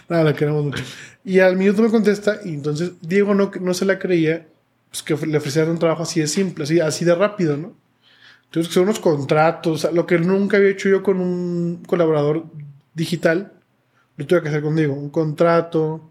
Nada, 0.09 0.23
lo 0.23 0.35
queremos 0.35 0.65
mucho. 0.65 0.83
Y 1.23 1.39
al 1.39 1.57
minuto 1.57 1.81
me 1.81 1.89
contesta, 1.89 2.39
y 2.43 2.53
entonces 2.53 2.93
Diego 3.01 3.33
no, 3.33 3.51
no 3.59 3.73
se 3.73 3.85
la 3.85 3.99
creía, 3.99 4.47
pues 4.89 5.03
que 5.03 5.27
le 5.27 5.37
ofrecieran 5.37 5.71
un 5.71 5.79
trabajo 5.79 6.03
así 6.03 6.19
de 6.19 6.27
simple, 6.27 6.63
así, 6.63 6.79
así 6.79 7.03
de 7.03 7.15
rápido, 7.15 7.57
¿no? 7.57 7.75
Entonces, 8.45 8.73
son 8.73 8.83
unos 8.83 8.99
contratos, 8.99 9.87
lo 9.91 10.05
que 10.05 10.17
nunca 10.19 10.57
había 10.57 10.69
hecho 10.69 10.87
yo 10.87 11.03
con 11.03 11.19
un 11.19 11.83
colaborador 11.85 12.45
digital, 12.93 13.51
lo 14.15 14.25
tuve 14.25 14.41
que 14.41 14.49
hacer 14.49 14.61
conmigo. 14.61 14.93
Un 14.93 15.09
contrato, 15.09 16.09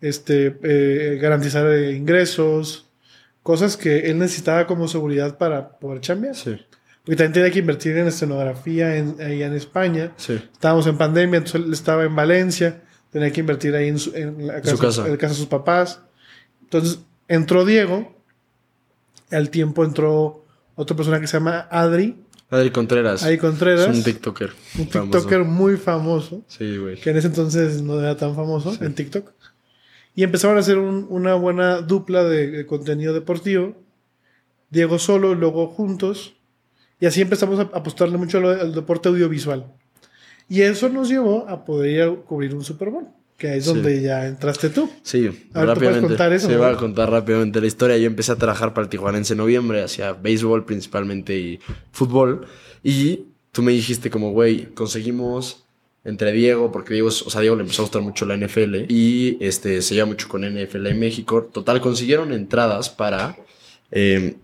este, 0.00 0.58
eh, 0.62 1.18
garantizar 1.20 1.66
eh, 1.66 1.92
ingresos, 1.92 2.86
cosas 3.42 3.76
que 3.76 4.10
él 4.10 4.18
necesitaba 4.18 4.66
como 4.66 4.88
seguridad 4.88 5.38
para 5.38 5.78
poder 5.78 6.00
chambear. 6.00 6.34
Sí. 6.34 6.56
Porque 7.04 7.16
también 7.16 7.32
tenía 7.32 7.50
que 7.50 7.58
invertir 7.58 7.96
en 7.98 8.06
escenografía 8.06 8.96
en, 8.96 9.16
ahí 9.20 9.42
en 9.42 9.52
España. 9.52 10.12
Sí. 10.16 10.40
Estábamos 10.52 10.86
en 10.86 10.96
pandemia, 10.96 11.38
entonces 11.38 11.62
él 11.66 11.72
estaba 11.72 12.04
en 12.04 12.16
Valencia, 12.16 12.82
tenía 13.10 13.30
que 13.30 13.40
invertir 13.40 13.74
ahí 13.74 13.88
en, 13.88 13.98
su, 13.98 14.10
la 14.12 14.62
casa, 14.62 14.78
casa. 14.78 15.08
En 15.08 15.16
casa 15.16 15.34
de 15.34 15.38
sus 15.38 15.46
papás. 15.46 16.00
Entonces 16.62 17.00
entró 17.28 17.64
Diego, 17.64 18.14
al 19.30 19.50
tiempo 19.50 19.84
entró 19.84 20.44
otra 20.74 20.96
persona 20.96 21.20
que 21.20 21.26
se 21.26 21.36
llama 21.36 21.68
Adri. 21.70 22.16
Adri 22.50 22.70
Contreras. 22.70 23.22
Adri 23.22 23.38
Contreras. 23.38 23.88
Es 23.88 23.96
un 23.96 24.04
TikToker. 24.04 24.52
Un 24.78 24.86
TikToker 24.88 25.44
muy 25.44 25.76
famoso. 25.76 26.42
Sí, 26.46 26.76
güey. 26.76 26.96
Que 26.96 27.10
en 27.10 27.16
ese 27.16 27.28
entonces 27.28 27.82
no 27.82 28.00
era 28.00 28.16
tan 28.16 28.34
famoso 28.34 28.76
en 28.80 28.94
TikTok. 28.94 29.30
Y 30.16 30.22
empezaron 30.22 30.56
a 30.56 30.60
hacer 30.60 30.78
una 30.78 31.34
buena 31.34 31.80
dupla 31.80 32.24
de, 32.24 32.66
contenido 32.66 33.12
deportivo. 33.12 33.74
Diego 34.70 34.98
solo, 34.98 35.34
luego 35.34 35.66
juntos. 35.68 36.33
Y 37.04 37.06
así 37.06 37.20
empezamos 37.20 37.60
a 37.60 37.64
apostarle 37.64 38.16
mucho 38.16 38.38
al, 38.38 38.74
deporte 38.74 39.10
audiovisual. 39.10 39.66
Y 40.48 40.62
eso 40.62 40.88
nos 40.88 41.10
llevó 41.10 41.46
a 41.46 41.62
poder 41.62 41.90
ir 41.90 42.00
a 42.00 42.10
cubrir 42.14 42.54
un 42.54 42.64
Super 42.64 42.88
Bowl. 42.88 43.08
Que 43.36 43.58
es 43.58 43.66
donde 43.66 44.00
ya 44.00 44.26
entraste 44.26 44.70
tú. 44.70 44.88
Sí, 45.02 45.28
rápidamente. 45.52 46.08
contar 46.08 46.32
eso? 46.32 46.48
Sí, 46.48 46.54
voy 46.54 46.64
a 46.64 46.78
contar 46.78 47.10
rápidamente 47.10 47.60
la 47.60 47.66
historia. 47.66 47.98
Yo 47.98 48.06
empecé 48.06 48.32
a 48.32 48.36
trabajar 48.36 48.72
para 48.72 48.84
el 48.84 48.88
Tijuanense 48.88 49.34
en 49.34 49.36
noviembre, 49.36 49.82
hacía 49.82 50.14
béisbol 50.14 50.64
principalmente 50.64 51.36
y 51.36 51.60
fútbol. 51.92 52.46
Y 52.82 53.26
tú 53.52 53.62
me 53.62 53.72
dijiste 53.72 54.08
como, 54.08 54.30
güey, 54.30 54.72
conseguimos 54.72 55.66
entre 56.04 56.32
Diego, 56.32 56.72
porque 56.72 56.94
Diego, 56.94 57.08
o 57.08 57.12
sea, 57.12 57.42
Diego 57.42 57.56
le 57.56 57.64
empezó 57.64 57.82
a 57.82 57.84
gustar 57.84 58.00
mucho 58.00 58.24
la 58.24 58.38
NFL 58.38 58.90
y 58.90 59.36
este, 59.42 59.82
se 59.82 59.94
lleva 59.94 60.06
mucho 60.06 60.26
con 60.26 60.40
NFL 60.40 60.86
en 60.86 60.98
México. 60.98 61.50
Total, 61.52 61.82
consiguieron 61.82 62.32
entradas 62.32 62.88
para 62.88 63.36
eh, 63.90 64.36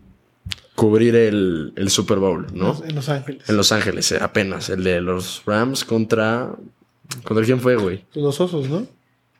cubrir 0.74 1.14
el, 1.16 1.72
Super 1.88 2.18
Bowl, 2.18 2.46
¿no? 2.52 2.80
En 2.86 2.94
Los 2.94 3.08
Ángeles. 3.08 3.48
En 3.48 3.56
Los 3.56 3.72
Ángeles, 3.72 4.12
eh, 4.12 4.18
apenas. 4.20 4.70
El 4.70 4.84
de 4.84 5.00
los 5.00 5.42
Rams 5.46 5.84
contra. 5.84 6.50
¿Contra 7.24 7.44
quién 7.44 7.60
fue, 7.60 7.76
güey? 7.76 8.04
Los 8.14 8.40
osos, 8.40 8.68
¿no? 8.68 8.86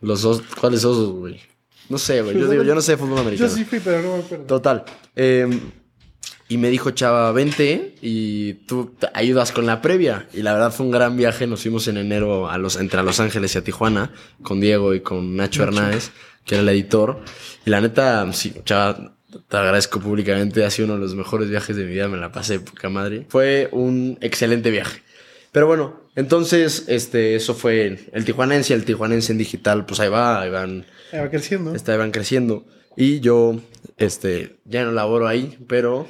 Los 0.00 0.24
osos. 0.24 0.44
¿Cuáles 0.60 0.84
osos, 0.84 1.10
güey? 1.12 1.40
No 1.88 1.98
sé, 1.98 2.22
güey. 2.22 2.38
Yo 2.38 2.48
digo, 2.48 2.62
yo 2.62 2.74
no 2.74 2.80
sé 2.80 2.92
de 2.92 2.98
fútbol 2.98 3.18
americano. 3.18 3.48
Yo 3.48 3.54
sí 3.54 3.64
fui, 3.64 3.80
pero 3.80 4.02
no 4.02 4.16
me 4.16 4.22
acuerdo. 4.22 4.44
Total. 4.44 4.84
Eh, 5.16 5.48
y 6.50 6.56
me 6.56 6.68
dijo, 6.68 6.90
chava, 6.90 7.30
vente 7.30 7.94
y 8.02 8.54
tú 8.66 8.92
te 8.98 9.08
ayudas 9.14 9.52
con 9.52 9.66
la 9.66 9.80
previa. 9.80 10.26
Y 10.32 10.42
la 10.42 10.52
verdad 10.52 10.72
fue 10.72 10.84
un 10.84 10.90
gran 10.90 11.16
viaje. 11.16 11.46
Nos 11.46 11.62
fuimos 11.62 11.86
en 11.86 11.96
enero 11.96 12.50
a 12.50 12.58
los, 12.58 12.74
entre 12.74 13.04
Los 13.04 13.20
Ángeles 13.20 13.54
y 13.54 13.58
a 13.58 13.62
Tijuana 13.62 14.12
con 14.42 14.60
Diego 14.60 14.92
y 14.92 15.00
con 15.00 15.36
Nacho, 15.36 15.62
Hernández, 15.62 16.10
que 16.44 16.56
era 16.56 16.62
el 16.62 16.68
editor. 16.70 17.20
Y 17.64 17.70
la 17.70 17.80
neta, 17.80 18.32
sí, 18.32 18.52
chava, 18.64 19.14
te 19.48 19.56
agradezco 19.56 20.00
públicamente. 20.00 20.64
Ha 20.64 20.70
sido 20.70 20.86
uno 20.86 20.94
de 20.94 21.00
los 21.00 21.14
mejores 21.14 21.48
viajes 21.48 21.76
de 21.76 21.84
mi 21.84 21.90
vida. 21.90 22.08
Me 22.08 22.18
la 22.18 22.32
pasé 22.32 22.60
poca 22.60 22.88
madre. 22.88 23.26
Fue 23.28 23.68
un 23.72 24.18
excelente 24.20 24.70
viaje. 24.70 25.02
Pero 25.52 25.66
bueno, 25.66 26.00
entonces, 26.14 26.84
este, 26.86 27.34
eso 27.34 27.54
fue 27.54 27.98
el 28.12 28.24
tijuanense, 28.24 28.72
el 28.74 28.84
tijuanense 28.84 29.32
en 29.32 29.38
digital, 29.38 29.84
pues 29.84 29.98
ahí 30.00 30.08
va, 30.08 30.40
ahí 30.40 30.50
van. 30.50 30.86
Ahí 31.12 31.20
va 31.20 31.30
creciendo. 31.30 31.74
Está, 31.74 31.92
ahí 31.92 31.98
van 31.98 32.12
creciendo. 32.12 32.64
Y 32.96 33.20
yo, 33.20 33.60
este, 33.96 34.56
ya 34.64 34.84
no 34.84 34.92
laboro 34.92 35.26
ahí, 35.26 35.58
pero 35.66 36.06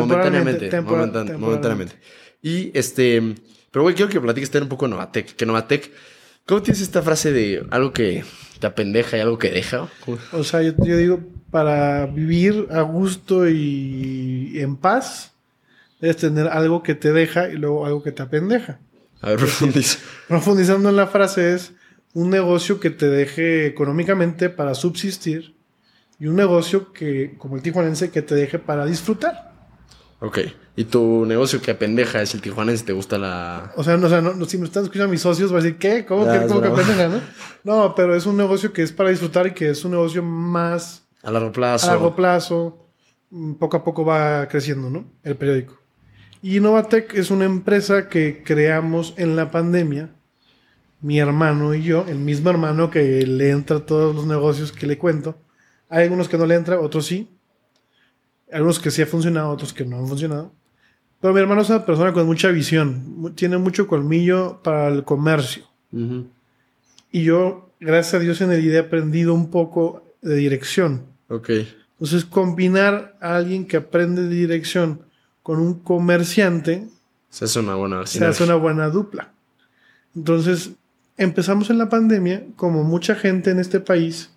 Momentáneamente, 0.00 0.80
momentáneamente. 0.80 1.94
Y 2.40 2.76
este, 2.76 3.34
pero 3.70 3.82
güey, 3.82 3.94
quiero 3.94 4.10
que 4.10 4.20
platiques 4.20 4.54
un 4.60 4.68
poco 4.68 4.86
de 4.86 4.92
Novatec. 4.92 5.36
Que 5.36 5.46
Novatec, 5.46 5.90
¿cómo 6.46 6.62
tienes 6.62 6.80
esta 6.80 7.02
frase 7.02 7.32
de 7.32 7.66
algo 7.70 7.92
que 7.92 8.24
te 8.62 8.68
apendeja 8.68 9.16
y 9.16 9.20
algo 9.20 9.40
que 9.40 9.50
deja? 9.50 9.88
O 10.30 10.44
sea, 10.44 10.62
yo, 10.62 10.72
digo, 10.72 11.18
para 11.50 12.06
vivir 12.06 12.68
a 12.70 12.82
gusto 12.82 13.48
y 13.48 14.52
en 14.54 14.76
paz, 14.76 15.32
debes 16.00 16.18
tener 16.18 16.46
algo 16.46 16.84
que 16.84 16.94
te 16.94 17.12
deja 17.12 17.48
y 17.48 17.54
luego 17.54 17.84
algo 17.84 18.04
que 18.04 18.12
te 18.12 18.22
apendeja. 18.22 18.78
A 19.20 19.30
ver, 19.30 19.38
profundiza. 19.38 19.98
Profundizando 20.28 20.90
en 20.90 20.96
la 20.96 21.08
frase 21.08 21.54
es 21.54 21.72
un 22.14 22.30
negocio 22.30 22.78
que 22.78 22.90
te 22.90 23.08
deje 23.08 23.66
económicamente 23.66 24.48
para 24.48 24.76
subsistir 24.76 25.56
y 26.20 26.28
un 26.28 26.36
negocio 26.36 26.92
que, 26.92 27.34
como 27.38 27.56
el 27.56 27.62
tijuanense, 27.62 28.12
que 28.12 28.22
te 28.22 28.36
deje 28.36 28.60
para 28.60 28.86
disfrutar. 28.86 29.51
Ok. 30.22 30.38
¿Y 30.76 30.84
tu 30.84 31.26
negocio 31.26 31.60
que 31.60 31.74
pendeja 31.74 32.22
es 32.22 32.32
el 32.32 32.40
tijuanense? 32.40 32.84
¿Te 32.84 32.92
gusta 32.92 33.18
la...? 33.18 33.72
O 33.76 33.82
sea, 33.82 33.96
no, 33.96 34.06
o 34.06 34.08
sea 34.08 34.20
no, 34.20 34.44
si 34.44 34.56
me 34.56 34.66
están 34.66 34.84
escuchando 34.84 35.10
mis 35.10 35.20
socios, 35.20 35.52
va 35.52 35.58
a 35.58 35.62
decir, 35.62 35.78
¿qué? 35.78 36.06
¿Cómo, 36.06 36.24
que, 36.24 36.46
¿cómo 36.46 36.62
que 36.62 36.70
pendeja, 36.70 37.08
no? 37.08 37.20
No, 37.64 37.94
pero 37.96 38.14
es 38.14 38.24
un 38.24 38.36
negocio 38.36 38.72
que 38.72 38.82
es 38.82 38.92
para 38.92 39.10
disfrutar 39.10 39.48
y 39.48 39.52
que 39.52 39.70
es 39.70 39.84
un 39.84 39.90
negocio 39.90 40.22
más... 40.22 41.02
A 41.24 41.32
largo 41.32 41.50
plazo. 41.50 41.88
A 41.88 41.90
largo 41.90 42.14
plazo. 42.14 42.86
Mm, 43.30 43.54
poco 43.54 43.78
a 43.78 43.84
poco 43.84 44.04
va 44.04 44.46
creciendo, 44.46 44.90
¿no? 44.90 45.04
El 45.24 45.34
periódico. 45.34 45.76
Y 46.40 46.60
Novatec 46.60 47.14
es 47.14 47.32
una 47.32 47.44
empresa 47.44 48.08
que 48.08 48.44
creamos 48.44 49.14
en 49.16 49.34
la 49.34 49.50
pandemia. 49.50 50.10
Mi 51.00 51.18
hermano 51.18 51.74
y 51.74 51.82
yo, 51.82 52.04
el 52.08 52.18
mismo 52.18 52.48
hermano 52.48 52.90
que 52.90 53.26
le 53.26 53.50
entra 53.50 53.78
a 53.78 53.86
todos 53.86 54.14
los 54.14 54.26
negocios 54.26 54.70
que 54.70 54.86
le 54.86 54.98
cuento. 54.98 55.36
Hay 55.88 56.04
algunos 56.04 56.28
que 56.28 56.38
no 56.38 56.46
le 56.46 56.54
entra, 56.54 56.78
otros 56.78 57.06
sí 57.06 57.28
algunos 58.52 58.78
que 58.78 58.90
sí 58.90 59.02
han 59.02 59.08
funcionado, 59.08 59.50
otros 59.50 59.72
que 59.72 59.84
no 59.84 59.98
han 59.98 60.06
funcionado. 60.06 60.52
Pero 61.20 61.34
mi 61.34 61.40
hermano 61.40 61.62
es 61.62 61.70
una 61.70 61.86
persona 61.86 62.12
con 62.12 62.26
mucha 62.26 62.50
visión, 62.50 63.32
tiene 63.36 63.56
mucho 63.56 63.86
colmillo 63.86 64.60
para 64.62 64.88
el 64.88 65.04
comercio. 65.04 65.64
Y 67.12 67.22
yo, 67.24 67.70
gracias 67.78 68.14
a 68.14 68.18
Dios, 68.18 68.40
en 68.40 68.50
el 68.50 68.64
IDE 68.64 68.76
he 68.76 68.80
aprendido 68.80 69.34
un 69.34 69.50
poco 69.50 70.04
de 70.20 70.34
dirección. 70.34 71.06
Ok. 71.28 71.50
Entonces, 71.92 72.24
combinar 72.24 73.16
a 73.20 73.36
alguien 73.36 73.66
que 73.66 73.76
aprende 73.76 74.22
de 74.22 74.34
dirección 74.34 75.02
con 75.42 75.60
un 75.60 75.80
comerciante. 75.80 76.88
Se 77.28 77.44
hace 77.44 77.60
una 77.60 77.76
buena 77.76 78.06
Se 78.06 78.24
hace 78.24 78.42
una 78.42 78.56
buena 78.56 78.88
dupla. 78.88 79.32
Entonces, 80.16 80.72
empezamos 81.16 81.70
en 81.70 81.78
la 81.78 81.88
pandemia, 81.88 82.44
como 82.56 82.82
mucha 82.82 83.14
gente 83.14 83.50
en 83.50 83.60
este 83.60 83.78
país, 83.78 84.30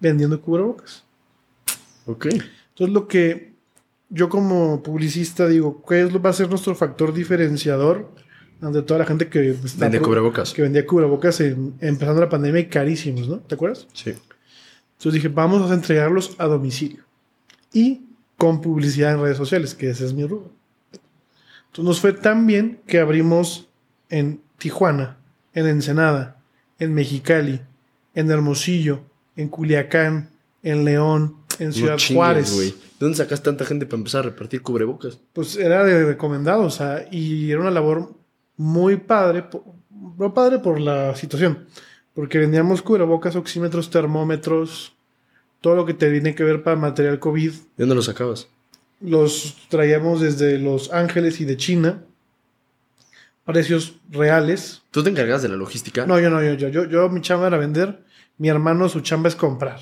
vendiendo 0.00 0.40
cubrebocas. 0.40 1.04
Ok. 2.06 2.26
Entonces, 2.78 2.94
lo 2.94 3.08
que 3.08 3.54
yo 4.08 4.28
como 4.28 4.82
publicista 4.84 5.48
digo, 5.48 5.82
¿qué 5.86 6.02
es, 6.02 6.14
va 6.14 6.30
a 6.30 6.32
ser 6.32 6.48
nuestro 6.48 6.76
factor 6.76 7.12
diferenciador 7.12 8.14
ante 8.60 8.82
toda 8.82 8.98
la 8.98 9.06
gente 9.06 9.28
que 9.28 9.56
Vende 9.76 10.00
cubrebocas. 10.00 10.52
Que 10.52 10.62
vendía 10.62 10.86
cubrebocas 10.86 11.40
empezando 11.40 12.20
la 12.20 12.28
pandemia 12.28 12.60
y 12.60 12.68
carísimos, 12.68 13.28
¿no? 13.28 13.38
¿Te 13.38 13.56
acuerdas? 13.56 13.88
Sí. 13.92 14.10
Entonces 14.10 15.12
dije, 15.12 15.28
vamos 15.28 15.68
a 15.68 15.74
entregarlos 15.74 16.34
a 16.38 16.46
domicilio. 16.46 17.04
Y 17.72 18.02
con 18.36 18.60
publicidad 18.60 19.12
en 19.14 19.22
redes 19.22 19.36
sociales, 19.36 19.74
que 19.74 19.90
ese 19.90 20.04
es 20.04 20.12
mi 20.12 20.24
rubro. 20.24 20.52
Entonces 21.66 21.84
nos 21.84 22.00
fue 22.00 22.12
tan 22.12 22.46
bien 22.46 22.80
que 22.86 23.00
abrimos 23.00 23.68
en 24.08 24.40
Tijuana, 24.56 25.18
en 25.52 25.66
Ensenada, 25.66 26.40
en 26.78 26.94
Mexicali, 26.94 27.60
en 28.14 28.30
Hermosillo, 28.30 29.00
en 29.36 29.48
Culiacán, 29.48 30.30
en 30.62 30.84
León, 30.84 31.37
en 31.58 31.72
Ciudad 31.72 31.98
Juárez. 31.98 32.56
¿De 32.56 32.74
dónde 32.98 33.16
sacas 33.16 33.42
tanta 33.42 33.64
gente 33.64 33.86
para 33.86 33.98
empezar 33.98 34.20
a 34.20 34.30
repartir 34.30 34.62
cubrebocas? 34.62 35.18
Pues 35.32 35.56
era 35.56 35.84
de 35.84 36.04
recomendado, 36.04 36.62
o 36.62 36.70
sea, 36.70 37.06
y 37.10 37.50
era 37.50 37.60
una 37.60 37.70
labor 37.70 38.14
muy 38.56 38.96
padre, 38.96 39.44
no 40.18 40.34
padre 40.34 40.58
por 40.58 40.80
la 40.80 41.14
situación, 41.14 41.66
porque 42.14 42.38
vendíamos 42.38 42.82
cubrebocas, 42.82 43.36
oxímetros, 43.36 43.90
termómetros, 43.90 44.94
todo 45.60 45.76
lo 45.76 45.86
que 45.86 45.94
te 45.94 46.10
tiene 46.10 46.34
que 46.34 46.44
ver 46.44 46.62
para 46.62 46.76
material 46.76 47.18
COVID. 47.18 47.52
¿De 47.52 47.58
dónde 47.76 47.94
los 47.94 48.06
sacabas? 48.06 48.48
Los 49.00 49.56
traíamos 49.68 50.20
desde 50.20 50.58
Los 50.58 50.92
Ángeles 50.92 51.40
y 51.40 51.44
de 51.44 51.56
China. 51.56 52.02
Precios 53.44 53.94
reales. 54.10 54.82
¿Tú 54.90 55.02
te 55.02 55.10
encargas 55.10 55.40
de 55.42 55.48
la 55.48 55.56
logística? 55.56 56.04
No, 56.04 56.20
yo 56.20 56.28
no, 56.30 56.42
yo, 56.42 56.54
yo, 56.54 56.68
yo, 56.68 56.84
yo 56.84 57.08
mi 57.08 57.20
chamba 57.20 57.46
era 57.46 57.56
vender, 57.56 58.04
mi 58.36 58.48
hermano 58.48 58.88
su 58.88 59.00
chamba 59.00 59.28
es 59.28 59.36
comprar. 59.36 59.80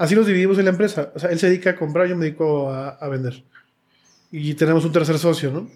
Así 0.00 0.14
nos 0.14 0.26
dividimos 0.26 0.56
en 0.56 0.64
la 0.64 0.70
empresa. 0.70 1.12
O 1.14 1.18
sea, 1.18 1.28
él 1.28 1.38
se 1.38 1.46
dedica 1.46 1.70
a 1.70 1.76
comprar, 1.76 2.08
yo 2.08 2.16
me 2.16 2.24
dedico 2.24 2.70
a, 2.72 3.06
vender. 3.10 3.44
Y 4.32 4.54
tenemos 4.54 4.82
un 4.86 4.92
tercer 4.92 5.18
socio, 5.18 5.50
¿no? 5.50 5.68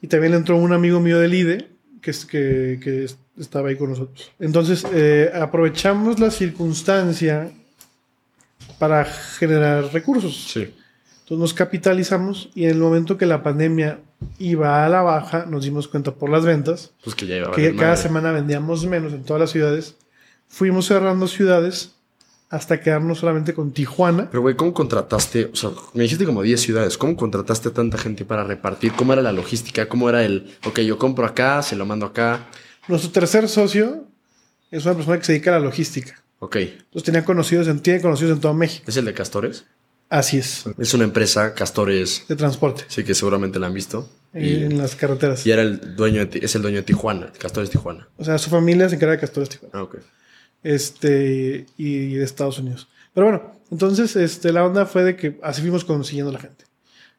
Y 0.00 0.06
también 0.06 0.32
entró 0.32 0.56
un 0.56 0.72
amigo 0.72 0.98
mío 0.98 1.18
del 1.18 1.34
IDE, 1.34 1.68
que, 2.00 2.10
es, 2.10 2.24
que, 2.24 3.06
estaba 3.38 3.68
ahí 3.68 3.76
con 3.76 3.90
nosotros. 3.90 4.32
Entonces, 4.40 4.86
eh, 4.94 5.30
aprovechamos 5.34 6.18
la 6.18 6.30
circunstancia 6.30 7.52
para 8.78 9.04
generar 9.04 9.92
recursos. 9.92 10.50
Sí. 10.50 10.60
Entonces 10.60 11.38
nos 11.38 11.52
capitalizamos 11.52 12.48
y 12.54 12.64
en 12.64 12.70
el 12.70 12.78
momento 12.78 13.18
que 13.18 13.26
la 13.26 13.42
pandemia 13.42 13.98
iba 14.38 14.86
a 14.86 14.88
la 14.88 15.02
baja, 15.02 15.44
nos 15.44 15.64
dimos 15.64 15.86
cuenta 15.86 16.14
por 16.14 16.30
las 16.30 16.46
ventas 16.46 16.92
pues 17.04 17.14
que, 17.14 17.26
ya 17.26 17.50
que 17.50 17.76
cada 17.76 17.96
semana 17.96 18.32
vendíamos 18.32 18.86
menos 18.86 19.12
en 19.12 19.22
todas 19.22 19.40
las 19.40 19.50
ciudades. 19.50 19.96
Fuimos 20.48 20.86
cerrando 20.86 21.26
ciudades 21.26 21.93
hasta 22.54 22.80
quedarnos 22.80 23.18
solamente 23.18 23.52
con 23.52 23.72
Tijuana. 23.72 24.28
Pero, 24.30 24.42
güey, 24.42 24.54
¿cómo 24.54 24.72
contrataste? 24.72 25.50
O 25.52 25.56
sea, 25.56 25.70
me 25.92 26.04
dijiste 26.04 26.24
como 26.24 26.42
10 26.42 26.60
ciudades. 26.60 26.96
¿Cómo 26.96 27.16
contrataste 27.16 27.70
a 27.70 27.72
tanta 27.72 27.98
gente 27.98 28.24
para 28.24 28.44
repartir? 28.44 28.92
¿Cómo 28.92 29.12
era 29.12 29.22
la 29.22 29.32
logística? 29.32 29.88
¿Cómo 29.88 30.08
era 30.08 30.24
el, 30.24 30.54
ok, 30.64 30.80
yo 30.80 30.96
compro 30.96 31.26
acá, 31.26 31.62
se 31.62 31.74
lo 31.74 31.84
mando 31.84 32.06
acá? 32.06 32.46
Nuestro 32.86 33.10
tercer 33.10 33.48
socio 33.48 34.04
es 34.70 34.84
una 34.84 34.94
persona 34.94 35.18
que 35.18 35.24
se 35.24 35.32
dedica 35.32 35.50
a 35.50 35.58
la 35.58 35.64
logística. 35.64 36.22
Ok. 36.38 36.56
Entonces 36.56 37.02
tenía 37.02 37.24
conocidos 37.24 37.66
en, 37.66 37.80
tiene 37.80 38.00
conocidos 38.00 38.34
en 38.34 38.40
todo 38.40 38.54
México. 38.54 38.84
¿Es 38.86 38.96
el 38.96 39.04
de 39.04 39.14
Castores? 39.14 39.64
Así 40.08 40.38
es. 40.38 40.64
Es 40.78 40.94
una 40.94 41.04
empresa, 41.04 41.54
Castores. 41.54 42.24
De 42.28 42.36
transporte. 42.36 42.84
Sí, 42.86 43.02
que 43.02 43.14
seguramente 43.14 43.58
la 43.58 43.66
han 43.66 43.74
visto. 43.74 44.08
Y, 44.32 44.64
en 44.64 44.78
las 44.78 44.94
carreteras. 44.94 45.44
Y 45.46 45.50
era 45.50 45.62
el 45.62 45.96
dueño 45.96 46.24
de, 46.26 46.38
es 46.40 46.54
el 46.54 46.62
dueño 46.62 46.78
de 46.78 46.82
Tijuana, 46.82 47.32
Castores 47.38 47.70
Tijuana. 47.70 48.08
O 48.16 48.24
sea, 48.24 48.38
su 48.38 48.50
familia 48.50 48.88
se 48.88 48.96
encarga 48.96 49.14
de 49.14 49.20
Castores 49.20 49.48
Tijuana. 49.48 49.72
Ah, 49.72 49.82
ok. 49.82 49.96
Este, 50.64 51.66
y 51.76 52.14
de 52.14 52.24
Estados 52.24 52.58
Unidos. 52.58 52.88
Pero 53.12 53.28
bueno, 53.28 53.52
entonces 53.70 54.16
este, 54.16 54.52
la 54.52 54.64
onda 54.64 54.86
fue 54.86 55.04
de 55.04 55.14
que 55.14 55.38
así 55.42 55.60
fuimos 55.60 55.84
consiguiendo 55.84 56.32
la 56.32 56.40
gente. 56.40 56.64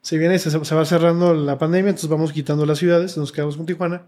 Se 0.01 0.17
viene, 0.17 0.37
se, 0.37 0.51
se 0.51 0.75
va 0.75 0.85
cerrando 0.85 1.33
la 1.33 1.57
pandemia, 1.57 1.89
entonces 1.89 2.09
vamos 2.09 2.33
quitando 2.33 2.65
las 2.65 2.79
ciudades, 2.79 3.17
nos 3.17 3.31
quedamos 3.31 3.55
con 3.55 3.65
Tijuana. 3.65 4.03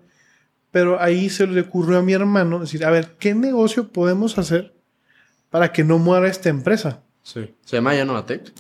Pero 0.71 1.01
ahí 1.01 1.29
se 1.29 1.47
le 1.47 1.61
ocurrió 1.61 1.97
a 1.97 2.01
mi 2.01 2.13
hermano 2.13 2.59
decir, 2.59 2.85
a 2.85 2.91
ver, 2.91 3.15
¿qué 3.19 3.33
negocio 3.33 3.87
podemos 3.87 4.37
hacer 4.37 4.73
para 5.49 5.71
que 5.71 5.83
no 5.83 5.97
muera 5.97 6.27
esta 6.27 6.49
empresa? 6.49 7.03
Sí. 7.23 7.55
¿Se 7.65 7.77
llama 7.77 7.95
ya 7.95 8.05
Novatec? 8.05 8.51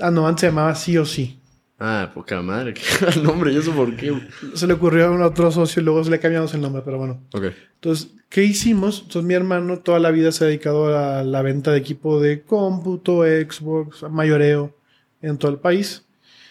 Ah, 0.00 0.10
no, 0.10 0.26
antes 0.26 0.40
se 0.40 0.46
llamaba 0.48 0.74
Sí 0.74 0.98
o 0.98 1.04
Sí. 1.06 1.40
Ah, 1.78 2.10
poca 2.14 2.40
madre, 2.40 2.74
qué 2.74 2.82
el 3.14 3.22
nombre, 3.22 3.52
yo 3.52 3.62
sé 3.62 3.70
por 3.70 3.94
qué. 3.96 4.18
Se 4.54 4.66
le 4.66 4.72
ocurrió 4.72 5.06
a 5.06 5.10
un 5.10 5.22
otro 5.22 5.50
socio 5.50 5.82
y 5.82 5.84
luego 5.84 6.02
se 6.02 6.10
le 6.10 6.18
cambiamos 6.18 6.52
el 6.54 6.62
nombre, 6.62 6.82
pero 6.84 6.98
bueno. 6.98 7.22
Ok. 7.32 7.44
Entonces, 7.74 8.12
¿qué 8.28 8.44
hicimos? 8.44 9.02
Entonces, 9.02 9.24
mi 9.24 9.34
hermano 9.34 9.78
toda 9.78 9.98
la 9.98 10.10
vida 10.10 10.32
se 10.32 10.44
ha 10.44 10.46
dedicado 10.46 10.96
a 10.96 11.22
la 11.22 11.42
venta 11.42 11.72
de 11.72 11.78
equipo 11.78 12.20
de 12.20 12.42
cómputo, 12.42 13.22
Xbox, 13.22 14.02
mayoreo 14.10 14.74
en 15.22 15.38
todo 15.38 15.50
el 15.50 15.58
país. 15.58 16.04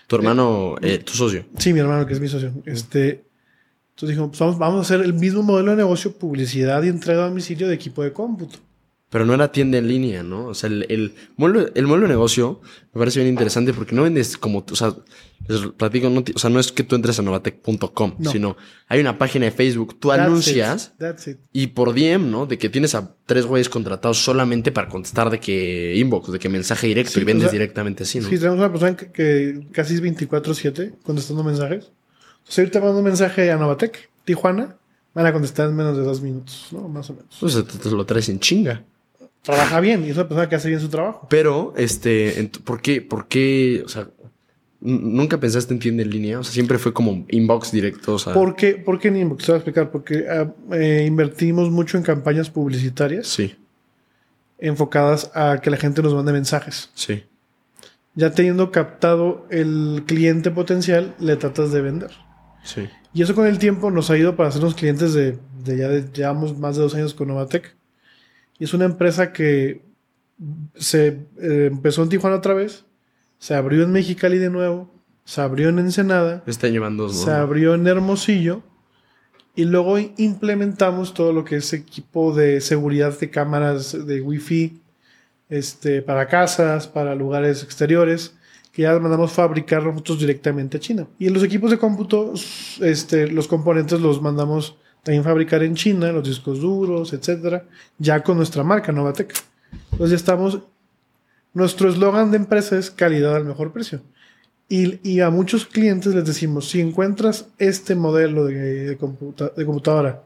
¿Tu 0.08 0.16
hermano, 0.16 0.76
eh, 0.82 1.00
tu 1.00 1.14
socio? 1.14 1.46
Sí, 1.58 1.74
mi 1.74 1.80
hermano, 1.80 2.06
que 2.06 2.14
es 2.14 2.20
mi 2.20 2.28
socio. 2.28 2.54
Este, 2.66 3.26
entonces 3.90 4.10
dijimos, 4.10 4.30
pues 4.30 4.40
vamos, 4.40 4.58
vamos 4.58 4.78
a 4.80 4.82
hacer 4.82 5.06
el 5.06 5.14
mismo 5.14 5.42
modelo 5.42 5.72
de 5.72 5.78
negocio, 5.78 6.12
publicidad 6.18 6.84
y 6.84 6.90
entrega 6.90 7.24
a 7.24 7.30
domicilio 7.30 7.68
de 7.68 7.76
equipo 7.76 8.04
de 8.04 8.14
cómputo. 8.14 8.60
Pero 9.16 9.26
no 9.26 9.34
era 9.34 9.50
tienda 9.50 9.78
en 9.78 9.88
línea, 9.88 10.24
¿no? 10.24 10.48
O 10.48 10.54
sea, 10.54 10.68
el, 10.68 10.86
el, 10.90 11.14
modelo, 11.38 11.70
el 11.74 11.88
modelo 11.88 12.06
de 12.06 12.14
negocio 12.16 12.60
me 12.94 13.00
parece 13.00 13.22
bien 13.22 13.32
interesante 13.32 13.72
porque 13.74 13.96
no 13.96 14.04
vendes 14.04 14.36
como, 14.38 14.66
o 14.70 14.76
sea, 14.76 14.94
les 15.48 15.62
platico, 15.68 16.10
no, 16.10 16.22
o 16.36 16.38
sea, 16.38 16.50
no 16.50 16.60
es 16.60 16.74
que 16.74 16.84
tú 16.84 16.98
entres 16.98 17.18
a 17.18 17.22
novatec.com, 17.22 18.16
No. 18.20 18.30
sino 18.30 18.58
hay 18.90 19.00
una 19.00 19.18
página 19.18 19.46
de 19.46 19.52
Facebook, 19.52 19.98
tú 20.02 20.10
That's 20.10 20.20
anuncias 20.22 20.92
it, 20.96 21.00
That's 21.00 21.28
it. 21.30 21.38
y 21.54 21.68
por 21.68 21.94
DM, 21.94 22.30
¿no? 22.30 22.46
De 22.46 22.58
que 22.58 22.68
tienes 22.68 22.94
a 22.94 23.16
tres 23.26 23.46
güeyes 23.46 23.70
contratados 23.70 24.18
solamente 24.22 24.74
para 24.74 24.90
contestar 24.90 25.30
de 25.30 25.40
que 25.40 25.96
inbox, 25.96 26.34
de 26.34 26.40
que 26.40 26.50
mensaje 26.50 26.88
directo 26.88 27.14
Sí, 27.14 27.22
y 27.22 27.24
vendes 27.24 27.46
o 27.46 27.50
sea, 27.52 27.54
directamente 27.58 28.04
así, 28.04 28.20
¿no? 28.20 28.28
Sí, 28.28 28.38
tenemos 28.38 28.58
una 28.60 28.70
persona 28.70 28.98
que, 28.98 29.14
que 29.14 29.66
casi 29.72 29.94
es 29.94 30.04
24-7 30.04 30.94
contestando 31.04 31.42
mensajes. 31.42 31.90
Entonces, 32.40 32.60
ahorita 32.60 32.82
mando 32.82 32.98
un 32.98 33.06
mensaje 33.06 33.50
a 33.50 33.56
Novatec, 33.56 34.10
Tijuana, 34.26 34.76
van 35.14 35.26
a 35.26 35.32
contestar 35.32 35.70
en 35.70 35.76
menos 35.78 35.96
de 35.96 36.04
dos 36.04 36.20
minutos, 36.20 36.68
¿no? 36.74 36.90
Más 36.90 37.10
o 37.12 37.14
menos. 37.14 37.34
Pues 37.40 37.54
te, 37.56 37.64
te 37.64 37.90
lo 37.92 38.06
traes 38.06 38.28
en 38.28 38.42
chinga. 38.42 38.84
Trabaja 39.46 39.80
bien 39.80 40.04
y 40.06 40.10
es 40.10 40.16
una 40.16 40.28
persona 40.28 40.50
que 40.50 40.56
hace 40.56 40.68
bien 40.70 40.82
su 40.82 40.90
trabajo. 40.90 41.28
Pero, 41.30 41.74
este, 41.78 42.50
¿por 42.64 42.82
qué, 42.82 43.02
por 43.02 43.28
qué, 43.28 43.84
o 43.86 43.88
sea, 43.90 44.08
nunca 44.82 45.40
pensaste 45.40 45.74
en 45.74 45.80
tienda 45.80 46.04
en 46.04 46.10
línea? 46.10 46.40
O 46.40 46.44
sea, 46.44 46.52
siempre 46.54 46.80
fue 46.80 46.94
como 46.94 47.26
inbox 47.30 47.72
directo, 47.72 48.16
o 48.16 48.20
sea. 48.20 48.34
¿Por 48.34 48.56
qué, 48.56 48.74
¿Por 48.76 49.00
qué 49.00 49.10
en 49.10 49.18
Inbox? 49.18 49.46
Te 49.46 49.52
voy 49.52 49.56
a 49.56 49.58
explicar. 49.60 49.92
Porque 49.92 50.26
ah, 50.30 50.52
eh, 50.74 51.06
invertimos 51.08 51.70
mucho 51.70 51.98
en 51.98 52.04
campañas 52.04 52.50
publicitarias 52.50 53.28
Sí, 53.28 53.56
enfocadas 54.58 55.32
a 55.36 55.60
que 55.62 55.70
la 55.70 55.78
gente 55.78 56.02
nos 56.02 56.14
mande 56.14 56.32
mensajes. 56.34 56.90
sí. 56.94 57.24
Ya 58.18 58.32
teniendo 58.32 58.72
captado 58.72 59.46
el 59.52 60.04
cliente 60.08 60.50
potencial, 60.50 61.14
le 61.20 61.36
tratas 61.36 61.74
de 61.74 61.82
vender. 61.82 62.12
Sí. 62.64 62.88
Y 63.14 63.22
eso 63.24 63.36
con 63.36 63.46
el 63.46 63.60
tiempo 63.60 63.92
nos 63.92 64.10
ha 64.10 64.18
ido 64.18 64.38
para 64.38 64.48
hacernos 64.48 64.74
clientes 64.74 65.14
de, 65.14 65.38
de 65.66 65.78
ya 65.78 65.90
de- 65.90 66.10
llevamos 66.14 66.58
más 66.58 66.78
de 66.78 66.84
dos 66.84 66.96
años 66.96 67.14
con 67.14 67.28
Novatec. 67.28 67.75
Y 68.60 68.64
es 68.64 68.74
una 68.74 68.86
empresa 68.86 69.34
que 69.34 69.82
se 70.76 71.08
eh, 71.40 71.70
empezó 71.72 72.04
en 72.04 72.10
Tijuana 72.10 72.38
otra 72.38 72.54
vez, 72.54 72.86
se 73.40 73.54
abrió 73.54 73.84
en 73.84 73.92
Mexicali 73.92 74.38
de 74.38 74.50
nuevo, 74.50 74.92
se 75.24 75.42
abrió 75.42 75.70
en 75.70 75.80
Ensenada, 75.80 76.44
dos, 76.46 77.16
¿no? 77.16 77.24
se 77.26 77.32
abrió 77.32 77.74
en 77.74 77.88
Hermosillo 77.88 78.64
y 79.56 79.66
luego 79.66 79.98
implementamos 79.98 81.14
todo 81.14 81.32
lo 81.32 81.46
que 81.46 81.58
es 81.58 81.74
equipo 81.74 82.34
de 82.34 82.60
seguridad 82.62 83.18
de 83.18 83.30
cámaras 83.30 84.06
de 84.06 84.22
Wi-Fi 84.22 84.82
este, 85.50 86.02
para 86.02 86.28
casas, 86.28 86.88
para 86.88 87.16
lugares 87.16 87.64
exteriores, 87.64 88.36
que 88.72 88.82
ya 88.82 89.00
mandamos 89.00 89.32
fabricar 89.32 89.84
nosotros 89.84 90.20
directamente 90.20 90.78
a 90.78 90.80
China. 90.82 91.08
Y 91.18 91.30
los 91.30 91.44
equipos 91.44 91.72
de 91.72 91.78
cómputo, 91.78 92.34
este, 92.82 93.28
los 93.28 93.48
componentes 93.48 94.02
los 94.02 94.22
mandamos 94.22 94.78
también 95.06 95.24
fabricar 95.24 95.62
en 95.62 95.76
China, 95.76 96.12
los 96.12 96.28
discos 96.28 96.60
duros, 96.60 97.14
etcétera, 97.14 97.64
ya 98.00 98.24
con 98.24 98.38
nuestra 98.38 98.64
marca 98.64 98.92
Novatec. 98.92 99.36
Entonces 99.92 100.10
ya 100.10 100.16
estamos. 100.16 100.60
Nuestro 101.54 101.88
eslogan 101.90 102.32
de 102.32 102.38
empresa 102.38 102.76
es 102.76 102.90
calidad 102.90 103.36
al 103.36 103.46
mejor 103.46 103.72
precio. 103.72 104.02
Y, 104.68 105.00
y 105.08 105.22
a 105.22 105.30
muchos 105.30 105.68
clientes 105.68 106.16
les 106.16 106.26
decimos, 106.26 106.68
si 106.68 106.82
encuentras 106.82 107.50
este 107.60 107.94
modelo 107.94 108.46
de, 108.46 108.56
de 108.56 108.98
computa- 108.98 109.52
de 109.56 109.64
computadora 109.64 110.24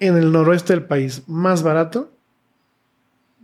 en 0.00 0.16
el 0.16 0.32
noroeste 0.32 0.72
del 0.72 0.84
país 0.84 1.24
más 1.26 1.62
barato, 1.62 2.10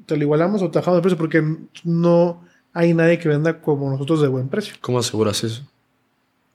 te 0.06 0.16
lo 0.16 0.22
igualamos 0.22 0.62
o 0.62 0.70
te 0.70 0.78
bajamos 0.78 0.96
el 0.96 1.02
precio 1.02 1.18
porque 1.18 1.44
no 1.84 2.42
hay 2.72 2.94
nadie 2.94 3.18
que 3.18 3.28
venda 3.28 3.60
como 3.60 3.90
nosotros 3.90 4.22
de 4.22 4.28
buen 4.28 4.48
precio. 4.48 4.74
¿Cómo 4.80 4.98
aseguras 4.98 5.44
eso? 5.44 5.62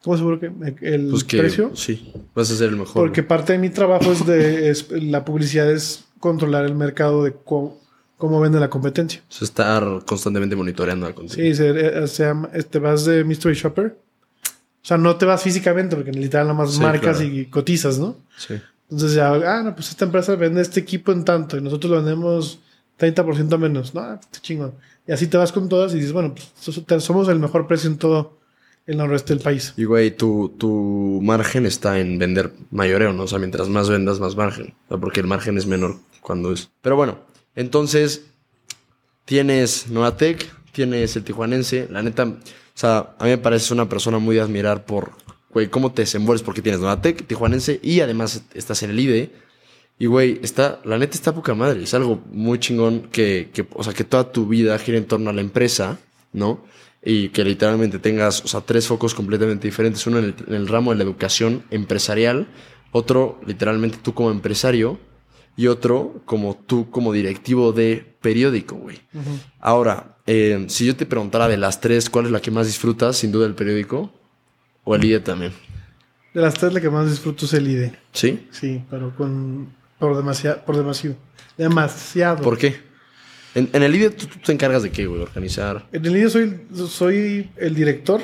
¿Cómo 0.03 0.15
seguro 0.17 0.39
que 0.39 0.45
el 0.81 1.09
Pues 1.09 1.23
que, 1.25 1.37
precio? 1.39 1.71
sí, 1.75 2.13
vas 2.33 2.49
a 2.51 2.55
ser 2.55 2.69
el 2.69 2.77
mejor. 2.77 2.93
Porque 2.93 3.21
parte 3.23 3.53
de 3.53 3.59
mi 3.59 3.69
trabajo 3.69 4.11
es 4.11 4.25
de 4.25 4.69
es- 4.69 4.89
la 4.91 5.25
publicidad 5.25 5.69
es 5.69 6.05
controlar 6.19 6.65
el 6.65 6.75
mercado 6.75 7.23
de 7.23 7.33
co- 7.33 7.77
cómo 8.17 8.39
vende 8.39 8.59
la 8.59 8.69
competencia. 8.69 9.21
O 9.29 9.31
sea, 9.31 9.45
estar 9.45 9.83
constantemente 10.05 10.55
monitoreando 10.55 11.07
la 11.07 11.13
contenido. 11.15 11.47
Sí, 11.49 11.55
se, 11.55 11.69
eh, 12.03 12.07
se 12.07 12.23
llama- 12.23 12.49
te 12.69 12.79
vas 12.79 13.05
de 13.05 13.23
Mystery 13.25 13.55
Shopper. 13.55 13.97
O 14.81 14.85
sea, 14.89 14.97
no 14.97 15.17
te 15.17 15.25
vas 15.25 15.43
físicamente 15.43 15.95
porque 15.97 16.11
literal 16.13 16.47
nada 16.47 16.57
más 16.59 16.73
Sí, 16.73 16.79
marcas 16.81 17.17
claro. 17.17 17.33
y 17.33 17.45
cotizas, 17.47 17.99
¿no? 17.99 18.15
Sí. 18.37 18.55
Entonces 18.89 19.13
ya, 19.15 19.33
ah, 19.33 19.61
no, 19.63 19.75
pues 19.75 19.89
esta 19.89 20.05
empresa 20.05 20.35
vende 20.35 20.61
este 20.61 20.79
equipo 20.79 21.11
en 21.11 21.23
tanto 21.25 21.57
y 21.57 21.61
nosotros 21.61 21.91
lo 21.91 21.97
vendemos 21.97 22.59
30% 22.97 23.57
menos. 23.59 23.93
No, 23.93 24.19
qué 24.31 24.39
chingón. 24.41 24.73
Y 25.05 25.11
así 25.11 25.27
te 25.27 25.37
vas 25.37 25.51
con 25.51 25.67
todas 25.69 25.93
y 25.93 25.97
dices, 25.97 26.13
bueno, 26.13 26.33
pues 26.33 27.03
somos 27.03 27.27
el 27.27 27.39
mejor 27.39 27.67
precio 27.67 27.89
en 27.89 27.97
todo 27.97 28.38
el 28.89 28.97
noroeste 28.97 29.35
del 29.35 29.43
país. 29.43 29.73
Y 29.77 29.83
güey, 29.83 30.09
tu, 30.09 30.55
tu 30.57 31.19
margen 31.21 31.67
está 31.67 31.99
en 31.99 32.17
vender 32.17 32.51
mayoreo, 32.71 33.13
¿no? 33.13 33.23
O 33.23 33.27
sea, 33.27 33.37
mientras 33.37 33.69
más 33.69 33.87
vendas, 33.87 34.19
más 34.19 34.35
margen. 34.35 34.73
O 34.85 34.87
sea, 34.89 34.97
porque 34.97 35.19
el 35.19 35.27
margen 35.27 35.59
es 35.59 35.67
menor 35.67 35.97
cuando 36.21 36.51
es. 36.51 36.71
Pero 36.81 36.95
bueno, 36.95 37.19
entonces 37.55 38.25
tienes 39.25 39.91
Novatec, 39.91 40.51
tienes 40.71 41.15
el 41.15 41.23
tijuanense. 41.23 41.87
La 41.91 42.01
neta, 42.01 42.23
o 42.23 42.37
sea, 42.73 43.15
a 43.19 43.25
mí 43.25 43.29
me 43.29 43.37
pareces 43.37 43.69
una 43.69 43.87
persona 43.87 44.17
muy 44.17 44.35
de 44.35 44.41
admirar 44.41 44.85
por, 44.85 45.11
güey, 45.53 45.67
cómo 45.67 45.91
te 45.91 46.01
desenvuelves 46.01 46.41
porque 46.41 46.63
tienes 46.63 46.81
Novatec, 46.81 47.27
tijuanense 47.27 47.79
y 47.83 47.99
además 47.99 48.41
estás 48.55 48.81
en 48.81 48.89
el 48.89 48.99
IDE. 48.99 49.31
Y 49.99 50.07
güey, 50.07 50.39
está, 50.41 50.79
la 50.83 50.97
neta 50.97 51.13
está 51.13 51.35
poca 51.35 51.53
madre. 51.53 51.83
Es 51.83 51.93
algo 51.93 52.23
muy 52.31 52.57
chingón 52.57 53.01
que, 53.11 53.51
que, 53.53 53.67
o 53.71 53.83
sea, 53.83 53.93
que 53.93 54.03
toda 54.03 54.31
tu 54.31 54.47
vida 54.47 54.79
gira 54.79 54.97
en 54.97 55.05
torno 55.05 55.29
a 55.29 55.33
la 55.33 55.41
empresa, 55.41 55.99
¿no? 56.33 56.65
Y 57.03 57.29
que 57.29 57.43
literalmente 57.45 57.97
tengas, 57.99 58.43
o 58.43 58.47
sea, 58.47 58.61
tres 58.61 58.87
focos 58.87 59.13
completamente 59.13 59.67
diferentes. 59.67 60.05
Uno 60.07 60.19
en 60.19 60.25
el, 60.25 60.35
en 60.47 60.53
el 60.53 60.67
ramo 60.67 60.91
de 60.91 60.97
la 60.97 61.03
educación 61.03 61.63
empresarial, 61.69 62.47
otro 62.91 63.39
literalmente 63.45 63.99
tú 64.01 64.13
como 64.13 64.31
empresario 64.31 64.99
y 65.55 65.67
otro 65.67 66.21
como 66.25 66.55
tú 66.55 66.89
como 66.89 67.13
directivo 67.13 67.71
de 67.71 68.15
periódico, 68.21 68.75
güey. 68.75 69.01
Ahora, 69.59 70.17
eh, 70.25 70.65
si 70.69 70.85
yo 70.85 70.95
te 70.95 71.05
preguntara 71.05 71.47
de 71.47 71.57
las 71.57 71.81
tres, 71.81 72.09
¿cuál 72.09 72.25
es 72.25 72.31
la 72.31 72.41
que 72.41 72.51
más 72.51 72.67
disfrutas? 72.67 73.17
Sin 73.17 73.31
duda 73.31 73.45
el 73.45 73.55
periódico 73.55 74.11
o 74.83 74.95
el 74.95 75.03
IDE 75.03 75.19
también. 75.19 75.51
De 76.33 76.41
las 76.41 76.53
tres, 76.53 76.73
la 76.73 76.79
que 76.79 76.89
más 76.89 77.09
disfruto 77.09 77.45
es 77.45 77.53
el 77.53 77.67
IDE. 77.67 77.93
¿Sí? 78.13 78.47
Sí, 78.51 78.83
pero 78.89 79.15
con 79.15 79.73
por 79.97 80.15
demasiado, 80.15 80.63
por 80.65 80.77
demasiado. 80.77 81.17
Demasiado. 81.57 82.41
¿Por 82.41 82.57
qué? 82.57 82.79
En, 83.55 83.69
en 83.73 83.83
el 83.83 83.95
IDE 83.95 84.11
tú, 84.11 84.27
tú 84.27 84.37
te 84.45 84.51
encargas 84.51 84.83
de 84.83 84.91
qué, 84.91 85.05
güey, 85.07 85.21
organizar. 85.21 85.87
En 85.91 86.05
el 86.05 86.15
IDE 86.17 86.29
soy, 86.29 86.61
soy 86.87 87.49
el 87.57 87.73
director. 87.75 88.21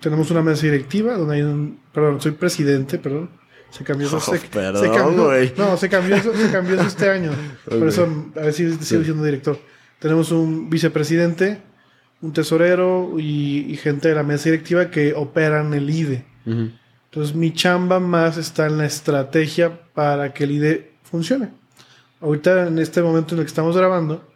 Tenemos 0.00 0.30
una 0.30 0.42
mesa 0.42 0.62
directiva 0.62 1.16
donde 1.16 1.36
hay 1.36 1.42
un. 1.42 1.78
Perdón, 1.92 2.20
soy 2.20 2.32
presidente, 2.32 2.98
perdón. 2.98 3.30
Se 3.70 3.84
cambió 3.84 4.06
eso. 4.08 4.16
Oh, 4.26 4.34
se, 4.34 4.38
perdón, 4.48 4.82
se 4.84 4.90
cambió, 4.90 5.24
güey. 5.26 5.52
No, 5.56 5.76
se 5.76 5.88
cambió 5.88 6.16
eso, 6.16 6.34
se 6.34 6.50
cambió 6.50 6.74
eso 6.74 6.86
este 6.86 7.08
año. 7.10 7.30
Por 7.64 7.78
Ok. 7.82 7.88
eso, 7.88 8.32
a 8.36 8.40
ver 8.40 8.52
si 8.52 8.72
sigo 8.78 9.04
siendo 9.04 9.22
director. 9.24 9.58
Tenemos 10.00 10.30
un 10.32 10.68
vicepresidente, 10.68 11.58
un 12.20 12.32
tesorero 12.32 13.14
y, 13.18 13.66
y 13.72 13.76
gente 13.76 14.08
de 14.08 14.14
la 14.14 14.22
mesa 14.24 14.44
directiva 14.50 14.90
que 14.90 15.14
operan 15.14 15.72
el 15.74 15.88
IDE. 15.88 16.24
Ujú. 16.46 16.70
Entonces 17.10 17.34
mi 17.36 17.52
chamba 17.52 17.98
más 18.00 18.36
está 18.36 18.66
en 18.66 18.78
la 18.78 18.84
estrategia 18.86 19.80
para 19.94 20.34
que 20.34 20.44
el 20.44 20.50
IDE 20.50 20.92
funcione. 21.04 21.50
Ahorita 22.20 22.66
en 22.66 22.78
este 22.78 23.00
momento 23.02 23.34
en 23.34 23.40
el 23.40 23.44
que 23.46 23.50
estamos 23.50 23.76
grabando, 23.76 24.26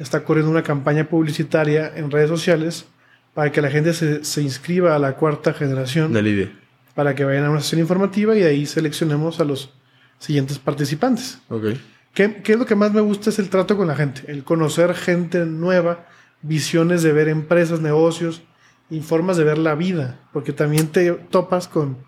está 0.00 0.24
corriendo 0.24 0.50
una 0.50 0.62
campaña 0.62 1.08
publicitaria 1.08 1.92
en 1.94 2.10
redes 2.10 2.28
sociales 2.28 2.86
para 3.34 3.52
que 3.52 3.62
la 3.62 3.70
gente 3.70 3.94
se, 3.94 4.24
se 4.24 4.42
inscriba 4.42 4.96
a 4.96 4.98
la 4.98 5.14
cuarta 5.14 5.52
generación, 5.52 6.12
Del 6.12 6.26
IDE. 6.26 6.52
para 6.94 7.14
que 7.14 7.24
vayan 7.24 7.44
a 7.44 7.50
una 7.50 7.60
sesión 7.60 7.80
informativa 7.80 8.34
y 8.36 8.40
de 8.40 8.48
ahí 8.48 8.66
seleccionemos 8.66 9.38
a 9.40 9.44
los 9.44 9.72
siguientes 10.18 10.58
participantes. 10.58 11.38
¿Qué, 12.12 12.42
¿Qué 12.42 12.52
es 12.54 12.58
lo 12.58 12.66
que 12.66 12.74
más 12.74 12.92
me 12.92 13.00
gusta? 13.00 13.30
Es 13.30 13.38
el 13.38 13.48
trato 13.50 13.76
con 13.76 13.86
la 13.86 13.94
gente, 13.94 14.22
el 14.26 14.42
conocer 14.42 14.94
gente 14.94 15.46
nueva, 15.46 16.06
visiones 16.42 17.02
de 17.02 17.12
ver 17.12 17.28
empresas, 17.28 17.80
negocios 17.80 18.42
y 18.90 19.00
formas 19.00 19.36
de 19.36 19.44
ver 19.44 19.58
la 19.58 19.76
vida, 19.76 20.18
porque 20.32 20.52
también 20.52 20.88
te 20.88 21.12
topas 21.12 21.68
con 21.68 21.98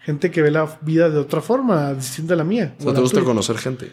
gente 0.00 0.30
que 0.30 0.40
ve 0.42 0.50
la 0.50 0.78
vida 0.80 1.10
de 1.10 1.18
otra 1.18 1.40
forma, 1.42 1.92
distinta 1.92 2.34
a 2.34 2.38
la 2.38 2.44
mía. 2.44 2.74
O 2.80 2.84
sea, 2.84 2.94
te 2.94 3.00
gusta 3.00 3.20
conocer 3.20 3.58
gente. 3.58 3.92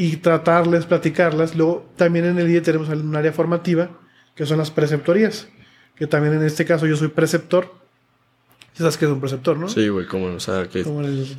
Y 0.00 0.16
tratarles, 0.16 0.86
platicarlas. 0.86 1.54
Luego, 1.54 1.86
también 1.96 2.24
en 2.24 2.38
el 2.38 2.48
día 2.48 2.62
tenemos 2.62 2.88
un 2.88 3.14
área 3.14 3.34
formativa, 3.34 3.90
que 4.34 4.46
son 4.46 4.56
las 4.56 4.70
preceptorías, 4.70 5.48
que 5.94 6.06
también 6.06 6.32
en 6.32 6.42
este 6.42 6.64
caso 6.64 6.86
yo 6.86 6.96
soy 6.96 7.08
preceptor. 7.08 7.70
¿Sabes 8.72 8.96
que 8.96 9.04
es 9.04 9.10
un 9.10 9.20
preceptor, 9.20 9.58
no? 9.58 9.68
Sí, 9.68 9.90
güey, 9.90 10.06
como, 10.06 10.28
o 10.28 10.40
sea, 10.40 10.66
que... 10.68 10.84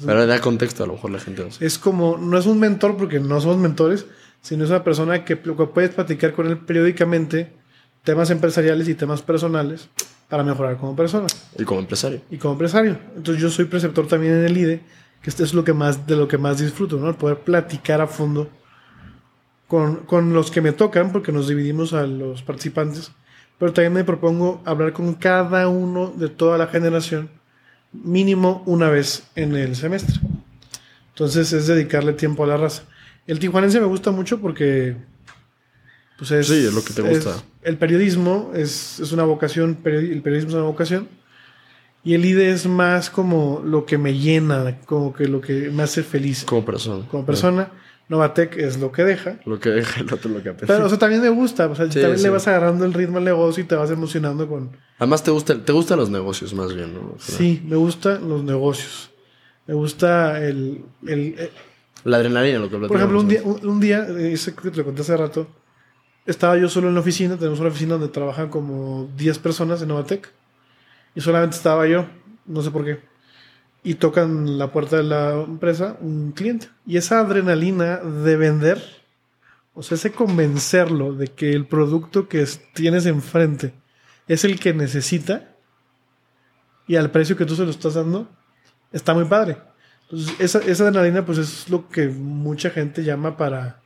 Pero 0.06 0.28
da 0.28 0.40
contexto, 0.40 0.84
a 0.84 0.86
lo 0.86 0.94
mejor 0.94 1.10
la 1.10 1.20
gente 1.20 1.44
no 1.44 1.52
sé. 1.52 1.66
Es 1.66 1.80
como, 1.80 2.20
no 2.20 2.38
es 2.38 2.46
un 2.46 2.60
mentor 2.60 2.98
porque 2.98 3.20
no 3.20 3.42
somos 3.42 3.58
mentores, 3.58 4.06
sino 4.44 4.64
es 4.64 4.70
una 4.70 4.84
persona 4.84 5.26
que, 5.26 5.40
que 5.40 5.66
puedes 5.66 5.90
platicar 5.96 6.34
con 6.34 6.46
él 6.46 6.60
periódicamente 6.60 7.52
temas 8.04 8.30
empresariales 8.30 8.88
y 8.88 8.94
temas 8.94 9.24
personales 9.24 9.90
para 10.30 10.44
mejorar 10.44 10.78
como 10.78 10.96
persona. 10.96 11.26
Y 11.58 11.64
como 11.64 11.80
empresario. 11.80 12.22
Y 12.30 12.38
como 12.38 12.54
empresario. 12.54 13.00
Entonces 13.16 13.42
yo 13.42 13.50
soy 13.50 13.66
preceptor 13.66 14.06
también 14.06 14.34
en 14.34 14.46
el 14.46 14.56
IDE, 14.56 14.82
que 15.22 15.30
esto 15.30 15.44
es 15.44 15.54
lo 15.54 15.64
que 15.64 15.74
más, 15.74 16.08
de 16.08 16.16
lo 16.16 16.28
que 16.28 16.38
más 16.38 16.60
disfruto, 16.60 16.98
¿no? 16.98 17.10
El 17.10 17.16
poder 17.16 17.40
platicar 17.40 18.02
a 18.02 18.08
fondo 18.08 18.50
con, 19.68 19.98
con 19.98 20.34
los 20.34 20.52
que 20.52 20.62
me 20.62 20.72
tocan, 20.72 21.12
porque 21.12 21.32
nos 21.32 21.48
dividimos 21.48 21.94
a 21.94 22.06
los 22.06 22.42
participantes, 22.42 23.12
pero 23.58 23.74
también 23.74 23.94
me 23.94 24.04
propongo 24.04 24.62
hablar 24.66 24.94
con 24.94 25.14
cada 25.14 25.68
uno 25.68 26.12
de 26.16 26.30
toda 26.30 26.58
la 26.58 26.68
generación 26.68 27.30
mínimo 27.94 28.64
una 28.66 28.90
vez 28.90 29.24
en 29.36 29.56
el 29.56 29.76
semestre. 29.76 30.16
Entonces 31.10 31.54
es 31.54 31.68
dedicarle 31.68 32.14
tiempo 32.14 32.44
a 32.44 32.48
la 32.48 32.58
raza. 32.58 32.84
El 33.28 33.40
tijuanense 33.40 33.80
me 33.80 33.86
gusta 33.86 34.12
mucho 34.12 34.40
porque 34.40 34.96
pues 36.18 36.32
es, 36.32 36.48
sí, 36.48 36.66
es 36.66 36.74
lo 36.74 36.84
que 36.84 36.94
te 36.94 37.02
gusta. 37.02 37.42
el 37.64 37.78
periodismo 37.78 38.52
es, 38.54 39.00
una 39.12 39.24
vocación, 39.24 39.78
el 39.84 40.22
periodismo 40.22 40.50
es 40.50 40.56
una 40.56 40.64
vocación. 40.64 41.08
Y 42.04 42.16
el 42.16 42.26
IDE 42.26 42.52
es 42.52 42.66
más 42.66 43.10
como 43.10 43.62
lo 43.64 43.86
que 43.86 43.98
me 43.98 44.18
llena, 44.18 44.80
como 44.86 45.14
que 45.14 45.28
lo 45.28 45.40
que 45.40 45.70
me 45.70 45.84
hace 45.84 46.02
feliz. 46.04 46.44
Como 46.46 46.66
persona. 46.66 47.06
Como 47.10 47.26
persona. 47.26 47.72
Novatec 48.12 48.58
es 48.58 48.78
lo 48.78 48.92
que 48.92 49.06
deja. 49.06 49.40
Lo 49.46 49.60
que 49.60 49.70
deja, 49.70 50.02
el 50.02 50.14
otro 50.14 50.30
lo 50.30 50.44
que 50.44 50.50
apetece. 50.50 50.74
Pero, 50.74 50.86
o 50.86 50.90
sea, 50.90 50.98
también 50.98 51.22
me 51.22 51.30
gusta. 51.30 51.68
O 51.68 51.76
sea, 51.76 51.88
también 51.88 52.22
le 52.22 52.30
vas 52.30 52.46
agarrando 52.46 52.84
el 52.84 52.94
ritmo 52.94 53.20
al 53.20 53.24
negocio 53.24 53.64
y 53.64 53.68
te 53.68 53.76
vas 53.76 53.90
emocionando 53.90 54.50
con... 54.50 54.72
Además, 54.98 55.24
te, 55.24 55.32
gusta, 55.32 55.64
te 55.64 55.72
gustan 55.72 55.98
los 55.98 56.10
negocios 56.10 56.54
más 56.54 56.76
bien, 56.76 56.94
¿no? 56.94 57.16
Sí, 57.20 57.62
me 57.66 57.78
gustan 57.78 58.28
los 58.28 58.44
negocios. 58.44 59.12
Me 59.66 59.76
gusta 59.76 60.44
el... 60.46 60.84
el, 61.08 61.36
eh, 61.38 61.52
la 62.04 62.18
adrenalina, 62.18 62.60
lo 62.60 62.70
que 62.70 62.78
Por 62.80 62.98
ejemplo, 62.98 63.22
un 63.22 63.28
día, 63.30 63.44
un, 63.44 63.80
día, 63.80 64.08
ese 64.20 64.56
que 64.56 64.72
te 64.72 64.78
lo 64.78 64.84
conté 64.84 65.04
hace 65.04 65.16
rato, 65.16 65.48
estaba 66.26 66.58
yo 66.58 66.68
solo 66.68 66.90
en 66.90 66.96
la 66.96 67.00
oficina, 67.00 67.38
tenemos 67.38 67.60
una 67.60 67.70
oficina 67.70 67.94
donde 67.94 68.10
trabajan 68.10 68.50
como 68.50 69.10
10 69.16 69.40
personas 69.40 69.82
en 69.82 69.88
Novatec, 69.88 70.30
y 71.16 71.22
solamente 71.22 71.58
estaba 71.58 71.88
yo, 71.88 72.08
no 72.46 72.62
sé 72.62 72.72
por 72.72 72.86
qué. 72.86 73.00
Y 73.84 73.96
tocan 73.96 74.58
la 74.58 74.72
puerta 74.72 74.98
de 74.98 75.04
la 75.04 75.42
empresa 75.42 75.98
un 76.02 76.32
cliente. 76.32 76.70
Y 76.86 76.98
esa 76.98 77.20
adrenalina 77.20 77.98
de 77.98 78.38
vender, 78.38 78.82
o 79.74 79.82
sea, 79.82 79.96
ese 79.96 80.12
convencerlo 80.12 81.14
de 81.14 81.28
que 81.28 81.54
el 81.54 81.66
producto 81.66 82.28
que 82.28 82.46
tienes 82.74 83.06
enfrente 83.06 83.74
es 84.28 84.46
el 84.46 84.60
que 84.60 84.74
necesita 84.74 85.56
y 86.88 86.96
al 86.96 87.12
precio 87.12 87.36
que 87.36 87.46
tú 87.46 87.56
se 87.56 87.64
lo 87.64 87.72
estás 87.72 87.96
dando, 87.96 88.30
está 88.92 89.14
muy 89.14 89.26
padre. 89.26 89.58
Entonces, 90.04 90.36
esa, 90.40 90.60
esa 90.60 90.88
adrenalina, 90.88 91.26
pues 91.26 91.38
es 91.38 91.70
lo 91.70 91.88
que 91.88 92.08
mucha 92.10 92.70
gente 92.70 93.04
llama 93.04 93.38
para 93.38 93.82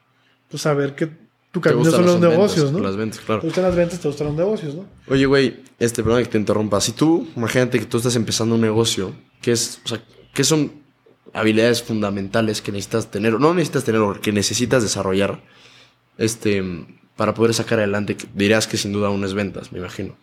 pues, 0.49 0.61
saber 0.63 0.95
que 0.95 1.24
tu 1.56 1.62
camino 1.62 1.89
son 1.89 2.06
los 2.06 2.20
negocios, 2.20 2.70
¿no? 2.74 2.80
Las 2.80 2.97
ventas, 2.97 3.22
claro. 3.22 3.39
Te 3.39 3.47
gustan 3.47 3.64
las 3.64 3.76
ventas, 3.78 3.97
te 3.97 4.10
gustan 4.10 4.28
los 4.28 4.36
negocios, 4.36 4.76
¿no? 4.76 4.86
Oye, 5.08 5.26
güey, 5.26 5.64
este, 5.80 6.03
perdón 6.03 6.22
que 6.24 6.30
te 6.30 6.38
interrumpa. 6.38 6.82
Si 6.82 6.91
tú, 6.91 7.30
imagínate 7.34 7.80
que 7.80 7.86
tú 7.86 7.95
estás 7.95 8.18
empezando 8.18 8.56
un 8.56 8.62
negocio, 8.62 9.14
¿qué 9.41 9.53
es, 9.53 9.80
o 9.86 9.88
sea, 9.88 10.03
qué 10.34 10.43
son 10.43 10.84
habilidades 11.32 11.82
fundamentales 11.82 12.62
que 12.62 12.74
necesitas 12.74 13.10
tener, 13.10 13.39
no 13.39 13.53
necesitas 13.53 13.86
tener, 13.86 14.01
que 14.20 14.34
necesitas 14.34 14.84
desarrollar, 14.84 15.41
este, 16.18 16.62
para 17.16 17.34
poder 17.34 17.53
sacar 17.53 17.80
adelante? 17.80 18.18
Dirías 18.34 18.68
que 18.68 18.76
sin 18.76 18.91
duda 18.91 19.10
uno 19.10 19.26
es 19.26 19.34
ventas, 19.34 19.72
me 19.72 19.80
imagino. 19.80 20.18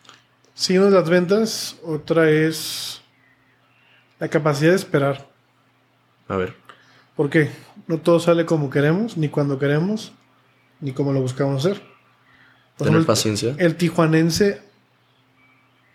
Sí, 0.53 0.77
una 0.77 0.91
de 0.91 0.97
las 0.97 1.09
ventas, 1.09 1.77
otra 1.83 2.29
es 2.29 3.01
la 4.19 4.29
capacidad 4.29 4.73
de 4.73 4.77
esperar. 4.77 5.31
A 6.29 6.37
ver. 6.37 6.53
¿Por 7.17 7.31
qué? 7.31 7.49
No 7.87 7.97
todo 7.97 8.21
sale 8.21 8.45
como 8.45 8.69
queremos, 8.69 9.17
ni 9.17 9.31
cuando 9.31 9.59
queremos 9.59 10.13
ni 10.83 10.93
cómo 10.93 11.13
lo 11.13 11.23
buscamos 11.23 11.65
hacer. 11.65 11.81
Tener 12.77 13.07
paciencia. 13.07 13.55
El, 13.59 13.77
tijuanense 13.77 14.61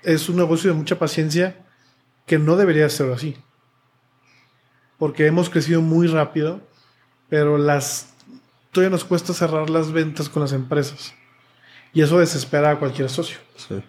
es 0.01 0.29
un 0.29 0.37
negocio 0.37 0.71
de 0.71 0.77
mucha 0.77 0.97
paciencia 0.97 1.65
que 2.25 2.39
no 2.39 2.55
debería 2.55 2.89
ser 2.89 3.11
así. 3.11 3.35
Porque 4.97 5.27
hemos 5.27 5.49
crecido 5.49 5.81
muy 5.81 6.07
rápido, 6.07 6.61
pero 7.29 7.57
las 7.57 8.13
todavía 8.71 8.91
nos 8.91 9.03
cuesta 9.03 9.33
cerrar 9.33 9.69
las 9.69 9.91
ventas 9.91 10.29
con 10.29 10.41
las 10.41 10.53
empresas. 10.53 11.13
Y 11.93 12.01
eso 12.01 12.19
desespera 12.19 12.71
a 12.71 12.79
cualquier 12.79 13.09
socio. 13.09 13.37
Sí. 13.55 13.83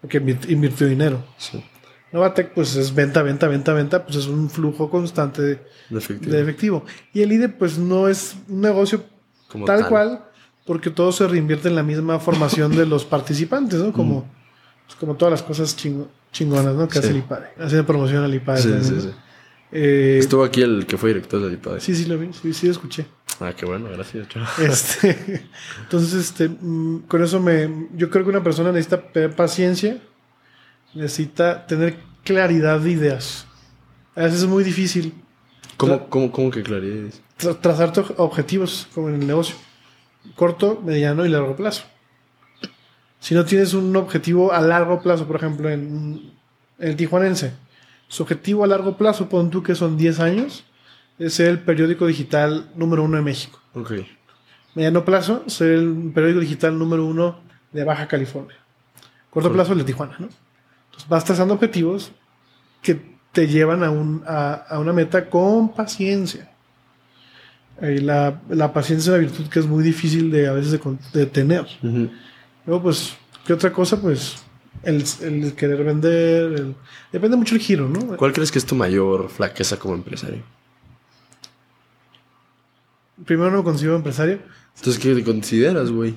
Porque 0.00 0.18
invirtió 0.18 0.86
dinero. 0.86 1.24
Sí. 1.38 1.64
Novatec, 2.12 2.52
pues 2.54 2.74
es 2.76 2.94
venta, 2.94 3.22
venta, 3.22 3.46
venta, 3.46 3.72
venta, 3.72 4.04
pues 4.04 4.16
es 4.16 4.26
un 4.26 4.50
flujo 4.50 4.90
constante 4.90 5.42
de, 5.42 5.60
efectivo. 5.90 6.32
de 6.32 6.40
efectivo. 6.40 6.84
Y 7.12 7.22
el 7.22 7.32
IDE, 7.32 7.48
pues 7.48 7.78
no 7.78 8.08
es 8.08 8.36
un 8.48 8.62
negocio 8.62 9.04
tal, 9.66 9.88
cual, 9.88 10.24
porque 10.66 10.90
todo 10.90 11.12
se 11.12 11.26
reinvierte 11.26 11.68
en 11.68 11.76
la 11.76 11.82
misma 11.82 12.18
formación 12.18 12.74
de 12.76 12.86
los 12.86 13.04
participantes, 13.04 13.80
¿no? 13.80 13.92
Como, 13.92 14.28
pues, 14.86 14.96
como 14.98 15.14
todas 15.14 15.32
las 15.32 15.42
cosas 15.42 15.76
chingonas, 15.76 16.74
¿no? 16.74 16.88
Que 16.88 16.98
hace 16.98 17.10
el 17.10 17.18
IPADE. 17.18 17.48
Hace 17.58 17.82
promoción 17.82 18.24
al 18.24 18.34
IPADE. 18.34 18.62
Sí, 18.62 18.74
sí, 18.82 19.00
sí. 19.00 19.10
Eh, 19.72 20.18
Estuvo 20.20 20.42
aquí 20.42 20.62
el 20.62 20.86
que 20.86 20.96
fue 20.96 21.10
director 21.10 21.40
del 21.40 21.54
IPADE. 21.54 21.80
Sí, 21.80 21.94
sí, 21.94 22.06
lo 22.06 22.18
vi, 22.18 22.30
sí, 22.32 22.52
sí, 22.52 22.66
lo 22.66 22.72
escuché. 22.72 23.06
Ah, 23.40 23.52
qué 23.56 23.64
bueno, 23.64 23.88
gracias. 23.90 24.26
Este, 24.58 25.48
entonces, 25.80 26.14
este, 26.14 26.48
mm, 26.48 27.04
con 27.08 27.22
eso 27.22 27.40
me, 27.40 27.88
yo 27.94 28.10
creo 28.10 28.24
que 28.24 28.30
una 28.30 28.42
persona 28.42 28.70
necesita 28.72 29.02
paciencia, 29.34 29.98
necesita 30.94 31.66
tener 31.66 31.96
claridad 32.24 32.80
de 32.80 32.90
ideas. 32.90 33.46
A 34.14 34.22
veces 34.22 34.40
es 34.40 34.46
muy 34.46 34.64
difícil. 34.64 35.14
¿Cómo, 35.80 36.10
cómo, 36.10 36.30
cómo 36.30 36.50
que 36.50 36.62
claridad? 36.62 37.10
trazar 37.62 37.90
objetivos 38.18 38.86
como 38.94 39.08
en 39.08 39.14
el 39.14 39.26
negocio. 39.26 39.56
Corto, 40.36 40.82
mediano 40.84 41.24
y 41.24 41.30
largo 41.30 41.56
plazo. 41.56 41.84
Si 43.18 43.34
no 43.34 43.46
tienes 43.46 43.72
un 43.72 43.96
objetivo 43.96 44.52
a 44.52 44.60
largo 44.60 45.00
plazo, 45.00 45.26
por 45.26 45.36
ejemplo, 45.36 45.70
en, 45.70 46.32
el 46.78 46.96
tijuanense, 46.96 47.54
su 48.08 48.22
objetivo 48.22 48.62
a 48.64 48.66
largo 48.66 48.98
plazo, 48.98 49.30
pon 49.30 49.50
tú 49.50 49.62
que 49.62 49.74
son 49.74 49.96
10 49.96 50.20
años, 50.20 50.64
es 51.18 51.34
ser 51.34 51.48
el 51.48 51.60
periódico 51.60 52.06
digital 52.06 52.70
número 52.76 53.02
uno 53.02 53.16
de 53.16 53.22
México. 53.22 53.58
Ok. 53.74 53.92
Mediano 54.74 55.04
plazo, 55.04 55.44
ser 55.48 55.72
el 55.72 56.12
periódico 56.14 56.40
digital 56.40 56.78
número 56.78 57.06
uno 57.06 57.40
de 57.72 57.84
Baja 57.84 58.06
California. 58.06 58.56
Corto 59.30 59.50
plazo, 59.50 59.72
el 59.72 59.78
de 59.78 59.84
Tijuana, 59.84 60.16
¿no? 60.18 60.28
Entonces 60.86 61.08
vas 61.08 61.24
trazando 61.24 61.54
objetivos 61.54 62.12
que 62.82 63.09
te 63.32 63.46
llevan 63.46 63.82
a, 63.84 63.90
un, 63.90 64.22
a 64.26 64.78
una 64.78 64.92
meta 64.92 65.28
con 65.28 65.72
paciencia 65.72 66.50
la, 67.80 68.40
la, 68.48 68.72
paciencia 68.72 69.02
es 69.04 69.08
una 69.08 69.28
virtud 69.28 69.48
que 69.48 69.58
es 69.58 69.66
muy 69.66 69.82
difícil 69.82 70.30
de 70.30 70.48
a 70.48 70.52
veces 70.52 70.78
de, 71.12 71.26
tener. 71.26 71.66
Luego, 72.66 72.82
pues, 72.82 73.14
¿qué 73.46 73.52
otra 73.52 73.72
cosa? 73.72 74.00
Pues 74.00 74.36
el, 74.82 75.04
el 75.22 75.54
querer 75.54 75.82
vender, 75.82 76.74
depende 77.10 77.36
mucho 77.36 77.54
el 77.54 77.60
giro, 77.60 77.88
¿no? 77.88 78.16
¿Cuál 78.16 78.32
crees 78.32 78.52
que 78.52 78.58
es 78.58 78.66
tu 78.66 78.74
mayor 78.74 79.28
flaqueza 79.30 79.78
como 79.78 79.94
empresario? 79.94 80.42
Primero 83.24 83.50
no 83.50 83.58
me 83.58 83.64
considero 83.64 83.96
empresario. 83.96 84.40
Entonces, 84.76 85.02
¿qué 85.02 85.14
te 85.14 85.24
consideras, 85.24 85.90
güey? 85.90 86.14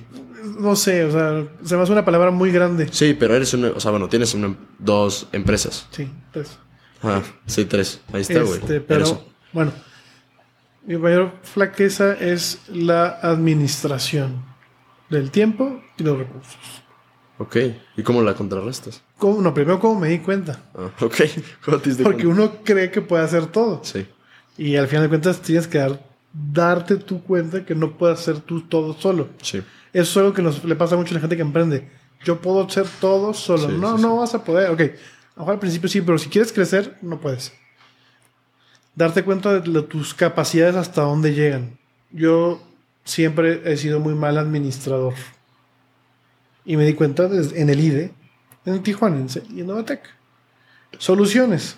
No 0.58 0.76
sé, 0.76 1.04
o 1.04 1.10
sea, 1.10 1.46
se 1.64 1.76
me 1.76 1.82
hace 1.82 1.92
una 1.92 2.04
palabra 2.04 2.30
muy 2.30 2.50
grande. 2.50 2.88
Sí, 2.90 3.16
pero 3.18 3.34
eres 3.34 3.52
una, 3.54 3.68
o 3.68 3.80
sea, 3.80 3.90
bueno, 3.90 4.08
tienes 4.08 4.36
dos 4.78 5.28
empresas. 5.32 5.86
Sí, 5.90 6.08
tres. 6.32 6.58
Ah, 7.04 7.22
sí, 7.46 7.64
tres. 7.66 8.00
Ahí 8.12 8.22
está, 8.22 8.42
güey. 8.42 8.60
Este, 8.60 8.80
pero, 8.80 9.24
bueno, 9.52 9.72
mi 10.86 10.96
mayor 10.96 11.32
flaqueza 11.42 12.14
es 12.14 12.60
la 12.68 13.20
administración 13.22 14.44
del 15.10 15.30
tiempo 15.30 15.82
y 15.98 16.02
los 16.02 16.18
recursos. 16.18 16.82
Ok, 17.38 17.56
¿y 17.96 18.02
cómo 18.02 18.22
la 18.22 18.34
contrarrestas? 18.34 19.02
¿Cómo? 19.18 19.40
No, 19.40 19.52
primero 19.52 19.80
cómo 19.80 20.00
me 20.00 20.08
di 20.08 20.18
cuenta. 20.18 20.62
Ah, 20.74 20.90
ok, 21.00 21.16
Porque 22.02 22.26
uno 22.26 22.62
cree 22.64 22.90
que 22.90 23.00
puede 23.00 23.24
hacer 23.24 23.46
todo. 23.46 23.80
Sí. 23.82 24.06
Y 24.56 24.76
al 24.76 24.86
final 24.86 25.04
de 25.04 25.08
cuentas 25.08 25.40
tienes 25.40 25.66
que 25.66 25.78
dar, 25.78 26.00
darte 26.32 26.96
tu 26.96 27.22
cuenta 27.22 27.64
que 27.64 27.74
no 27.74 27.98
puedes 27.98 28.20
hacer 28.20 28.40
tú 28.40 28.62
todo 28.62 28.94
solo. 28.94 29.28
Sí. 29.42 29.58
Eso 29.92 30.10
es 30.10 30.16
algo 30.16 30.32
que 30.32 30.42
nos, 30.42 30.64
le 30.64 30.76
pasa 30.76 30.96
mucho 30.96 31.10
a 31.12 31.14
la 31.14 31.20
gente 31.20 31.36
que 31.36 31.42
emprende. 31.42 31.90
Yo 32.24 32.40
puedo 32.40 32.64
hacer 32.64 32.86
todo 33.00 33.34
solo. 33.34 33.68
no, 33.68 33.98
no 33.98 34.16
vas 34.16 34.34
a 34.34 34.44
poder. 34.44 34.70
Ok, 34.70 34.82
a 35.36 35.40
lo 35.40 35.42
mejor 35.42 35.54
al 35.54 35.60
principio 35.60 35.88
sí, 35.88 36.00
pero 36.00 36.18
si 36.18 36.28
quieres 36.28 36.52
crecer, 36.52 36.96
no 37.02 37.20
puedes 37.20 37.52
darte 38.94 39.24
cuenta 39.24 39.60
de 39.60 39.82
tus 39.82 40.14
capacidades 40.14 40.76
hasta 40.76 41.02
dónde 41.02 41.34
llegan. 41.34 41.78
Yo 42.10 42.62
siempre 43.04 43.62
he 43.64 43.76
sido 43.76 44.00
muy 44.00 44.14
mal 44.14 44.38
administrador. 44.38 45.14
Y 46.64 46.76
me 46.76 46.86
di 46.86 46.94
cuenta 46.94 47.26
en 47.26 47.68
el 47.68 47.80
IDE, 47.80 48.14
en 48.64 48.74
el 48.74 48.82
Tijuanense 48.82 49.42
y 49.50 49.60
en 49.60 49.66
Novatec. 49.66 50.00
Soluciones. 50.98 51.76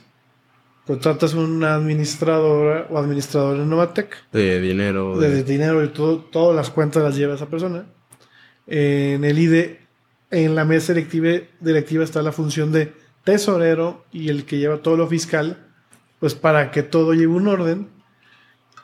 Contratas 0.87 1.35
una 1.35 1.75
administradora 1.75 2.87
o 2.91 2.99
administrador 2.99 3.57
en 3.57 3.69
Novatec. 3.69 4.31
De 4.31 4.61
dinero. 4.61 5.19
De, 5.19 5.43
dinero 5.43 5.83
y 5.83 5.89
todo, 5.89 6.19
todas 6.19 6.55
las 6.55 6.71
cuentas 6.71 7.03
las 7.03 7.17
lleva 7.17 7.35
esa 7.35 7.47
persona. 7.47 7.87
En 8.69 9.25
el 9.25 9.39
IDE, 9.39 9.81
en 10.31 10.55
la 10.55 10.65
mesa 10.65 10.93
directiva, 10.93 11.45
directiva 11.61 12.05
está 12.05 12.23
la 12.23 12.31
función 12.31 12.71
de 12.71 12.93
tesorero 13.27 14.05
y 14.13 14.29
el 14.29 14.47
que 14.47 14.59
lleva 14.59 14.79
todo 14.79 14.97
lo 14.97 15.09
fiscal, 15.09 15.67
pues 16.21 16.37
para 16.37 16.71
que 16.71 16.85
todo 16.85 17.13
lleve 17.13 17.35
un 17.35 17.49
orden. 17.49 17.89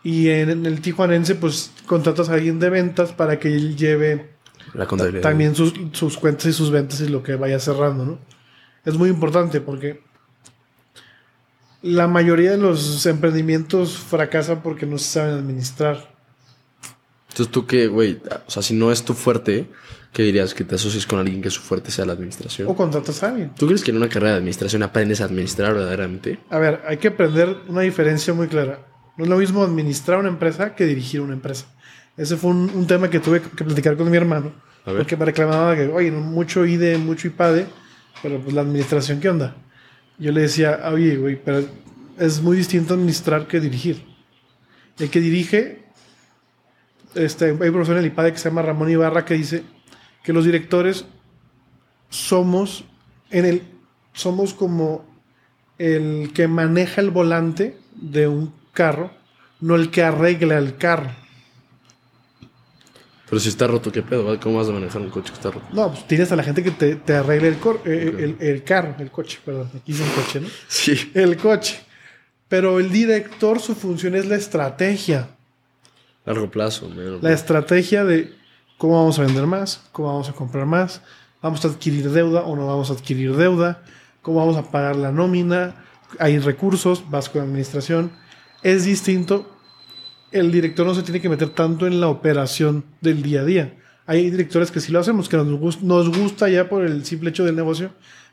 Y 0.02 0.30
en, 0.30 0.66
el 0.66 0.80
tijuanense, 0.80 1.36
pues 1.36 1.70
contratas 1.86 2.28
a 2.28 2.34
alguien 2.34 2.58
de 2.58 2.68
ventas 2.68 3.12
para 3.12 3.38
que 3.38 3.54
él 3.54 3.76
lleve 3.76 4.32
la 4.74 4.88
también 5.20 5.54
sus, 5.54 5.72
sus, 5.92 6.18
cuentas 6.18 6.46
y 6.46 6.52
sus 6.52 6.72
ventas 6.72 7.00
y 7.00 7.08
lo 7.08 7.22
que 7.22 7.36
vaya 7.36 7.60
cerrando, 7.60 8.04
¿no? 8.04 8.18
Es 8.84 8.98
muy 8.98 9.10
importante 9.10 9.60
porque 9.60 10.02
la 11.80 12.08
mayoría 12.08 12.50
de 12.50 12.58
los 12.58 13.06
emprendimientos 13.06 13.96
fracasan 13.96 14.60
porque 14.60 14.86
no 14.86 14.98
se 14.98 15.04
saben 15.04 15.34
administrar. 15.34 16.11
Entonces 17.32 17.52
tú 17.52 17.66
qué, 17.66 17.88
güey, 17.88 18.20
o 18.46 18.50
sea, 18.50 18.62
si 18.62 18.74
no 18.74 18.92
es 18.92 19.04
tu 19.04 19.14
fuerte, 19.14 19.68
¿qué 20.12 20.22
dirías? 20.22 20.54
Que 20.54 20.64
te 20.64 20.74
asocies 20.74 21.06
con 21.06 21.18
alguien 21.18 21.42
que 21.42 21.50
su 21.50 21.60
fuerte 21.60 21.90
sea 21.90 22.04
la 22.04 22.12
administración. 22.12 22.68
O 22.68 22.76
contratas 22.76 23.22
a 23.22 23.28
alguien. 23.28 23.52
¿Tú 23.56 23.66
crees 23.66 23.82
que 23.82 23.90
en 23.90 23.96
una 23.96 24.08
carrera 24.08 24.32
de 24.32 24.38
administración 24.38 24.82
aprendes 24.82 25.20
a 25.20 25.24
administrar 25.24 25.74
verdaderamente? 25.74 26.38
A 26.50 26.58
ver, 26.58 26.82
hay 26.86 26.98
que 26.98 27.08
aprender 27.08 27.56
una 27.68 27.80
diferencia 27.80 28.34
muy 28.34 28.48
clara. 28.48 28.86
No 29.16 29.24
es 29.24 29.30
lo 29.30 29.38
mismo 29.38 29.62
administrar 29.62 30.18
una 30.18 30.28
empresa 30.28 30.74
que 30.74 30.86
dirigir 30.86 31.20
una 31.20 31.34
empresa. 31.34 31.66
Ese 32.16 32.36
fue 32.36 32.50
un, 32.50 32.86
tema 32.86 33.08
que 33.08 33.20
tuve 33.20 33.40
que 33.40 33.64
platicar 33.64 33.96
con 33.96 34.10
mi 34.10 34.16
hermano. 34.16 34.52
Porque 34.84 35.16
me 35.16 35.24
reclamaba 35.24 35.74
que, 35.76 35.88
oye, 35.88 36.10
mucho 36.10 36.66
IDE, 36.66 36.98
mucho 36.98 37.28
IPADE, 37.28 37.66
pero 38.22 38.40
pues 38.40 38.54
la 38.54 38.62
administración, 38.62 39.20
¿qué 39.20 39.28
onda? 39.28 39.56
yo 40.18 40.32
le 40.32 40.42
decía, 40.42 40.80
oye, 40.92 41.16
güey, 41.16 41.36
pero 41.42 41.64
es 42.18 42.40
muy 42.40 42.56
distinto 42.56 42.94
administrar 42.94 43.48
que 43.48 43.60
dirigir. 43.60 44.04
El 44.98 45.10
que 45.10 45.20
dirige, 45.20 45.81
este, 47.14 47.46
hay 47.46 47.50
un 47.50 47.72
profesor 47.72 47.96
en 47.96 48.04
el 48.04 48.06
IPADE 48.06 48.32
que 48.32 48.38
se 48.38 48.48
llama 48.48 48.62
Ramón 48.62 48.90
Ibarra 48.90 49.24
que 49.24 49.34
dice 49.34 49.62
que 50.22 50.32
los 50.32 50.44
directores 50.44 51.04
somos 52.10 52.84
en 53.30 53.44
el 53.44 53.62
somos 54.12 54.54
como 54.54 55.04
el 55.78 56.32
que 56.34 56.48
maneja 56.48 57.00
el 57.00 57.10
volante 57.10 57.76
de 57.94 58.28
un 58.28 58.52
carro, 58.72 59.10
no 59.60 59.74
el 59.74 59.90
que 59.90 60.02
arregla 60.02 60.58
el 60.58 60.76
carro. 60.76 61.10
Pero 63.28 63.40
si 63.40 63.48
está 63.48 63.66
roto, 63.66 63.90
¿qué 63.90 64.02
pedo? 64.02 64.38
¿Cómo 64.40 64.58
vas 64.58 64.68
a 64.68 64.72
manejar 64.72 65.00
un 65.00 65.08
coche 65.08 65.30
que 65.30 65.36
está 65.36 65.50
roto? 65.50 65.66
No, 65.72 65.90
pues 65.90 66.06
tienes 66.06 66.30
a 66.32 66.36
la 66.36 66.42
gente 66.42 66.62
que 66.62 66.70
te, 66.70 66.96
te 66.96 67.14
arregle 67.14 67.48
el, 67.48 67.56
eh, 67.86 68.36
el, 68.38 68.62
carro, 68.62 68.94
el 68.98 69.10
coche, 69.10 69.38
perdón. 69.42 69.70
Aquí 69.74 69.92
dice 69.92 70.04
un 70.04 70.10
coche, 70.10 70.40
¿no? 70.40 70.48
Sí. 70.68 71.10
El 71.14 71.38
coche. 71.38 71.80
Pero 72.48 72.78
el 72.78 72.92
director, 72.92 73.58
su 73.58 73.74
función 73.74 74.14
es 74.14 74.26
la 74.26 74.36
estrategia. 74.36 75.30
Largo 76.24 76.50
plazo. 76.50 76.88
La 77.20 77.32
estrategia 77.32 78.04
de 78.04 78.32
cómo 78.78 78.98
vamos 78.98 79.18
a 79.18 79.22
vender 79.22 79.46
más, 79.46 79.88
cómo 79.92 80.08
vamos 80.08 80.28
a 80.28 80.32
comprar 80.32 80.66
más, 80.66 81.02
vamos 81.40 81.64
a 81.64 81.68
adquirir 81.68 82.10
deuda 82.10 82.42
o 82.42 82.56
no 82.56 82.66
vamos 82.66 82.90
a 82.90 82.94
adquirir 82.94 83.34
deuda, 83.36 83.82
cómo 84.22 84.38
vamos 84.38 84.56
a 84.56 84.70
pagar 84.70 84.96
la 84.96 85.10
nómina, 85.10 85.84
hay 86.18 86.38
recursos, 86.38 87.08
vas 87.10 87.28
con 87.28 87.42
administración. 87.42 88.12
Es 88.62 88.84
distinto 88.84 89.52
el 90.32 90.50
director 90.50 90.86
no 90.86 90.94
se 90.94 91.02
tiene 91.02 91.20
que 91.20 91.28
meter 91.28 91.50
tanto 91.50 91.86
en 91.86 92.00
la 92.00 92.08
operación 92.08 92.84
del 93.00 93.22
día 93.22 93.42
a 93.42 93.44
día. 93.44 93.78
Hay 94.06 94.30
directores 94.30 94.70
que 94.70 94.80
sí 94.80 94.90
lo 94.90 94.98
hacemos, 94.98 95.28
que 95.28 95.36
nos, 95.36 95.46
gusta, 95.58 95.84
nos 95.84 96.08
gusta 96.08 96.48
ya 96.48 96.68
por 96.68 96.84
el 96.84 97.04
simple 97.04 97.30
hecho 97.30 97.44
del 97.44 97.54
negocio 97.54 97.92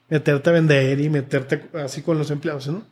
meterte 0.09 0.49
a 0.49 0.53
vender 0.53 0.99
y 0.99 1.09
meterte 1.09 1.69
así 1.77 2.01
con 2.01 2.17
los 2.17 2.31
empleados, 2.31 2.67
¿no? 2.67 2.83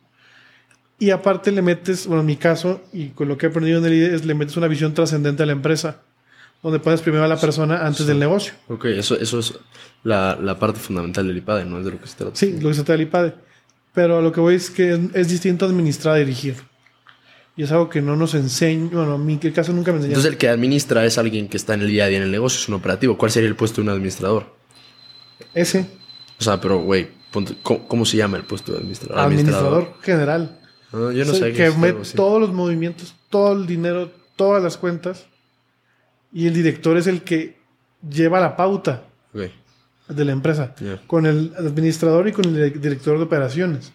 Y 0.98 1.10
aparte 1.10 1.52
le 1.52 1.62
metes, 1.62 2.06
bueno, 2.06 2.22
en 2.22 2.26
mi 2.26 2.36
caso, 2.36 2.82
y 2.92 3.10
con 3.10 3.28
lo 3.28 3.38
que 3.38 3.46
he 3.46 3.48
aprendido 3.50 3.78
en 3.78 3.84
el 3.84 3.94
IDE, 3.94 4.14
es 4.14 4.24
le 4.24 4.34
metes 4.34 4.56
una 4.56 4.66
visión 4.66 4.94
trascendente 4.94 5.44
a 5.44 5.46
la 5.46 5.52
empresa, 5.52 6.02
donde 6.62 6.80
pones 6.80 7.02
primero 7.02 7.24
a 7.24 7.28
la 7.28 7.36
persona 7.36 7.86
antes 7.86 8.06
del 8.06 8.18
negocio. 8.18 8.54
Ok, 8.68 8.86
eso, 8.86 9.18
eso 9.18 9.38
es 9.38 9.54
la, 10.02 10.56
parte 10.58 10.80
fundamental 10.80 11.26
del 11.26 11.36
IPADE, 11.36 11.64
¿no? 11.66 11.78
Es 11.78 11.84
de 11.84 11.92
lo 11.92 12.00
que 12.00 12.06
se 12.08 12.16
trata. 12.16 12.34
Sí, 12.34 12.58
lo 12.60 12.68
que 12.68 12.74
se 12.74 12.80
trata 12.80 12.92
del 12.92 13.02
IPADE. 13.02 13.34
Pero 13.94 14.20
lo 14.20 14.32
que 14.32 14.40
voy 14.40 14.56
es 14.56 14.70
que 14.70 14.92
es, 14.92 15.00
es 15.14 15.28
distinto 15.28 15.66
administrar 15.66 16.16
a 16.16 16.18
dirigir. 16.18 16.56
Y 17.56 17.62
es 17.62 17.72
algo 17.72 17.88
que 17.88 18.00
no 18.00 18.16
nos 18.16 18.34
enseña, 18.34 18.88
bueno, 18.92 19.16
en 19.16 19.26
mi 19.26 19.36
caso 19.38 19.72
nunca 19.72 19.92
me 19.92 19.98
enseñaron. 19.98 20.20
Entonces 20.20 20.32
el 20.32 20.38
que 20.38 20.48
administra 20.48 21.04
es 21.04 21.18
alguien 21.18 21.48
que 21.48 21.56
está 21.56 21.74
en 21.74 21.82
el 21.82 21.88
día 21.88 22.04
a 22.04 22.08
día 22.08 22.18
en 22.18 22.24
el 22.24 22.30
negocio, 22.30 22.58
es 22.60 22.68
un 22.68 22.74
operativo. 22.74 23.16
¿Cuál 23.16 23.30
sería 23.30 23.48
el 23.48 23.56
puesto 23.56 23.80
de 23.80 23.88
un 23.88 23.94
administrador? 23.94 24.54
Ese. 25.54 25.86
O 26.38 26.42
sea, 26.42 26.60
pero, 26.60 26.78
güey, 26.78 27.08
¿cómo, 27.62 28.04
se 28.04 28.16
llama 28.16 28.36
el 28.36 28.44
puesto 28.44 28.72
de 28.72 28.78
administrador? 28.78 29.18
Administrador, 29.18 29.94
general. 30.02 30.57
No, 30.92 31.12
yo 31.12 31.24
no 31.24 31.34
sé. 31.34 31.52
Que 31.52 31.70
mete 31.70 32.02
todos 32.14 32.40
los 32.40 32.52
movimientos, 32.52 33.14
todo 33.30 33.52
el 33.52 33.66
dinero, 33.66 34.10
todas 34.36 34.62
las 34.62 34.76
cuentas. 34.76 35.26
Y 36.32 36.46
el 36.46 36.54
director 36.54 36.96
es 36.96 37.06
el 37.06 37.22
que 37.22 37.58
lleva 38.08 38.40
la 38.40 38.56
pauta 38.56 39.04
de 39.32 40.24
la 40.24 40.32
empresa. 40.32 40.74
Con 41.06 41.26
el 41.26 41.52
administrador 41.56 42.28
y 42.28 42.32
con 42.32 42.44
el 42.44 42.80
director 42.80 43.18
de 43.18 43.24
operaciones. 43.24 43.92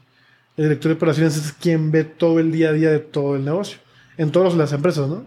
El 0.58 0.66
director 0.66 0.90
de 0.90 0.96
operaciones 0.96 1.38
es 1.38 1.52
quien 1.54 1.92
ve 1.92 2.04
todo 2.04 2.40
el 2.40 2.52
día 2.52 2.70
a 2.70 2.74
día 2.74 2.92
de 2.92 3.00
todo 3.00 3.36
el 3.36 3.46
negocio. 3.46 3.80
En 4.18 4.32
todas 4.32 4.54
las 4.56 4.74
empresas, 4.74 5.08
¿no? 5.08 5.26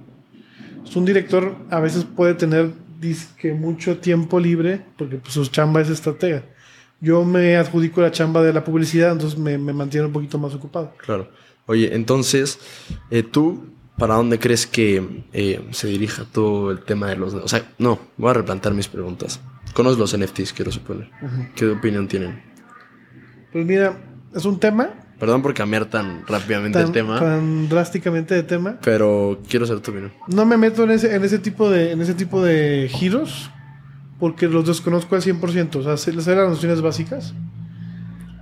un 0.94 1.04
director 1.04 1.56
a 1.70 1.80
veces 1.80 2.04
puede 2.04 2.34
tener 2.34 2.70
que 3.38 3.52
mucho 3.52 3.98
tiempo 3.98 4.40
libre 4.40 4.82
porque 4.96 5.16
pues, 5.16 5.34
su 5.34 5.46
chamba 5.46 5.80
es 5.80 5.90
estratega. 5.90 6.42
Yo 7.00 7.24
me 7.24 7.56
adjudico 7.56 8.00
la 8.00 8.10
chamba 8.10 8.42
de 8.42 8.52
la 8.52 8.64
publicidad, 8.64 9.12
entonces 9.12 9.38
me, 9.38 9.58
me 9.58 9.72
mantiene 9.72 10.06
un 10.06 10.12
poquito 10.12 10.38
más 10.38 10.54
ocupado. 10.54 10.94
Claro. 10.98 11.28
Oye, 11.66 11.94
entonces, 11.94 12.58
eh, 13.10 13.22
¿tú 13.22 13.66
para 13.98 14.14
dónde 14.14 14.38
crees 14.38 14.66
que 14.66 15.24
eh, 15.32 15.66
se 15.70 15.88
dirija 15.88 16.24
todo 16.24 16.70
el 16.70 16.80
tema 16.80 17.08
de 17.08 17.16
los... 17.16 17.34
O 17.34 17.48
sea, 17.48 17.72
no, 17.78 17.98
voy 18.16 18.30
a 18.30 18.34
replantear 18.34 18.74
mis 18.74 18.88
preguntas. 18.88 19.40
¿Conoces 19.72 19.98
los 19.98 20.16
NFTs, 20.16 20.52
quiero 20.52 20.70
suponer? 20.70 21.10
¿Qué 21.54 21.66
opinión 21.66 22.06
tienen? 22.06 22.42
Pues 23.52 23.64
mira, 23.64 23.98
es 24.34 24.44
un 24.44 24.60
tema 24.60 25.06
Perdón 25.18 25.40
por 25.40 25.54
cambiar 25.54 25.86
tan 25.86 26.26
rápidamente 26.26 26.78
el 26.78 26.92
tema. 26.92 27.18
Tan 27.18 27.68
drásticamente 27.70 28.34
de 28.34 28.42
tema. 28.42 28.76
Pero 28.82 29.40
quiero 29.48 29.64
saber 29.64 29.82
tu 29.82 29.90
opinión. 29.90 30.12
No 30.28 30.44
me 30.44 30.58
meto 30.58 30.84
en 30.84 30.90
ese, 30.90 31.14
en 31.14 31.24
ese, 31.24 31.38
tipo, 31.38 31.70
de, 31.70 31.92
en 31.92 32.02
ese 32.02 32.14
tipo 32.14 32.42
de 32.44 32.88
giros 32.92 33.50
porque 34.18 34.46
los 34.46 34.66
desconozco 34.66 35.14
al 35.14 35.22
100%. 35.22 35.76
O 35.76 35.82
sea, 35.82 35.96
sé, 35.96 36.20
sé 36.20 36.34
las 36.34 36.50
nociones 36.50 36.82
básicas, 36.82 37.34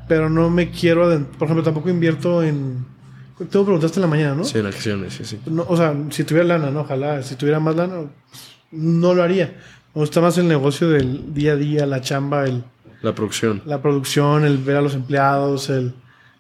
pero 0.09 0.29
no 0.29 0.51
me 0.51 0.71
quiero... 0.71 1.09
Por 1.39 1.47
ejemplo, 1.47 1.63
tampoco 1.63 1.91
invierto 1.91 2.43
en... 2.43 2.87
Tú 3.37 3.59
me 3.59 3.65
preguntaste 3.65 3.99
en 3.99 4.03
la 4.03 4.09
mañana, 4.09 4.35
¿no? 4.35 4.45
Sí, 4.45 4.59
en 4.59 4.67
acciones, 4.67 5.15
sí, 5.15 5.25
sí. 5.25 5.41
No, 5.47 5.65
o 5.69 5.77
sea, 5.77 5.95
si 6.11 6.25
tuviera 6.25 6.47
lana, 6.47 6.71
¿no? 6.71 6.81
Ojalá. 6.81 7.23
Si 7.23 7.35
tuviera 7.35 7.61
más 7.61 7.75
lana, 7.75 8.03
no 8.71 9.15
lo 9.15 9.23
haría. 9.23 9.57
Me 9.95 10.01
gusta 10.01 10.21
más 10.21 10.39
el 10.39 10.49
negocio 10.49 10.89
del 10.89 11.35
día 11.35 11.53
a 11.53 11.57
día, 11.57 11.87
la 11.87 12.01
chamba, 12.01 12.45
el... 12.45 12.65
La 13.03 13.15
producción. 13.15 13.63
La 13.67 13.83
producción, 13.83 14.45
el 14.45 14.59
ver 14.59 14.77
a 14.77 14.81
los 14.81 14.95
empleados, 14.95 15.69
el 15.69 15.95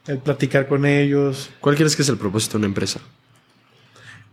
el 0.06 0.18
platicar 0.18 0.68
con 0.68 0.84
ellos. 0.84 1.50
¿Cuál 1.60 1.76
crees 1.76 1.96
que 1.96 2.02
es 2.02 2.08
el 2.08 2.18
propósito 2.18 2.52
de 2.52 2.58
una 2.58 2.66
empresa? 2.66 3.00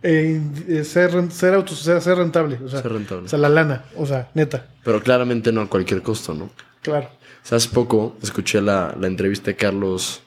Eh, 0.02 0.82
ser, 0.84 1.30
ser, 1.30 1.68
ser, 2.02 2.18
rentable. 2.18 2.58
O 2.64 2.68
sea, 2.68 2.82
ser 2.82 2.92
rentable. 2.92 3.26
O 3.26 3.28
sea, 3.28 3.38
la 3.38 3.48
lana, 3.48 3.84
o 3.96 4.04
sea, 4.04 4.30
neta. 4.34 4.66
Pero 4.84 5.00
claramente 5.00 5.52
no 5.52 5.60
a 5.60 5.68
cualquier 5.68 6.02
costo, 6.02 6.34
¿no? 6.34 6.50
Claro. 6.82 7.08
hace 7.48 7.68
poco 7.68 8.16
escuché 8.20 8.60
la, 8.60 8.94
la, 8.98 9.06
entrevista 9.06 9.46
de 9.52 9.56
Carlos. 9.56 10.21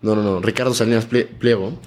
No, 0.00 0.14
no, 0.14 0.22
no, 0.22 0.40
Ricardo 0.40 0.74
Salinas 0.74 1.06
Pliego. 1.06 1.78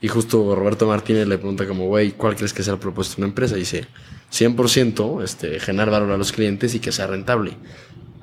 Y 0.00 0.08
justo 0.08 0.54
Roberto 0.54 0.86
Martínez 0.86 1.26
le 1.26 1.38
pregunta 1.38 1.66
como, 1.66 1.86
güey, 1.86 2.12
¿cuál 2.12 2.36
crees 2.36 2.52
que 2.52 2.62
sea 2.62 2.74
el 2.74 2.78
propósito 2.78 3.16
de 3.16 3.22
una 3.22 3.28
empresa? 3.28 3.56
Y 3.56 3.60
dice, 3.60 3.86
100% 4.32 5.22
este, 5.22 5.58
generar 5.58 5.90
valor 5.90 6.12
a 6.12 6.18
los 6.18 6.32
clientes 6.32 6.74
y 6.74 6.80
que 6.80 6.92
sea 6.92 7.06
rentable. 7.06 7.52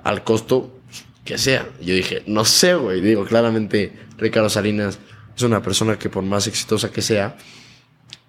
Al 0.03 0.23
costo 0.23 0.79
que 1.25 1.37
sea. 1.37 1.67
Yo 1.81 1.95
dije, 1.95 2.23
no 2.27 2.45
sé, 2.45 2.75
güey. 2.75 3.01
Digo, 3.01 3.25
claramente 3.25 3.91
Ricardo 4.17 4.49
Salinas 4.49 4.99
es 5.35 5.43
una 5.43 5.61
persona 5.61 5.97
que 5.97 6.09
por 6.09 6.23
más 6.23 6.47
exitosa 6.47 6.91
que 6.91 7.01
sea, 7.01 7.37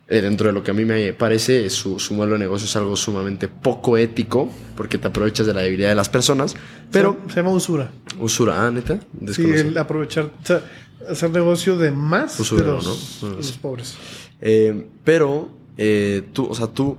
eh, 0.06 0.20
dentro 0.20 0.48
de 0.48 0.52
lo 0.52 0.62
que 0.62 0.70
a 0.70 0.74
mí 0.74 0.84
me 0.84 1.14
parece, 1.14 1.70
su, 1.70 1.98
su, 1.98 2.12
modelo 2.12 2.34
de 2.34 2.40
negocio 2.40 2.66
es 2.66 2.76
algo 2.76 2.94
sumamente 2.94 3.48
poco 3.48 3.96
ético, 3.96 4.52
porque 4.76 4.98
te 4.98 5.08
aprovechas 5.08 5.46
de 5.46 5.54
la 5.54 5.62
debilidad 5.62 5.88
de 5.88 5.94
las 5.94 6.10
personas, 6.10 6.54
pero... 6.92 7.18
Se, 7.28 7.36
llama 7.36 7.50
usura. 7.50 7.90
Usura, 8.18 8.66
ah, 8.66 8.70
neta. 8.70 9.00
Sí, 9.32 9.42
el 9.42 9.76
aprovechar, 9.78 10.24
o 10.24 10.46
sea, 10.46 10.62
hacer 11.10 11.30
negocio 11.30 11.76
de 11.76 11.90
más 11.90 12.38
de 12.38 12.64
los, 12.64 13.22
los 13.22 13.52
pobres. 13.52 13.94
Eh, 14.40 14.86
pero, 15.04 15.50
eh, 15.76 16.22
tú, 16.32 16.46
o 16.46 16.54
sea, 16.54 16.66
tú 16.66 16.98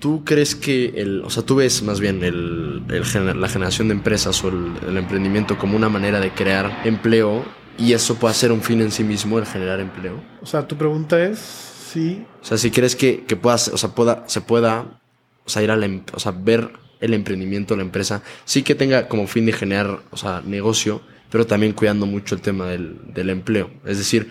¿Tú 0.00 0.24
crees 0.24 0.54
que, 0.54 0.94
el, 0.96 1.22
o 1.22 1.28
sea, 1.28 1.42
tú 1.42 1.56
ves 1.56 1.82
más 1.82 2.00
bien 2.00 2.24
el, 2.24 2.86
la 2.88 3.48
generación 3.48 3.88
de 3.88 3.94
empresas 3.94 4.42
o 4.42 4.48
el, 4.48 4.96
emprendimiento 4.96 5.58
como 5.58 5.76
una 5.76 5.90
manera 5.90 6.20
de 6.20 6.32
crear 6.32 6.80
empleo 6.86 7.44
y 7.76 7.92
eso 7.92 8.14
puede 8.14 8.32
ser 8.32 8.50
un 8.50 8.62
fin 8.62 8.80
en 8.80 8.90
sí 8.90 9.04
mismo, 9.04 9.38
el 9.38 9.44
generar 9.44 9.78
empleo? 9.78 10.18
O 10.40 10.46
sea, 10.46 10.66
tu 10.66 10.76
pregunta 10.76 11.22
es 11.22 11.38
si... 11.38 12.24
O 12.40 12.44
sea, 12.44 12.56
si 12.56 12.70
crees 12.70 12.96
que, 12.96 13.24
que 13.24 13.36
puedas, 13.36 13.68
o 13.68 13.76
sea, 13.76 13.90
pueda, 13.90 14.24
se 14.26 14.40
pueda 14.40 15.02
o 15.44 15.50
sea, 15.50 15.62
ir 15.62 15.70
a 15.70 15.76
la, 15.76 15.84
em, 15.84 16.02
o 16.14 16.18
sea, 16.18 16.32
ver 16.32 16.70
el 17.00 17.12
emprendimiento, 17.12 17.76
la 17.76 17.82
empresa, 17.82 18.22
sí 18.46 18.62
que 18.62 18.74
tenga 18.74 19.06
como 19.06 19.26
fin 19.26 19.44
de 19.44 19.52
generar, 19.52 20.00
o 20.10 20.16
sea, 20.16 20.40
negocio, 20.42 21.02
pero 21.30 21.46
también 21.46 21.72
cuidando 21.72 22.06
mucho 22.06 22.34
el 22.34 22.40
tema 22.40 22.66
del, 22.66 23.00
del 23.14 23.30
empleo. 23.30 23.70
Es 23.84 23.98
decir, 23.98 24.30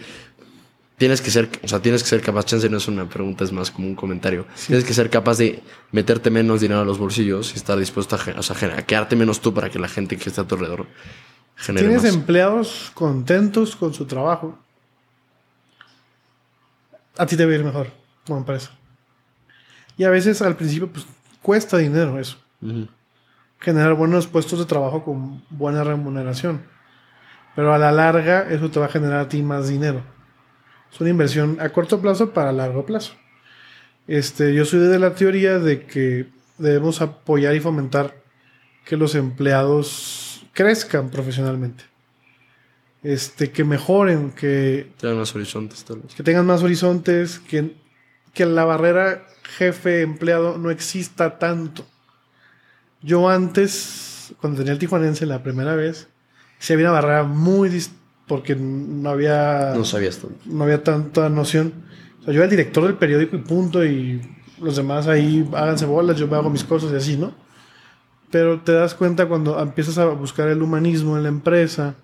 tienes 1.00 1.22
que 1.22 1.32
ser, 1.32 1.50
o 1.64 1.68
sea, 1.68 1.82
tienes 1.82 2.04
que 2.04 2.10
ser 2.10 2.22
capaz, 2.22 2.46
chance 2.46 2.70
no 2.70 2.78
es 2.78 2.88
una 2.88 3.08
pregunta, 3.08 3.44
es 3.44 3.52
más 3.52 3.72
como 3.72 3.88
un 3.88 3.96
comentario. 3.96 4.46
Tienes 4.68 4.86
que 4.86 4.94
ser 4.94 5.10
capaz 5.10 5.38
de 5.38 5.64
meterte 5.92 6.30
menos 6.30 6.62
dinero 6.62 6.82
a 6.82 6.86
los 6.86 7.00
bolsillos 7.00 7.54
y 7.54 7.56
estar 7.56 7.80
dispuesto 7.80 8.16
a, 8.16 8.40
o 8.40 8.44
sea, 8.44 8.78
a 8.78 8.86
quedarte 8.86 9.16
menos 9.16 9.40
tú 9.40 9.54
para 9.54 9.70
que 9.70 9.80
la 9.80 9.88
gente 9.88 10.18
que 10.18 10.30
está 10.30 10.42
a 10.42 10.48
tu 10.48 10.56
alrededor 10.56 10.88
genere 11.56 11.88
Tienes 11.88 12.04
empleados 12.06 12.92
contentos 12.94 13.76
con 13.76 13.94
su 13.94 14.06
trabajo. 14.06 14.60
A 17.18 17.26
ti 17.26 17.36
te 17.36 17.46
va 17.46 17.52
a 17.52 17.56
ir 17.56 17.64
mejor 17.64 17.88
como 18.26 18.40
empresa. 18.40 18.72
Y 19.98 20.04
a 20.04 20.10
veces 20.10 20.42
al 20.42 20.56
principio 20.56 20.90
pues 20.90 21.06
cuesta 21.42 21.78
dinero 21.78 22.20
eso. 22.20 22.38
Generar 23.60 23.94
buenos 23.94 24.28
puestos 24.28 24.60
de 24.60 24.66
trabajo 24.66 25.04
con 25.04 25.42
buena 25.50 25.84
remuneración. 25.84 26.62
Pero 27.56 27.74
a 27.74 27.78
la 27.78 27.92
larga 27.92 28.48
eso 28.50 28.70
te 28.70 28.80
va 28.80 28.86
a 28.86 28.90
generar 28.90 29.20
a 29.20 29.30
ti 29.30 29.42
más 29.42 29.70
dinero. 29.70 30.04
Es 30.92 31.00
una 31.00 31.10
inversión 31.10 31.58
a 31.60 31.70
corto 31.70 32.02
plazo 32.02 32.32
para 32.32 32.52
largo 32.52 32.86
plazo. 32.86 33.14
Este, 34.08 34.54
yo 34.54 34.66
soy 34.66 34.80
de 34.80 35.00
la 35.00 35.14
teoría 35.14 35.60
de 35.60 35.86
que 35.86 36.28
debemos 36.58 37.02
apoyar 37.02 37.56
y 37.56 37.60
fomentar 37.60 38.16
que 38.86 38.98
los 38.98 39.16
empleados 39.16 40.46
crezcan 40.54 41.10
profesionalmente. 41.10 41.84
Este, 43.04 43.52
que 43.52 43.64
mejoren, 43.64 44.32
que 44.32 44.92
tengan 45.00 45.20
más 45.20 45.34
horizontes, 45.34 45.86
que 46.18 46.24
tengan 46.24 46.46
más 46.46 46.64
horizontes, 46.64 47.40
que, 47.40 47.76
que 48.34 48.46
la 48.46 48.66
barrera 48.66 49.26
jefe-empleado 49.58 50.58
no 50.58 50.70
exista 50.70 51.40
tanto. 51.40 51.86
Yo 53.02 53.30
antes, 53.30 54.34
cuando 54.42 54.58
tenía 54.58 54.74
el 54.74 54.80
tijuanense 54.80 55.26
la 55.26 55.44
primera 55.44 55.76
vez, 55.76 56.10
sí 56.60 56.74
había 56.74 56.86
una 56.92 57.02
barrera 57.02 57.24
muy, 57.24 57.84
porque 58.28 58.56
no 58.56 59.10
había... 59.10 59.74
No 59.76 59.86
sabías 59.86 60.20
No 60.46 60.64
había 60.64 60.84
tanta 60.84 61.30
noción. 61.30 61.74
O 62.20 62.24
sea, 62.24 62.34
yo 62.34 62.40
era 62.40 62.46
el 62.46 62.52
director 62.52 62.84
del 62.84 62.96
periódico 62.96 63.36
y 63.36 63.40
punto, 63.40 63.84
y 63.84 64.22
los 64.62 64.76
demás 64.76 65.08
ahí 65.08 65.50
háganse 65.54 65.86
bolas, 65.86 66.18
yo 66.18 66.28
me 66.28 66.36
hago 66.36 66.50
mis 66.50 66.64
cosas 66.64 66.92
y 66.92 66.96
así, 66.96 67.18
¿no? 67.18 67.34
Pero 68.30 68.62
te 68.62 68.74
das 68.74 68.94
cuenta 68.94 69.28
cuando 69.28 69.60
empiezas 69.60 69.98
a 69.98 70.06
buscar 70.06 70.50
el 70.50 70.62
humanismo 70.62 71.18
en 71.18 71.24
la 71.24 71.30
empresa, 71.30 71.96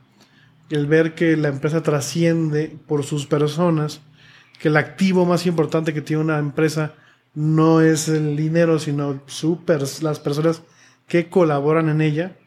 el 0.70 0.88
ver 0.88 1.14
que 1.14 1.38
la 1.38 1.50
empresa 1.50 1.84
trasciende 1.84 2.76
por 2.88 3.04
sus 3.04 3.28
personas, 3.28 4.02
que 4.60 4.70
el 4.70 4.78
activo 4.78 5.26
más 5.26 5.46
importante 5.46 5.94
que 5.94 6.02
tiene 6.02 6.24
una 6.24 6.40
empresa 6.40 6.94
no 7.36 7.82
es 7.82 8.08
el 8.08 8.36
dinero, 8.36 8.80
sino 8.80 9.22
super, 9.28 9.84
las 10.02 10.20
personas 10.20 10.64
que 11.08 11.30
colaboran 11.30 11.90
en 11.90 12.02
ella, 12.02 12.38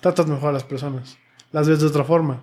tratas 0.00 0.26
mejor 0.26 0.48
a 0.48 0.52
las 0.52 0.64
personas, 0.64 1.18
las 1.52 1.68
ves 1.68 1.80
de 1.80 1.86
otra 1.86 2.04
forma. 2.04 2.42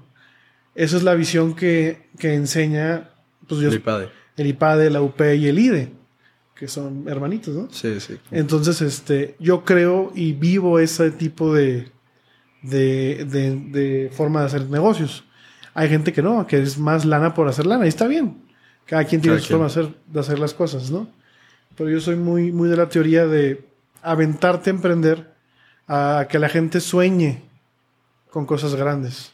Esa 0.75 0.97
es 0.97 1.03
la 1.03 1.13
visión 1.15 1.55
que, 1.55 2.09
enseña 2.19 3.09
pues, 3.47 3.61
el 3.61 3.73
IPADE. 3.73 4.09
El 4.37 4.47
IPADE, 4.47 4.89
la 4.89 5.01
UP 5.01 5.19
y 5.19 5.47
el 5.47 5.59
IDE, 5.59 5.91
que 6.55 6.67
son 6.67 7.05
hermanitos, 7.07 7.55
¿no? 7.55 7.67
Sí, 7.71 7.99
sí. 7.99 8.17
Entonces, 8.31 8.81
este, 8.81 9.35
yo 9.39 9.65
creo 9.65 10.11
y 10.15 10.33
vivo 10.33 10.79
ese 10.79 11.11
tipo 11.11 11.53
de, 11.53 11.91
de, 12.61 14.09
forma 14.13 14.41
de 14.41 14.45
hacer 14.45 14.69
negocios. 14.69 15.25
Hay 15.73 15.89
gente 15.89 16.13
que 16.13 16.21
no, 16.21 16.47
que 16.47 16.61
es 16.61 16.77
más 16.77 17.05
lana 17.05 17.33
por 17.33 17.47
hacer 17.47 17.65
lana, 17.65 17.85
y 17.85 17.89
está 17.89 18.07
bien. 18.07 18.43
Cada 18.85 19.03
quien 19.03 19.21
tiene 19.21 19.39
su 19.39 19.49
forma 19.49 19.65
de 19.65 19.71
hacer, 19.71 19.95
de 20.07 20.19
hacer 20.19 20.39
las 20.39 20.53
cosas, 20.53 20.89
¿no? 20.89 21.09
Pero 21.75 21.89
yo 21.89 21.99
soy 21.99 22.15
muy, 22.15 22.51
muy 22.51 22.69
de 22.69 22.77
la 22.77 22.89
teoría 22.89 23.25
de 23.25 23.65
aventarte 24.01 24.69
a 24.69 24.73
emprender, 24.73 25.33
a 25.87 26.27
que 26.29 26.39
la 26.39 26.49
gente 26.49 26.79
sueñe 26.79 27.48
con 28.29 28.45
cosas 28.45 28.75
grandes. 28.75 29.33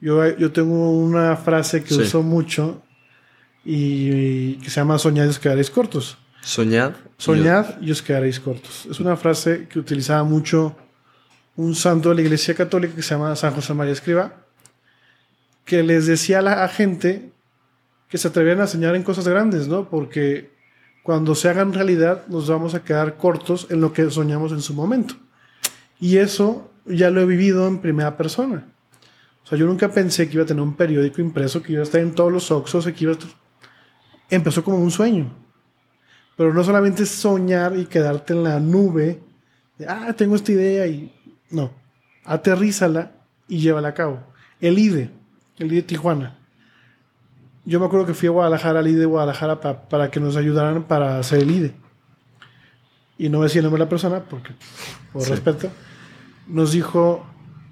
Yo, 0.00 0.52
tengo 0.52 0.90
una 0.90 1.36
frase 1.36 1.82
que 1.82 1.94
uso 1.94 2.22
mucho 2.22 2.82
y, 3.64 4.56
que 4.56 4.68
se 4.68 4.80
llama 4.80 4.98
soñad 4.98 5.24
y 5.24 5.28
os 5.28 5.38
quedaréis 5.38 5.70
cortos. 5.70 6.18
Soñad. 6.42 6.92
Soñad 7.16 7.80
y 7.80 7.90
os 7.90 8.02
quedaréis 8.02 8.38
cortos. 8.38 8.86
Es 8.90 9.00
una 9.00 9.16
frase 9.16 9.66
que 9.66 9.78
utilizaba 9.78 10.22
mucho 10.24 10.76
un 11.56 11.74
santo 11.74 12.10
de 12.10 12.16
la 12.16 12.20
Iglesia 12.20 12.54
Católica 12.54 12.94
que 12.94 13.02
se 13.02 13.14
llama 13.14 13.34
San 13.36 13.54
José 13.54 13.72
María 13.72 13.92
Escriba, 13.92 14.34
que 15.64 15.82
les 15.82 16.06
decía 16.06 16.40
a 16.40 16.42
la 16.42 16.68
gente 16.68 17.32
que 18.08 18.18
se 18.18 18.28
atrevieran 18.28 18.62
a 18.62 18.66
soñar 18.66 18.94
en 18.96 19.04
cosas 19.04 19.26
grandes, 19.26 19.68
¿no? 19.68 19.88
Porque 19.88 20.52
cuando 21.02 21.34
se 21.34 21.48
hagan 21.48 21.72
realidad 21.72 22.26
nos 22.28 22.48
vamos 22.48 22.74
a 22.74 22.84
quedar 22.84 23.16
cortos 23.16 23.68
en 23.70 23.80
lo 23.80 23.92
que 23.92 24.10
soñamos 24.10 24.52
en 24.52 24.60
su 24.60 24.74
momento. 24.74 25.14
Y 25.98 26.18
eso 26.18 26.70
ya 26.86 27.10
lo 27.10 27.20
he 27.20 27.26
vivido 27.26 27.66
en 27.66 27.78
primera 27.78 28.16
persona. 28.16 28.66
O 29.44 29.46
sea, 29.46 29.58
yo 29.58 29.66
nunca 29.66 29.90
pensé 29.90 30.28
que 30.28 30.34
iba 30.34 30.44
a 30.44 30.46
tener 30.46 30.62
un 30.62 30.74
periódico 30.74 31.20
impreso, 31.20 31.62
que 31.62 31.72
iba 31.72 31.80
a 31.80 31.84
estar 31.84 32.00
en 32.00 32.14
todos 32.14 32.32
los 32.32 32.50
Oxos, 32.50 32.86
que 32.86 33.04
iba 33.04 33.12
a 33.12 33.16
Empezó 34.30 34.64
como 34.64 34.78
un 34.78 34.90
sueño. 34.90 35.30
Pero 36.36 36.52
no 36.52 36.64
solamente 36.64 37.04
soñar 37.06 37.76
y 37.76 37.84
quedarte 37.84 38.32
en 38.32 38.42
la 38.42 38.58
nube 38.58 39.20
de, 39.78 39.86
ah, 39.86 40.14
tengo 40.16 40.34
esta 40.34 40.52
idea 40.52 40.86
y... 40.86 41.12
No, 41.50 41.70
aterrízala 42.24 43.12
y 43.46 43.58
llévala 43.58 43.88
a 43.88 43.94
cabo. 43.94 44.20
El 44.60 44.78
IDE, 44.78 45.10
el 45.58 45.72
IDE 45.72 45.82
Tijuana. 45.82 46.38
Yo 47.64 47.80
me 47.80 47.86
acuerdo 47.86 48.06
que 48.06 48.14
fui 48.14 48.28
a 48.28 48.32
Guadalajara, 48.32 48.80
al 48.80 48.88
IDE 48.88 49.00
de 49.00 49.06
Guadalajara, 49.06 49.60
para 49.60 50.10
que 50.10 50.20
nos 50.20 50.36
ayudaran 50.36 50.84
para 50.84 51.18
hacer 51.18 51.40
el 51.40 51.50
IDE. 51.50 51.74
Y 53.18 53.28
no 53.28 53.42
decía 53.42 53.60
el 53.60 53.64
nombre 53.64 53.78
de 53.78 53.84
la 53.84 53.90
persona, 53.90 54.24
porque 54.24 54.54
por 55.12 55.28
respeto. 55.28 55.70
Nos 56.46 56.72
dijo 56.72 57.24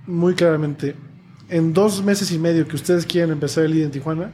muy 0.06 0.34
claramente, 0.34 0.96
en 1.48 1.72
dos 1.72 2.02
meses 2.02 2.32
y 2.32 2.38
medio 2.38 2.66
que 2.66 2.76
ustedes 2.76 3.06
quieren 3.06 3.30
empezar 3.30 3.64
el 3.64 3.74
IDE 3.74 3.84
en 3.84 3.90
Tijuana, 3.90 4.32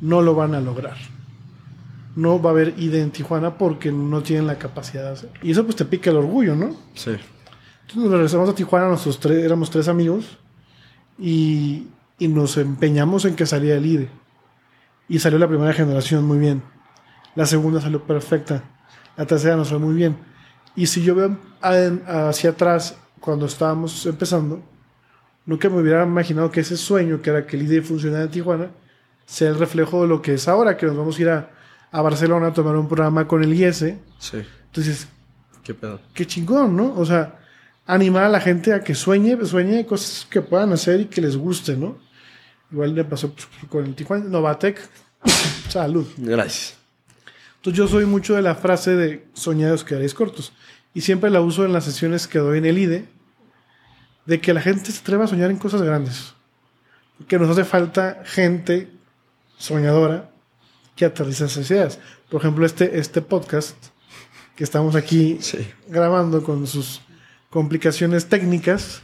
no 0.00 0.22
lo 0.22 0.34
van 0.34 0.54
a 0.54 0.60
lograr. 0.60 0.96
No 2.16 2.40
va 2.40 2.50
a 2.50 2.52
haber 2.52 2.74
IDE 2.78 3.02
en 3.02 3.10
Tijuana 3.10 3.58
porque 3.58 3.92
no 3.92 4.22
tienen 4.22 4.46
la 4.46 4.58
capacidad 4.58 5.04
de 5.04 5.10
hacerlo. 5.10 5.38
Y 5.42 5.50
eso 5.50 5.64
pues 5.64 5.76
te 5.76 5.84
pica 5.84 6.10
el 6.10 6.16
orgullo, 6.16 6.54
¿no? 6.54 6.76
Sí. 6.94 7.10
Entonces 7.10 7.96
nos 7.96 8.10
regresamos 8.10 8.48
a 8.48 8.54
Tijuana, 8.54 8.88
nosotros 8.88 9.20
tres, 9.20 9.44
éramos 9.44 9.70
tres 9.70 9.88
amigos, 9.88 10.38
y, 11.18 11.88
y 12.18 12.28
nos 12.28 12.56
empeñamos 12.56 13.24
en 13.24 13.36
que 13.36 13.46
saliera 13.46 13.76
el 13.76 13.86
IDE. 13.86 14.08
Y 15.08 15.18
salió 15.18 15.38
la 15.38 15.48
primera 15.48 15.72
generación 15.72 16.24
muy 16.24 16.38
bien. 16.38 16.62
La 17.34 17.46
segunda 17.46 17.80
salió 17.80 18.02
perfecta. 18.04 18.62
La 19.16 19.26
tercera 19.26 19.56
nos 19.56 19.68
fue 19.68 19.78
muy 19.78 19.94
bien. 19.94 20.16
Y 20.76 20.86
si 20.86 21.02
yo 21.02 21.14
veo 21.14 21.36
hacia 21.60 22.50
atrás, 22.50 22.96
cuando 23.24 23.46
estábamos 23.46 24.04
empezando, 24.06 24.62
Nunca 25.46 25.68
me 25.68 25.80
hubiera 25.80 26.04
imaginado 26.04 26.50
que 26.50 26.60
ese 26.60 26.76
sueño, 26.76 27.20
que 27.20 27.30
era 27.30 27.46
que 27.46 27.56
el 27.56 27.64
IDE 27.64 27.82
funcionara 27.82 28.24
en 28.24 28.30
Tijuana, 28.30 28.70
sea 29.26 29.50
el 29.50 29.58
reflejo 29.58 30.02
de 30.02 30.08
lo 30.08 30.22
que 30.22 30.34
es 30.34 30.48
ahora, 30.48 30.76
que 30.76 30.86
nos 30.86 30.96
vamos 30.96 31.18
a 31.18 31.22
ir 31.22 31.28
a, 31.28 31.50
Barcelona 31.92 32.48
a 32.48 32.52
tomar 32.52 32.74
un 32.76 32.88
programa 32.88 33.28
con 33.28 33.44
el 33.44 33.52
IES. 33.52 33.94
Sí. 34.18 34.42
Entonces, 34.66 35.06
qué 35.62 35.74
pedo. 35.74 36.00
Qué 36.14 36.26
chingón, 36.26 36.74
¿no? 36.74 36.94
O 36.96 37.04
sea, 37.04 37.40
animar 37.86 38.24
a 38.24 38.28
la 38.28 38.40
gente 38.40 38.72
a 38.72 38.82
que 38.82 38.94
sueñe, 38.94 39.36
sueñe 39.44 39.86
cosas 39.86 40.26
que 40.28 40.40
puedan 40.40 40.72
hacer 40.72 41.02
y 41.02 41.04
que 41.04 41.20
les 41.20 41.36
guste, 41.36 41.76
¿no? 41.76 41.98
Igual 42.72 42.94
le 42.94 43.04
pasó 43.04 43.30
pues, 43.30 43.46
con 43.68 43.84
el 43.84 43.94
Tijuana 43.94 44.24
Novatec. 44.24 44.80
Salud. 45.68 46.06
Gracias. 46.16 46.76
Entonces 47.56 47.78
yo 47.78 47.86
soy 47.86 48.06
mucho 48.06 48.34
de 48.34 48.42
la 48.42 48.54
frase 48.54 48.96
de 48.96 49.26
soñados 49.34 49.84
quedaréis 49.84 50.14
cortos. 50.14 50.52
Y 50.94 51.00
siempre 51.00 51.28
la 51.28 51.40
uso 51.40 51.64
en 51.64 51.72
las 51.72 51.84
sesiones 51.84 52.28
que 52.28 52.38
doy 52.38 52.58
en 52.58 52.66
el 52.66 52.78
IDE 52.78 53.04
de 54.26 54.40
que 54.40 54.54
la 54.54 54.62
gente 54.62 54.90
se 54.90 55.00
atreva 55.00 55.24
a 55.24 55.28
soñar 55.28 55.50
en 55.50 55.58
cosas 55.58 55.82
grandes. 55.82 56.34
Que 57.28 57.38
nos 57.38 57.50
hace 57.50 57.64
falta 57.64 58.22
gente 58.24 58.90
soñadora 59.58 60.30
que 60.96 61.04
aterriza 61.04 61.46
esas 61.46 61.68
ideas. 61.70 61.98
Por 62.30 62.40
ejemplo, 62.40 62.64
este, 62.64 62.98
este 62.98 63.20
podcast 63.20 63.76
que 64.56 64.64
estamos 64.64 64.94
aquí 64.94 65.38
grabando 65.88 66.42
con 66.42 66.66
sus 66.66 67.00
complicaciones 67.50 68.26
técnicas. 68.26 69.00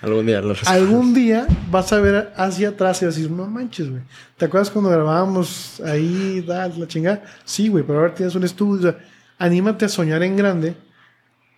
Algún 0.00 0.26
día 0.26 0.42
Algún 0.66 1.14
día 1.14 1.46
vas 1.70 1.92
a 1.92 2.00
ver 2.00 2.32
hacia 2.36 2.70
atrás 2.70 3.02
y 3.02 3.06
vas 3.06 3.14
a 3.14 3.18
decir, 3.18 3.30
no 3.30 3.46
manches, 3.46 3.90
güey. 3.90 4.02
¿Te 4.36 4.46
acuerdas 4.46 4.70
cuando 4.70 4.90
grabábamos 4.90 5.80
ahí, 5.80 6.40
da, 6.46 6.68
la 6.68 6.88
chingada? 6.88 7.24
Sí, 7.44 7.68
güey, 7.68 7.84
pero 7.84 8.00
ahora 8.00 8.14
tienes 8.14 8.34
un 8.34 8.44
estudio. 8.44 8.96
anímate 9.38 9.84
a 9.84 9.88
soñar 9.88 10.22
en 10.22 10.36
grande 10.36 10.76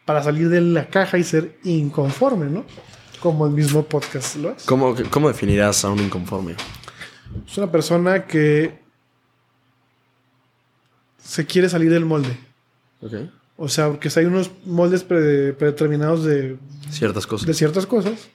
para 0.04 0.22
salir 0.22 0.48
de 0.48 0.60
la 0.60 0.86
caja 0.88 1.18
y 1.18 1.24
ser 1.24 1.58
inconforme, 1.64 2.46
¿no? 2.46 2.64
como 3.24 3.46
el 3.46 3.52
mismo 3.52 3.82
podcast 3.82 4.36
lo 4.36 4.50
es. 4.50 4.64
¿Cómo, 4.64 4.94
cómo 5.08 5.28
definirás 5.28 5.82
a 5.86 5.88
un 5.88 5.98
inconforme? 5.98 6.56
Es 7.46 7.56
una 7.56 7.72
persona 7.72 8.26
que 8.26 8.78
se 11.16 11.46
quiere 11.46 11.70
salir 11.70 11.90
del 11.90 12.04
molde. 12.04 12.36
Okay. 13.00 13.32
O 13.56 13.66
sea, 13.70 13.88
porque 13.88 14.10
hay 14.14 14.26
unos 14.26 14.50
moldes 14.66 15.04
predeterminados 15.04 16.22
de 16.22 16.58
ciertas 16.90 17.26
cosas. 17.26 17.46
De 17.46 17.54
ciertas 17.54 17.86
cosas. 17.86 18.28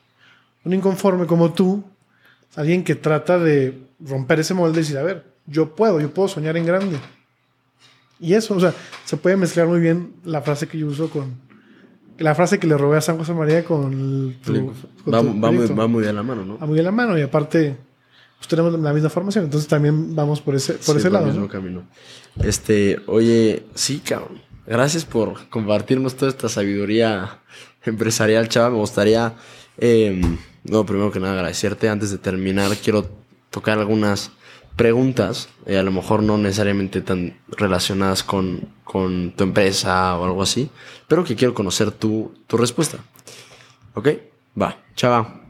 Un 0.66 0.74
inconforme 0.74 1.28
como 1.28 1.54
tú, 1.54 1.84
alguien 2.56 2.84
que 2.84 2.96
trata 2.96 3.38
de 3.38 3.80
romper 4.00 4.40
ese 4.40 4.56
molde 4.56 4.80
y 4.80 4.82
decir, 4.82 4.98
a 4.98 5.04
ver, 5.04 5.24
yo 5.46 5.76
puedo, 5.76 6.02
yo 6.02 6.12
puedo 6.12 6.28
soñar 6.28 6.58
en 6.58 6.66
grande. 6.66 6.98
Y 8.20 8.34
eso, 8.34 8.56
o 8.56 8.60
sea, 8.60 8.74
se 9.06 9.18
puede 9.18 9.38
mezclar 9.38 9.68
muy 9.68 9.80
bien 9.80 10.16
la 10.24 10.42
frase 10.42 10.68
que 10.68 10.80
yo 10.80 10.88
uso 10.88 11.12
con. 11.12 11.48
La 12.20 12.36
frase 12.36 12.60
que 12.60 12.68
le 12.68 12.78
robé 12.78 12.98
a 12.98 13.02
San 13.02 13.18
José 13.18 13.34
María 13.34 13.64
con. 13.64 14.36
va, 15.12 15.88
muy, 15.88 16.04
de 16.04 16.14
la 16.14 16.24
mano, 16.24 16.46
¿no? 16.46 16.58
Va 16.58 16.66
muy 16.66 16.78
de 16.78 16.84
la 16.84 16.92
mano 16.92 17.18
y 17.18 17.22
aparte, 17.22 17.78
pues 18.38 18.48
tenemos 18.48 18.78
la 18.80 18.94
misma 18.94 19.10
formación, 19.10 19.46
entonces 19.46 19.68
también 19.68 20.16
vamos 20.16 20.42
por 20.42 20.56
ese, 20.56 20.74
por 20.74 20.98
ese 20.98 21.10
lado. 21.10 21.28
El 21.28 21.34
mismo 21.34 21.48
camino. 21.48 21.84
Este, 22.44 23.00
oye, 23.08 23.66
sí, 23.74 24.00
cabrón. 24.00 24.42
Gracias 24.66 25.04
por 25.04 25.50
compartirnos 25.50 26.16
toda 26.16 26.30
esta 26.30 26.48
sabiduría 26.48 27.40
empresarial, 27.86 28.50
chava. 28.50 28.70
Me 28.70 28.78
gustaría, 28.78 29.34
eh, 29.78 30.22
no, 30.64 30.86
primero 30.86 31.12
que 31.12 31.20
nada, 31.20 31.34
agradecerte. 31.34 31.90
Antes 31.90 32.12
de 32.12 32.20
terminar, 32.20 32.72
quiero 32.78 33.10
tocar 33.50 33.80
algunas 33.80 34.32
preguntas, 34.80 35.50
eh, 35.66 35.78
a 35.78 35.84
lo 35.84 35.92
mejor 35.92 36.24
no 36.24 36.38
necesariamente 36.38 37.02
tan 37.02 37.38
relacionadas 37.50 38.24
con, 38.24 38.70
con, 38.86 39.34
tu 39.36 39.44
empresa 39.44 40.18
o 40.18 40.24
algo 40.24 40.42
así, 40.42 40.70
pero 41.10 41.26
que 41.26 41.36
quiero 41.36 41.54
conocer 41.54 41.92
tu, 41.92 42.34
tu 42.48 42.56
respuesta. 42.56 43.00
¿Ok? 43.94 44.08
Va, 44.60 44.78
chava, 44.96 45.42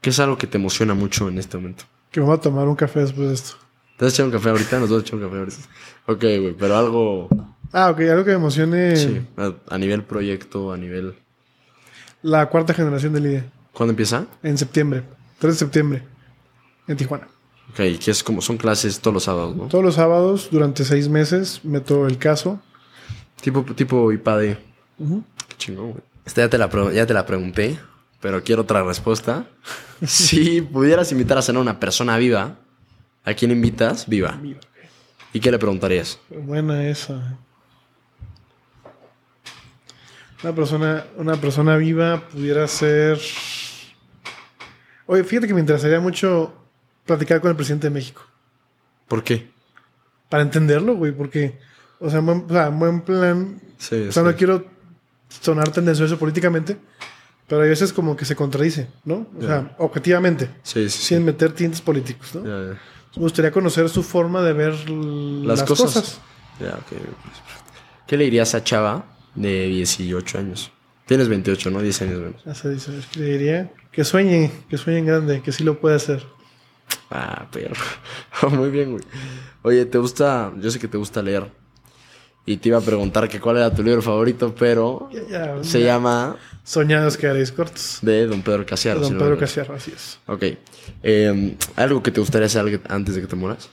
¿qué 0.00 0.08
es 0.08 0.18
algo 0.18 0.38
que 0.38 0.46
te 0.46 0.56
emociona 0.56 0.94
mucho 0.94 1.28
en 1.28 1.36
este 1.36 1.58
momento? 1.58 1.84
Que 2.10 2.20
me 2.20 2.26
voy 2.26 2.36
a 2.36 2.40
tomar 2.40 2.66
un 2.68 2.74
café 2.74 3.00
después 3.00 3.28
de 3.28 3.34
esto. 3.34 3.56
¿Te 3.98 4.06
has 4.06 4.14
echado 4.14 4.30
un 4.30 4.32
café 4.32 4.48
ahorita? 4.48 4.78
Nos 4.78 4.88
vamos 4.88 5.04
a 5.04 5.06
echar 5.06 5.18
un 5.18 5.26
café 5.26 5.38
ahorita. 5.40 5.58
Ok, 6.06 6.20
güey, 6.20 6.56
pero 6.58 6.78
algo... 6.78 7.28
Ah, 7.72 7.90
ok, 7.90 8.00
algo 8.00 8.24
que 8.24 8.30
me 8.30 8.36
emocione... 8.36 8.96
Sí, 8.96 9.20
a, 9.68 9.76
nivel 9.76 10.04
proyecto, 10.04 10.72
a 10.72 10.78
nivel... 10.78 11.16
La 12.22 12.48
cuarta 12.48 12.72
generación 12.72 13.12
del 13.12 13.26
IDE. 13.26 13.44
¿Cuándo 13.74 13.90
empieza? 13.90 14.24
En 14.42 14.56
septiembre, 14.56 15.02
3 15.38 15.52
de 15.52 15.58
septiembre, 15.58 16.02
en 16.88 16.96
Tijuana. 16.96 17.28
Ok, 17.70 17.76
que 17.76 18.10
es 18.10 18.22
como 18.24 18.40
son 18.40 18.56
clases 18.56 18.98
todos 19.00 19.14
los 19.14 19.24
sábados, 19.24 19.54
¿no? 19.54 19.68
Todos 19.68 19.84
los 19.84 19.94
sábados, 19.94 20.48
durante 20.50 20.84
seis 20.84 21.08
meses, 21.08 21.60
meto 21.62 22.06
el 22.06 22.18
caso. 22.18 22.60
Tipo, 23.40 23.62
tipo 23.62 24.12
IPADE. 24.12 24.58
Qué 24.98 25.56
chingón, 25.56 25.92
güey. 25.92 26.02
Esta 26.24 26.42
ya 26.42 26.48
te, 26.50 26.58
la 26.58 26.68
ya 26.92 27.06
te 27.06 27.14
la 27.14 27.26
pregunté, 27.26 27.78
pero 28.20 28.42
quiero 28.42 28.62
otra 28.62 28.82
respuesta. 28.82 29.46
si 30.06 30.60
pudieras 30.62 31.12
invitar 31.12 31.38
a 31.38 31.42
cenar 31.42 31.58
a 31.58 31.62
una 31.62 31.80
persona 31.80 32.16
viva, 32.18 32.58
¿a 33.24 33.34
quién 33.34 33.50
invitas? 33.50 34.08
Viva. 34.08 34.38
viva 34.42 34.60
¿Y 35.32 35.40
qué 35.40 35.50
le 35.50 35.58
preguntarías? 35.58 36.18
Buena 36.28 36.88
esa. 36.88 37.38
Una 40.42 40.54
persona, 40.54 41.06
una 41.16 41.36
persona 41.36 41.76
viva 41.76 42.28
pudiera 42.28 42.66
ser. 42.66 43.20
Oye, 45.06 45.22
fíjate 45.22 45.46
que 45.46 45.54
me 45.54 45.60
interesaría 45.60 46.00
mucho 46.00 46.59
platicar 47.04 47.40
con 47.40 47.50
el 47.50 47.56
presidente 47.56 47.88
de 47.88 47.94
México. 47.94 48.22
¿Por 49.08 49.24
qué? 49.24 49.50
Para 50.28 50.42
entenderlo, 50.42 50.94
güey, 50.94 51.12
porque, 51.12 51.58
o 51.98 52.08
sea, 52.08 52.20
buen, 52.20 52.46
buen 52.78 53.00
plan. 53.00 53.60
Sí, 53.78 54.06
o 54.08 54.12
sea, 54.12 54.22
no 54.22 54.34
quiero 54.36 54.64
sonar 55.28 55.70
tendencioso 55.70 56.18
políticamente, 56.18 56.76
pero 57.48 57.62
a 57.62 57.64
veces 57.64 57.92
como 57.92 58.16
que 58.16 58.24
se 58.24 58.36
contradice, 58.36 58.88
¿no? 59.04 59.26
O 59.38 59.42
sea, 59.42 59.74
objetivamente. 59.78 60.50
Sí, 60.62 60.88
sí, 60.88 61.02
sin 61.02 61.24
meter 61.24 61.52
tintes 61.52 61.80
políticos, 61.80 62.34
¿no? 62.34 62.42
Me 62.42 63.22
gustaría 63.22 63.50
conocer 63.50 63.88
su 63.88 64.04
forma 64.04 64.42
de 64.42 64.52
ver 64.52 64.88
las, 64.88 65.64
cosas. 65.64 66.20
Ya, 66.60 66.78
¿Qué 68.06 68.16
le 68.16 68.24
dirías 68.24 68.54
a 68.54 68.62
Chava 68.62 69.04
de 69.34 69.66
18 69.66 70.38
años? 70.38 70.70
Tienes 71.06 71.28
28, 71.28 71.70
¿no? 71.70 71.80
10 71.80 72.02
años 72.02 72.20
menos. 72.20 72.46
Hace 72.46 72.70
10 72.70 72.88
años. 72.88 73.16
Le 73.16 73.24
diría 73.24 73.72
que 73.90 74.04
sueñe, 74.04 74.52
que 74.68 74.78
sueñe 74.78 75.00
en 75.00 75.06
grande, 75.06 75.42
que 75.42 75.50
sí 75.50 75.64
lo 75.64 75.80
puede 75.80 75.96
hacer. 75.96 76.24
Ah, 77.10 77.46
pero. 77.50 77.74
Muy 78.50 78.70
bien, 78.70 78.92
güey. 78.92 79.04
Oye, 79.62 79.84
¿te 79.84 79.98
gusta? 79.98 80.52
Yo 80.58 80.70
sé 80.70 80.78
que 80.78 80.88
te 80.88 80.96
gusta 80.96 81.22
leer. 81.22 81.50
Y 82.46 82.56
te 82.56 82.68
iba 82.68 82.78
a 82.78 82.80
preguntar 82.80 83.28
que 83.28 83.38
cuál 83.38 83.58
era 83.58 83.72
tu 83.72 83.82
libro 83.82 84.00
favorito, 84.00 84.54
pero 84.58 85.10
se 85.62 85.82
llama 85.82 86.36
Soñados 86.64 87.16
que 87.16 87.26
haréis 87.26 87.52
cortos. 87.52 87.98
De 88.00 88.26
Don 88.26 88.42
Pedro 88.42 88.64
Casiaro. 88.64 89.00
Don 89.00 89.18
Pedro 89.18 89.38
así 89.74 89.92
es. 89.94 90.18
Ok. 90.26 90.44
Em, 91.02 91.56
¿Algo 91.76 92.02
que 92.02 92.10
te 92.10 92.20
gustaría 92.20 92.46
hacer 92.46 92.80
antes 92.88 93.14
de 93.14 93.20
que 93.20 93.26
te 93.26 93.36
mueras? 93.36 93.68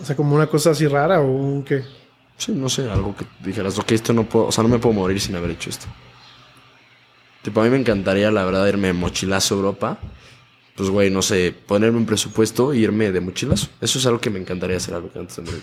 O 0.00 0.04
sea, 0.04 0.16
como 0.16 0.34
una 0.34 0.46
cosa 0.46 0.70
así 0.70 0.86
rara 0.86 1.20
o 1.20 1.26
un 1.26 1.64
qué. 1.64 1.84
Sí, 2.36 2.52
no 2.52 2.70
sé, 2.70 2.88
algo 2.90 3.14
que 3.14 3.26
dijeras, 3.44 3.78
ok, 3.78 3.92
esto 3.92 4.14
no 4.14 4.24
puedo, 4.24 4.46
o 4.46 4.52
sea, 4.52 4.62
no 4.62 4.70
me 4.70 4.78
puedo 4.78 4.94
morir 4.94 5.20
sin 5.20 5.36
haber 5.36 5.50
hecho 5.50 5.68
esto. 5.68 5.86
Tipo, 7.42 7.60
a 7.60 7.64
mí 7.64 7.70
me 7.70 7.76
encantaría, 7.76 8.30
la 8.30 8.44
verdad, 8.44 8.66
irme 8.66 8.94
mochilazo 8.94 9.54
a 9.54 9.58
Europa 9.58 9.98
pues, 10.76 10.88
güey, 10.88 11.10
no 11.10 11.22
sé, 11.22 11.54
ponerme 11.66 11.98
un 11.98 12.06
presupuesto 12.06 12.72
e 12.72 12.78
irme 12.78 13.12
de 13.12 13.20
mochilazo. 13.20 13.68
Eso 13.80 13.98
es 13.98 14.06
algo 14.06 14.20
que 14.20 14.30
me 14.30 14.38
encantaría 14.38 14.76
hacer 14.76 14.94
algo 14.94 15.10
antes 15.14 15.36
de 15.36 15.42
morir. 15.42 15.62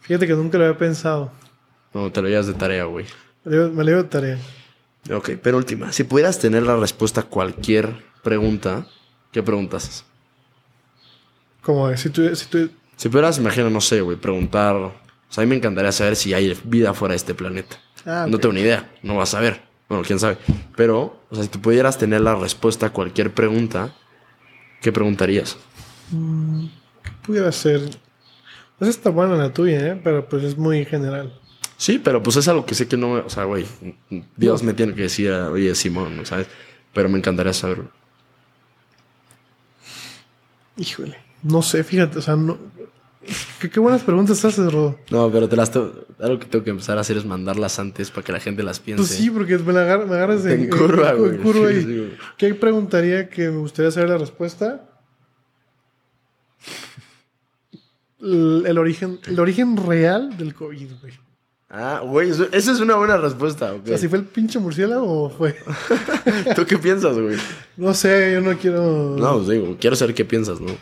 Fíjate 0.00 0.26
que 0.26 0.34
nunca 0.34 0.58
lo 0.58 0.64
había 0.64 0.78
pensado. 0.78 1.32
No, 1.94 2.10
te 2.10 2.22
lo 2.22 2.28
llevas 2.28 2.46
de 2.46 2.54
tarea, 2.54 2.84
güey. 2.84 3.06
Me 3.44 3.56
lo 3.56 3.82
llevo 3.82 4.02
de 4.02 4.08
tarea. 4.08 4.38
Ok, 5.10 5.30
pero 5.42 5.56
última. 5.56 5.92
Si 5.92 6.04
pudieras 6.04 6.38
tener 6.38 6.62
la 6.62 6.76
respuesta 6.76 7.22
a 7.22 7.24
cualquier 7.24 8.04
pregunta, 8.22 8.86
¿qué 9.32 9.42
preguntas? 9.42 10.04
Como 11.60 11.94
si 11.96 12.10
tú, 12.10 12.34
si 12.34 12.46
tú... 12.46 12.70
Si 12.96 13.08
pudieras, 13.08 13.38
imagina, 13.38 13.70
no 13.70 13.80
sé, 13.80 14.00
güey, 14.00 14.16
preguntar... 14.16 14.76
O 14.76 14.92
sea, 15.28 15.42
a 15.42 15.44
mí 15.46 15.50
me 15.50 15.56
encantaría 15.56 15.92
saber 15.92 16.14
si 16.14 16.34
hay 16.34 16.56
vida 16.64 16.92
fuera 16.94 17.12
de 17.12 17.16
este 17.16 17.34
planeta. 17.34 17.76
Ah, 18.04 18.26
no 18.28 18.38
tengo 18.38 18.52
ni 18.52 18.60
idea, 18.60 18.90
no 19.02 19.16
vas 19.16 19.34
a 19.34 19.40
ver. 19.40 19.62
Bueno, 19.92 20.06
quién 20.06 20.18
sabe. 20.18 20.38
Pero, 20.74 21.20
o 21.28 21.34
sea, 21.34 21.44
si 21.44 21.50
tú 21.50 21.60
pudieras 21.60 21.98
tener 21.98 22.22
la 22.22 22.34
respuesta 22.34 22.86
a 22.86 22.90
cualquier 22.94 23.34
pregunta, 23.34 23.94
¿qué 24.80 24.90
preguntarías? 24.90 25.58
Mm, 26.10 26.64
¿Qué 27.02 27.10
pudiera 27.20 27.52
ser? 27.52 27.90
Pues 28.78 28.88
está 28.88 29.10
buena 29.10 29.36
la 29.36 29.52
tuya, 29.52 29.88
¿eh? 29.88 30.00
Pero 30.02 30.26
pues 30.26 30.44
es 30.44 30.56
muy 30.56 30.86
general. 30.86 31.38
Sí, 31.76 32.00
pero 32.02 32.22
pues 32.22 32.36
es 32.36 32.48
algo 32.48 32.64
que 32.64 32.74
sé 32.74 32.88
que 32.88 32.96
no... 32.96 33.12
O 33.12 33.28
sea, 33.28 33.44
güey, 33.44 33.66
Dios 34.34 34.62
me 34.62 34.72
tiene 34.72 34.94
que 34.94 35.02
decir, 35.02 35.30
oye, 35.30 35.74
Simón, 35.74 36.24
¿sabes? 36.24 36.46
Pero 36.94 37.10
me 37.10 37.18
encantaría 37.18 37.52
saberlo. 37.52 37.90
Híjole. 40.78 41.18
No 41.42 41.60
sé, 41.60 41.84
fíjate, 41.84 42.18
o 42.18 42.22
sea, 42.22 42.36
no, 42.36 42.56
¿Qué, 43.60 43.78
buenas 43.78 44.02
preguntas 44.02 44.44
haces, 44.44 44.72
Rodo. 44.72 44.98
No, 45.10 45.30
pero 45.30 45.48
te 45.48 45.56
las 45.56 45.70
algo 45.76 46.38
que 46.38 46.46
tengo 46.46 46.64
que 46.64 46.70
empezar 46.70 46.98
a 46.98 47.02
hacer 47.02 47.16
es 47.16 47.24
mandarlas 47.24 47.78
antes 47.78 48.10
para 48.10 48.24
que 48.24 48.32
la 48.32 48.40
gente 48.40 48.62
las 48.62 48.80
piense. 48.80 49.02
Pues 49.02 49.10
sí, 49.10 49.30
porque 49.30 49.56
me, 49.58 49.78
agarras 49.78 50.44
en, 50.46 50.68
curva, 50.68 51.14
¿Qué 52.36 52.54
preguntaría 52.54 53.28
que 53.28 53.48
me 53.48 53.58
gustaría 53.58 53.90
saber 53.90 54.10
la 54.10 54.18
respuesta? 54.18 54.88
El, 58.20 58.78
origen, 58.78 59.18
el 59.26 59.40
origen 59.40 59.76
real 59.76 60.36
del 60.36 60.54
COVID, 60.54 60.90
güey. 61.00 61.12
Ah, 61.68 62.02
güey, 62.04 62.30
esa 62.30 62.72
es 62.72 62.80
una 62.80 62.96
buena 62.96 63.16
respuesta. 63.16 63.72
O 63.72 63.86
sea, 63.86 63.96
si 63.96 64.06
fue 64.06 64.18
el 64.18 64.24
pinche 64.24 64.58
murciélago 64.58 65.24
o 65.24 65.30
fue. 65.30 65.56
¿Tú 66.54 66.66
qué 66.66 66.76
piensas, 66.76 67.18
güey? 67.18 67.36
No 67.76 67.94
sé, 67.94 68.32
yo 68.34 68.40
no 68.40 68.56
quiero. 68.58 69.16
No, 69.18 69.36
pues 69.36 69.48
digo, 69.48 69.76
quiero 69.80 69.96
saber 69.96 70.14
qué 70.14 70.24
piensas, 70.24 70.60
¿no? 70.60 70.72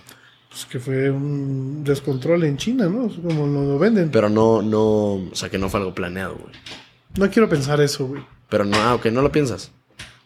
Pues 0.50 0.66
que 0.66 0.80
fue 0.80 1.10
un 1.10 1.84
descontrol 1.84 2.42
en 2.42 2.56
China, 2.56 2.86
¿no? 2.86 3.08
Como 3.08 3.46
lo, 3.46 3.78
venden. 3.78 4.10
Pero 4.10 4.28
no, 4.28 4.60
no, 4.60 4.80
o 4.80 5.30
sea, 5.32 5.48
que 5.48 5.58
no 5.58 5.70
fue 5.70 5.78
algo 5.78 5.94
planeado, 5.94 6.34
güey. 6.34 6.52
No 7.16 7.30
quiero 7.30 7.48
pensar 7.48 7.80
eso, 7.80 8.06
güey. 8.06 8.22
Pero 8.48 8.64
no, 8.64 8.76
ah, 8.76 8.94
ok, 8.94 9.06
no 9.06 9.22
lo 9.22 9.30
piensas. 9.30 9.70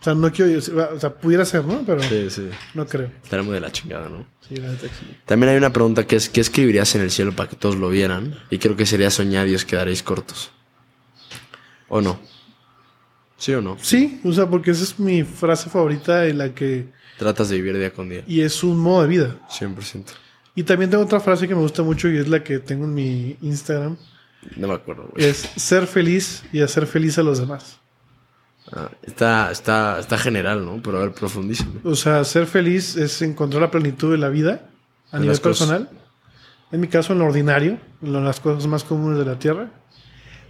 O 0.00 0.04
sea, 0.04 0.14
no 0.14 0.32
quiero, 0.32 0.58
o 0.58 0.98
sea, 0.98 1.14
pudiera 1.14 1.44
ser, 1.44 1.64
¿no? 1.64 1.82
Pero 1.84 2.02
sí, 2.02 2.30
sí. 2.30 2.48
no 2.72 2.86
creo. 2.86 3.10
Estaremos 3.22 3.52
de 3.52 3.60
la 3.60 3.70
chingada, 3.70 4.08
¿no? 4.08 4.26
Sí, 4.48 4.56
la 4.56 4.70
sí. 4.72 4.88
También 5.26 5.52
hay 5.52 5.58
una 5.58 5.72
pregunta 5.72 6.06
que 6.06 6.16
es, 6.16 6.30
¿qué 6.30 6.40
escribirías 6.40 6.94
en 6.94 7.02
el 7.02 7.10
cielo 7.10 7.32
para 7.36 7.50
que 7.50 7.56
todos 7.56 7.76
lo 7.76 7.90
vieran? 7.90 8.34
Y 8.48 8.58
creo 8.58 8.76
que 8.76 8.86
sería 8.86 9.10
soñar 9.10 9.46
y 9.48 9.54
os 9.54 9.66
quedaréis 9.66 10.02
cortos. 10.02 10.50
¿O 11.88 12.00
no? 12.00 12.18
¿Sí 13.36 13.52
o 13.52 13.60
no? 13.60 13.76
Sí, 13.80 14.20
o 14.24 14.32
sea, 14.32 14.48
porque 14.48 14.70
esa 14.70 14.84
es 14.84 14.98
mi 14.98 15.22
frase 15.22 15.68
favorita 15.68 16.26
en 16.26 16.38
la 16.38 16.54
que 16.54 16.86
Tratas 17.18 17.48
de 17.48 17.56
vivir 17.56 17.78
día 17.78 17.92
con 17.92 18.08
día. 18.08 18.24
Y 18.26 18.40
es 18.40 18.62
un 18.64 18.78
modo 18.78 19.02
de 19.02 19.08
vida. 19.08 19.36
100%. 19.48 20.04
Y 20.56 20.62
también 20.62 20.90
tengo 20.90 21.02
otra 21.02 21.20
frase 21.20 21.48
que 21.48 21.54
me 21.54 21.60
gusta 21.60 21.82
mucho 21.82 22.08
y 22.08 22.18
es 22.18 22.28
la 22.28 22.42
que 22.42 22.58
tengo 22.58 22.84
en 22.84 22.94
mi 22.94 23.36
Instagram. 23.42 23.96
No 24.56 24.68
me 24.68 24.74
acuerdo, 24.74 25.08
güey. 25.12 25.24
Es 25.24 25.48
ser 25.56 25.86
feliz 25.86 26.44
y 26.52 26.60
hacer 26.60 26.86
feliz 26.86 27.18
a 27.18 27.22
los 27.22 27.38
demás. 27.38 27.78
Ah, 28.72 28.90
está, 29.02 29.50
está, 29.50 29.98
está 29.98 30.16
general, 30.16 30.64
¿no? 30.64 30.80
Pero 30.82 30.98
a 30.98 31.00
ver, 31.00 31.12
profundísimo. 31.12 31.80
O 31.84 31.94
sea, 31.96 32.24
ser 32.24 32.46
feliz 32.46 32.96
es 32.96 33.20
encontrar 33.22 33.62
la 33.62 33.70
plenitud 33.70 34.10
de 34.12 34.18
la 34.18 34.28
vida 34.28 34.68
a 35.10 35.18
nivel 35.18 35.38
personal. 35.38 35.90
En 36.72 36.80
mi 36.80 36.88
caso, 36.88 37.12
en 37.12 37.20
lo 37.20 37.26
ordinario, 37.26 37.78
en 38.02 38.24
las 38.24 38.40
cosas 38.40 38.66
más 38.66 38.84
comunes 38.84 39.18
de 39.18 39.24
la 39.24 39.38
tierra. 39.38 39.70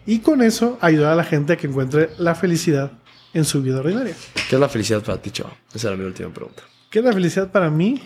Y 0.06 0.20
con 0.20 0.42
eso 0.42 0.78
ayudar 0.80 1.12
a 1.12 1.16
la 1.16 1.24
gente 1.24 1.54
a 1.54 1.56
que 1.56 1.66
encuentre 1.66 2.10
la 2.18 2.34
felicidad 2.34 2.92
en 3.34 3.44
su 3.44 3.60
vida 3.60 3.80
ordinaria. 3.80 4.16
¿Qué 4.48 4.56
es 4.56 4.60
la 4.60 4.68
felicidad 4.68 5.02
para 5.02 5.20
ti, 5.20 5.30
Chavo? 5.30 5.54
Esa 5.74 5.88
era 5.88 5.96
mi 5.96 6.04
última 6.04 6.32
pregunta. 6.32 6.62
¿Qué 6.88 7.00
es 7.00 7.04
la 7.04 7.12
felicidad 7.12 7.50
para 7.50 7.68
mí? 7.68 8.00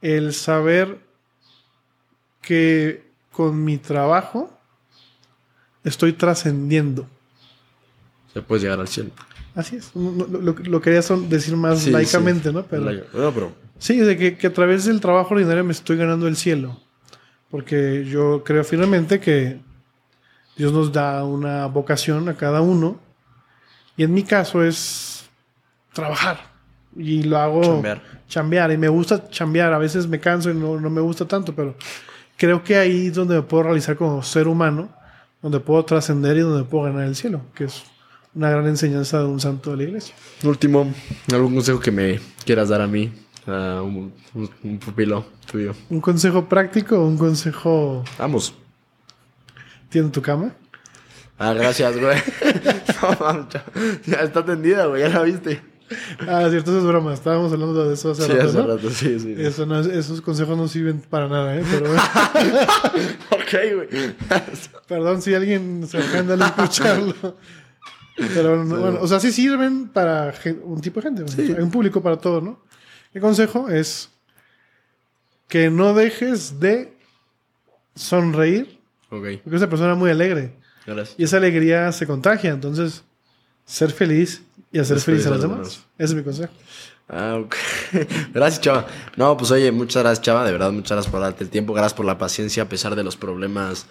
El 0.00 0.32
saber 0.32 0.98
que 2.40 3.04
con 3.32 3.64
mi 3.64 3.78
trabajo 3.78 4.56
estoy 5.84 6.12
trascendiendo. 6.12 7.08
Se 8.32 8.42
puede 8.42 8.62
llegar 8.62 8.80
al 8.80 8.88
cielo. 8.88 9.10
Así 9.54 9.76
es. 9.76 9.90
Lo, 9.94 10.80
quería 10.80 11.02
decir 11.28 11.56
más 11.56 11.86
laicamente, 11.86 12.52
¿no? 12.52 12.62
Pero, 12.64 12.86
pero... 13.12 13.52
Sí, 13.78 13.98
de 13.98 14.16
que, 14.16 14.36
que, 14.38 14.46
a 14.46 14.52
través 14.52 14.84
del 14.84 15.00
trabajo 15.00 15.34
ordinario 15.34 15.64
me 15.64 15.72
estoy 15.72 15.96
ganando 15.96 16.26
el 16.26 16.36
cielo. 16.36 16.80
Porque 17.50 18.06
yo 18.08 18.42
creo 18.44 18.64
firmemente 18.64 19.20
que 19.20 19.60
Dios 20.56 20.72
nos 20.72 20.92
da 20.92 21.24
una 21.24 21.66
vocación 21.66 22.28
a 22.28 22.36
cada 22.36 22.60
uno. 22.62 22.98
Y 23.96 24.04
en 24.04 24.14
mi 24.14 24.22
caso 24.22 24.64
es 24.64 25.28
trabajar. 25.92 26.52
Y 26.96 27.22
lo 27.22 27.38
hago 27.38 27.62
chambear. 27.62 28.02
chambear. 28.28 28.72
Y 28.72 28.76
me 28.76 28.88
gusta 28.88 29.28
chambear. 29.28 29.72
A 29.72 29.78
veces 29.78 30.06
me 30.06 30.20
canso 30.20 30.50
y 30.50 30.54
no, 30.54 30.80
no 30.80 30.90
me 30.90 31.00
gusta 31.00 31.26
tanto, 31.26 31.54
pero 31.54 31.74
creo 32.36 32.62
que 32.64 32.76
ahí 32.76 33.06
es 33.06 33.14
donde 33.14 33.36
me 33.36 33.42
puedo 33.42 33.64
realizar 33.64 33.96
como 33.96 34.22
ser 34.22 34.48
humano, 34.48 34.88
donde 35.40 35.60
puedo 35.60 35.84
trascender 35.84 36.36
y 36.36 36.40
donde 36.40 36.64
puedo 36.64 36.84
ganar 36.84 37.04
el 37.04 37.16
cielo, 37.16 37.42
que 37.54 37.64
es 37.64 37.84
una 38.34 38.50
gran 38.50 38.66
enseñanza 38.66 39.18
de 39.18 39.26
un 39.26 39.40
santo 39.40 39.70
de 39.70 39.76
la 39.76 39.82
iglesia. 39.84 40.14
Último, 40.42 40.92
algún 41.32 41.54
consejo 41.54 41.80
que 41.80 41.90
me 41.90 42.20
quieras 42.44 42.68
dar 42.68 42.80
a 42.80 42.86
mí, 42.86 43.12
a 43.46 43.82
un, 43.82 44.12
pupilo 44.84 45.24
tuyo. 45.50 45.74
¿Un 45.90 46.00
consejo 46.00 46.48
práctico 46.48 46.98
o 46.98 47.06
un 47.06 47.18
consejo... 47.18 48.04
Vamos. 48.18 48.54
¿Tiene 49.88 50.08
tu 50.08 50.22
cama? 50.22 50.52
Ah, 51.44 51.54
gracias, 51.54 51.98
güey. 51.98 52.16
ya 54.06 54.18
está 54.18 54.44
tendida, 54.44 54.86
güey, 54.86 55.02
ya 55.02 55.08
la 55.08 55.22
viste. 55.22 55.60
Ah, 56.20 56.46
cierto, 56.48 56.70
eso 56.70 56.78
es 56.78 56.84
broma. 56.84 57.12
Estábamos 57.14 57.52
hablando 57.52 57.88
de 57.88 57.94
eso 57.94 58.12
hace 58.12 58.26
sí, 58.26 58.32
Hace 58.32 58.62
rato, 58.62 58.90
sí, 58.90 59.18
sí. 59.18 59.34
esos 59.36 60.20
consejos 60.20 60.56
no 60.56 60.68
sirven 60.68 61.00
para 61.00 61.26
nada, 61.26 61.56
¿eh? 61.56 61.64
Pero... 61.68 61.92
ok, 63.30 63.74
güey. 63.74 64.14
Perdón 64.86 65.20
si 65.20 65.34
alguien 65.34 65.84
se 65.88 65.98
ofende 65.98 66.34
al 66.34 66.42
escucharlo. 66.42 67.36
Pero 68.16 68.64
bueno, 68.64 68.98
o 69.00 69.08
sea, 69.08 69.18
sí 69.18 69.32
sirven 69.32 69.88
para 69.88 70.32
un 70.62 70.80
tipo 70.80 71.00
de 71.00 71.10
gente, 71.10 71.60
un 71.60 71.72
público 71.72 72.00
para 72.00 72.18
todo, 72.18 72.40
¿no? 72.40 72.62
El 73.12 73.20
consejo 73.20 73.68
es 73.68 74.10
que 75.48 75.70
no 75.70 75.92
dejes 75.92 76.60
de 76.60 76.96
sonreír. 77.96 78.78
Okay. 79.10 79.38
Porque 79.38 79.56
es 79.56 79.62
una 79.62 79.70
persona 79.70 79.94
muy 79.96 80.08
alegre. 80.08 80.61
Gracias. 80.86 81.18
Y 81.18 81.24
esa 81.24 81.36
alegría 81.36 81.92
se 81.92 82.06
contagia. 82.06 82.50
Entonces, 82.50 83.04
ser 83.64 83.90
feliz 83.90 84.42
y 84.72 84.78
hacer 84.78 85.00
feliz, 85.00 85.26
a 85.26 85.30
los 85.30 85.42
demás. 85.42 85.84
Ese 85.98 86.12
es 86.12 86.14
mi 86.14 86.22
consejo. 86.22 86.52
Ah, 87.08 87.38
ok. 87.42 87.54
gracias, 88.32 88.60
Chava. 88.60 88.86
No, 89.16 89.36
pues 89.36 89.50
oye, 89.50 89.70
muchas 89.70 90.02
gracias, 90.02 90.24
Chava. 90.24 90.44
De 90.44 90.52
verdad, 90.52 90.72
muchas 90.72 90.92
gracias 90.92 91.12
por 91.12 91.20
darte 91.20 91.44
el 91.44 91.50
tiempo. 91.50 91.74
Gracias 91.74 91.94
por 91.94 92.06
la 92.06 92.18
paciencia 92.18 92.62
a 92.64 92.68
pesar 92.68 92.96
de 92.96 93.04
los 93.04 93.16
problemas. 93.16 93.86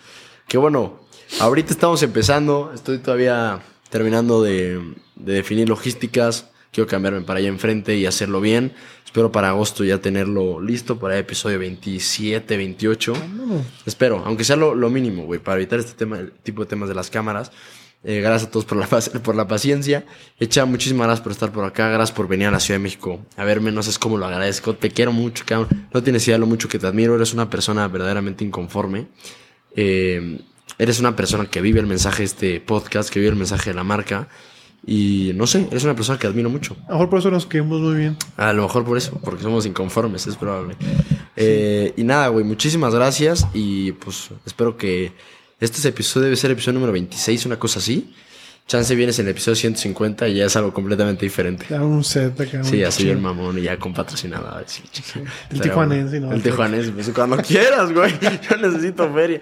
Que 0.48 0.58
bueno, 0.58 1.00
ahorita 1.39 1.72
estamos 1.72 2.02
empezando. 2.04 2.72
Estoy 2.74 2.98
todavía 2.98 3.62
terminando 3.89 4.42
de, 4.42 4.96
definir 5.16 5.70
logísticas. 5.70 6.48
Quiero 6.72 6.88
cambiarme 6.88 7.22
para 7.22 7.39
allá 7.39 7.50
enfrente 7.50 7.96
y 7.96 8.06
hacerlo 8.06 8.42
bien. 8.42 8.74
Espero 9.12 9.30
para 9.30 9.49
agosto 9.49 9.84
ya 9.84 9.97
tenerlo 9.97 10.62
listo 10.62 10.97
para 10.97 11.18
episodio 11.18 11.59
27, 11.59 12.55
28. 12.55 13.14
Espero, 13.86 14.24
aunque 14.26 14.45
sea 14.45 14.55
lo, 14.55 14.89
mínimo, 14.89 15.26
güey, 15.26 15.38
para 15.38 15.57
evitar 15.57 15.80
este 15.80 15.91
tema, 15.91 16.18
el 16.18 16.32
tipo 16.32 16.62
de 16.62 16.70
temas 16.70 16.88
de 16.88 16.95
las 16.95 17.09
cámaras. 17.09 17.51
Eh, 18.05 18.22
gracias 18.22 18.47
a 18.47 18.51
todos 18.51 18.64
por 18.64 18.78
la, 18.78 18.88
por 19.22 19.36
la 19.36 19.49
paciencia. 19.49 20.05
Echa, 20.39 20.64
muchísimas 20.64 21.07
gracias 21.07 21.24
por 21.24 21.34
estar 21.34 21.51
por 21.51 21.66
acá. 21.66 21.89
Gracias 21.89 22.16
por 22.16 22.30
venir 22.30 22.47
a 22.47 22.51
la 22.51 22.62
Ciudad 22.62 22.80
de 22.80 22.84
México 22.84 23.20
a 23.36 23.43
verme. 23.43 23.74
No 23.74 23.84
sé 23.84 23.91
cómo 23.99 24.18
lo 24.18 24.28
agradezco. 24.28 24.76
Te 24.76 24.91
quiero 24.91 25.12
mucho, 25.12 25.43
cabrón. 25.45 25.89
No 25.93 26.01
tienes 26.01 26.26
idea 26.30 26.38
lo 26.38 26.45
mucho 26.45 26.70
que 26.70 26.80
te 26.80 26.88
admiro. 26.88 27.14
Eres 27.14 27.34
una 27.34 27.49
persona 27.49 27.86
verdaderamente 27.89 28.45
inconforme. 28.45 29.07
Eh, 29.76 30.39
eres 30.78 31.01
una 31.01 31.18
persona 31.18 31.47
que 31.47 31.59
vive 31.59 31.82
el 31.82 31.86
mensaje 31.86 32.20
de 32.20 32.28
este 32.28 32.62
podcast, 32.62 33.09
que 33.09 33.20
vive 33.20 33.32
el 33.32 33.38
mensaje 33.38 33.72
de 33.72 33.74
la 33.74 33.84
marca. 33.84 34.30
Y 34.86 35.32
no 35.36 35.46
sé, 35.46 35.68
eres 35.70 35.84
una 35.84 35.96
persona 35.96 36.18
que 36.18 36.28
admiro 36.28 36.50
mucho. 36.50 36.76
A 36.88 36.92
lo 36.92 36.94
mejor 36.96 37.10
por 37.10 37.20
eso 37.20 37.32
nos 37.32 37.46
quedamos 37.46 37.82
muy 37.82 37.96
bien. 37.96 38.18
A 38.38 38.52
lo 38.52 38.64
mejor 38.64 38.84
por 38.84 38.98
eso, 38.98 39.20
porque 39.24 39.44
somos 39.44 39.66
inconformes, 39.66 40.26
es 40.26 40.36
probable. 40.36 40.76
Eh, 41.36 41.94
y 41.98 42.04
nada, 42.04 42.28
güey, 42.30 42.44
muchísimas 42.44 42.94
gracias. 42.96 43.48
Y 43.54 43.92
pues 43.94 44.30
espero 44.46 44.78
que 44.78 45.14
este 45.60 45.88
episodio 45.88 46.26
debe 46.26 46.36
ser 46.36 46.52
episodio 46.52 46.74
número 46.74 46.94
26, 46.94 47.46
una 47.46 47.60
cosa 47.60 47.80
así. 47.80 48.14
Chance 48.72 48.95
vienes 48.95 49.19
en 49.19 49.26
el 49.26 49.32
episodio 49.32 49.57
150 49.57 50.30
y 50.30 50.36
ya 50.36 50.45
es 50.45 50.55
algo 50.55 50.74
completamente 50.74 51.26
diferente. 51.26 51.65
Ya 51.69 51.84
un 51.84 52.05
set 52.05 52.39
acá. 52.39 52.63
Sí, 52.63 52.82
así 52.86 53.09
el 53.09 53.17
mamón 53.17 53.59
y 53.59 53.63
ya 53.63 53.78
con. 53.78 53.93
El 53.93 55.59
tijuanense, 55.59 56.22
¿no? 56.22 56.32
El 56.32 56.41
tijuanense, 56.41 56.91
pues 56.93 57.09
cuando 57.09 57.36
quieras, 57.43 57.91
güey. 57.91 58.13
Yo 58.49 58.55
necesito 58.55 59.13
feria. 59.13 59.41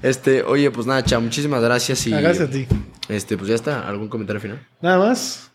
Este, 0.00 0.44
oye, 0.44 0.70
pues 0.70 0.86
nada, 0.86 1.02
chao, 1.02 1.20
muchísimas 1.20 1.60
gracias 1.60 2.06
y... 2.06 2.10
Gracias 2.12 2.48
a 2.48 2.52
ti. 2.52 2.68
Este, 3.08 3.36
pues 3.36 3.48
ya 3.48 3.56
está, 3.56 3.88
¿algún 3.88 4.06
comentario 4.06 4.40
final? 4.40 4.64
Nada 4.80 4.98
más. 4.98 5.50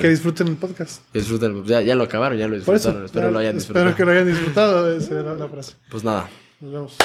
Que 0.00 0.08
disfruten 0.08 0.48
el 0.48 0.56
podcast. 0.56 1.02
Que 1.12 1.20
disfruten, 1.20 1.64
ya, 1.64 1.80
ya 1.80 1.94
lo 1.94 2.02
acabaron, 2.02 2.36
ya 2.36 2.48
lo 2.48 2.56
disfrutaron. 2.56 3.04
espero 3.04 3.30
lo 3.30 3.38
hayan 3.38 3.54
disfrutado. 3.54 3.88
Espero 3.88 3.96
que 3.96 4.04
lo 4.04 4.10
hayan 4.10 4.26
disfrutado, 4.26 4.92
esa 4.92 5.20
era 5.20 5.34
la 5.36 5.48
frase. 5.48 5.74
Pues 5.88 6.02
nada. 6.02 6.28
Nos 6.58 6.72
vemos. 6.72 6.96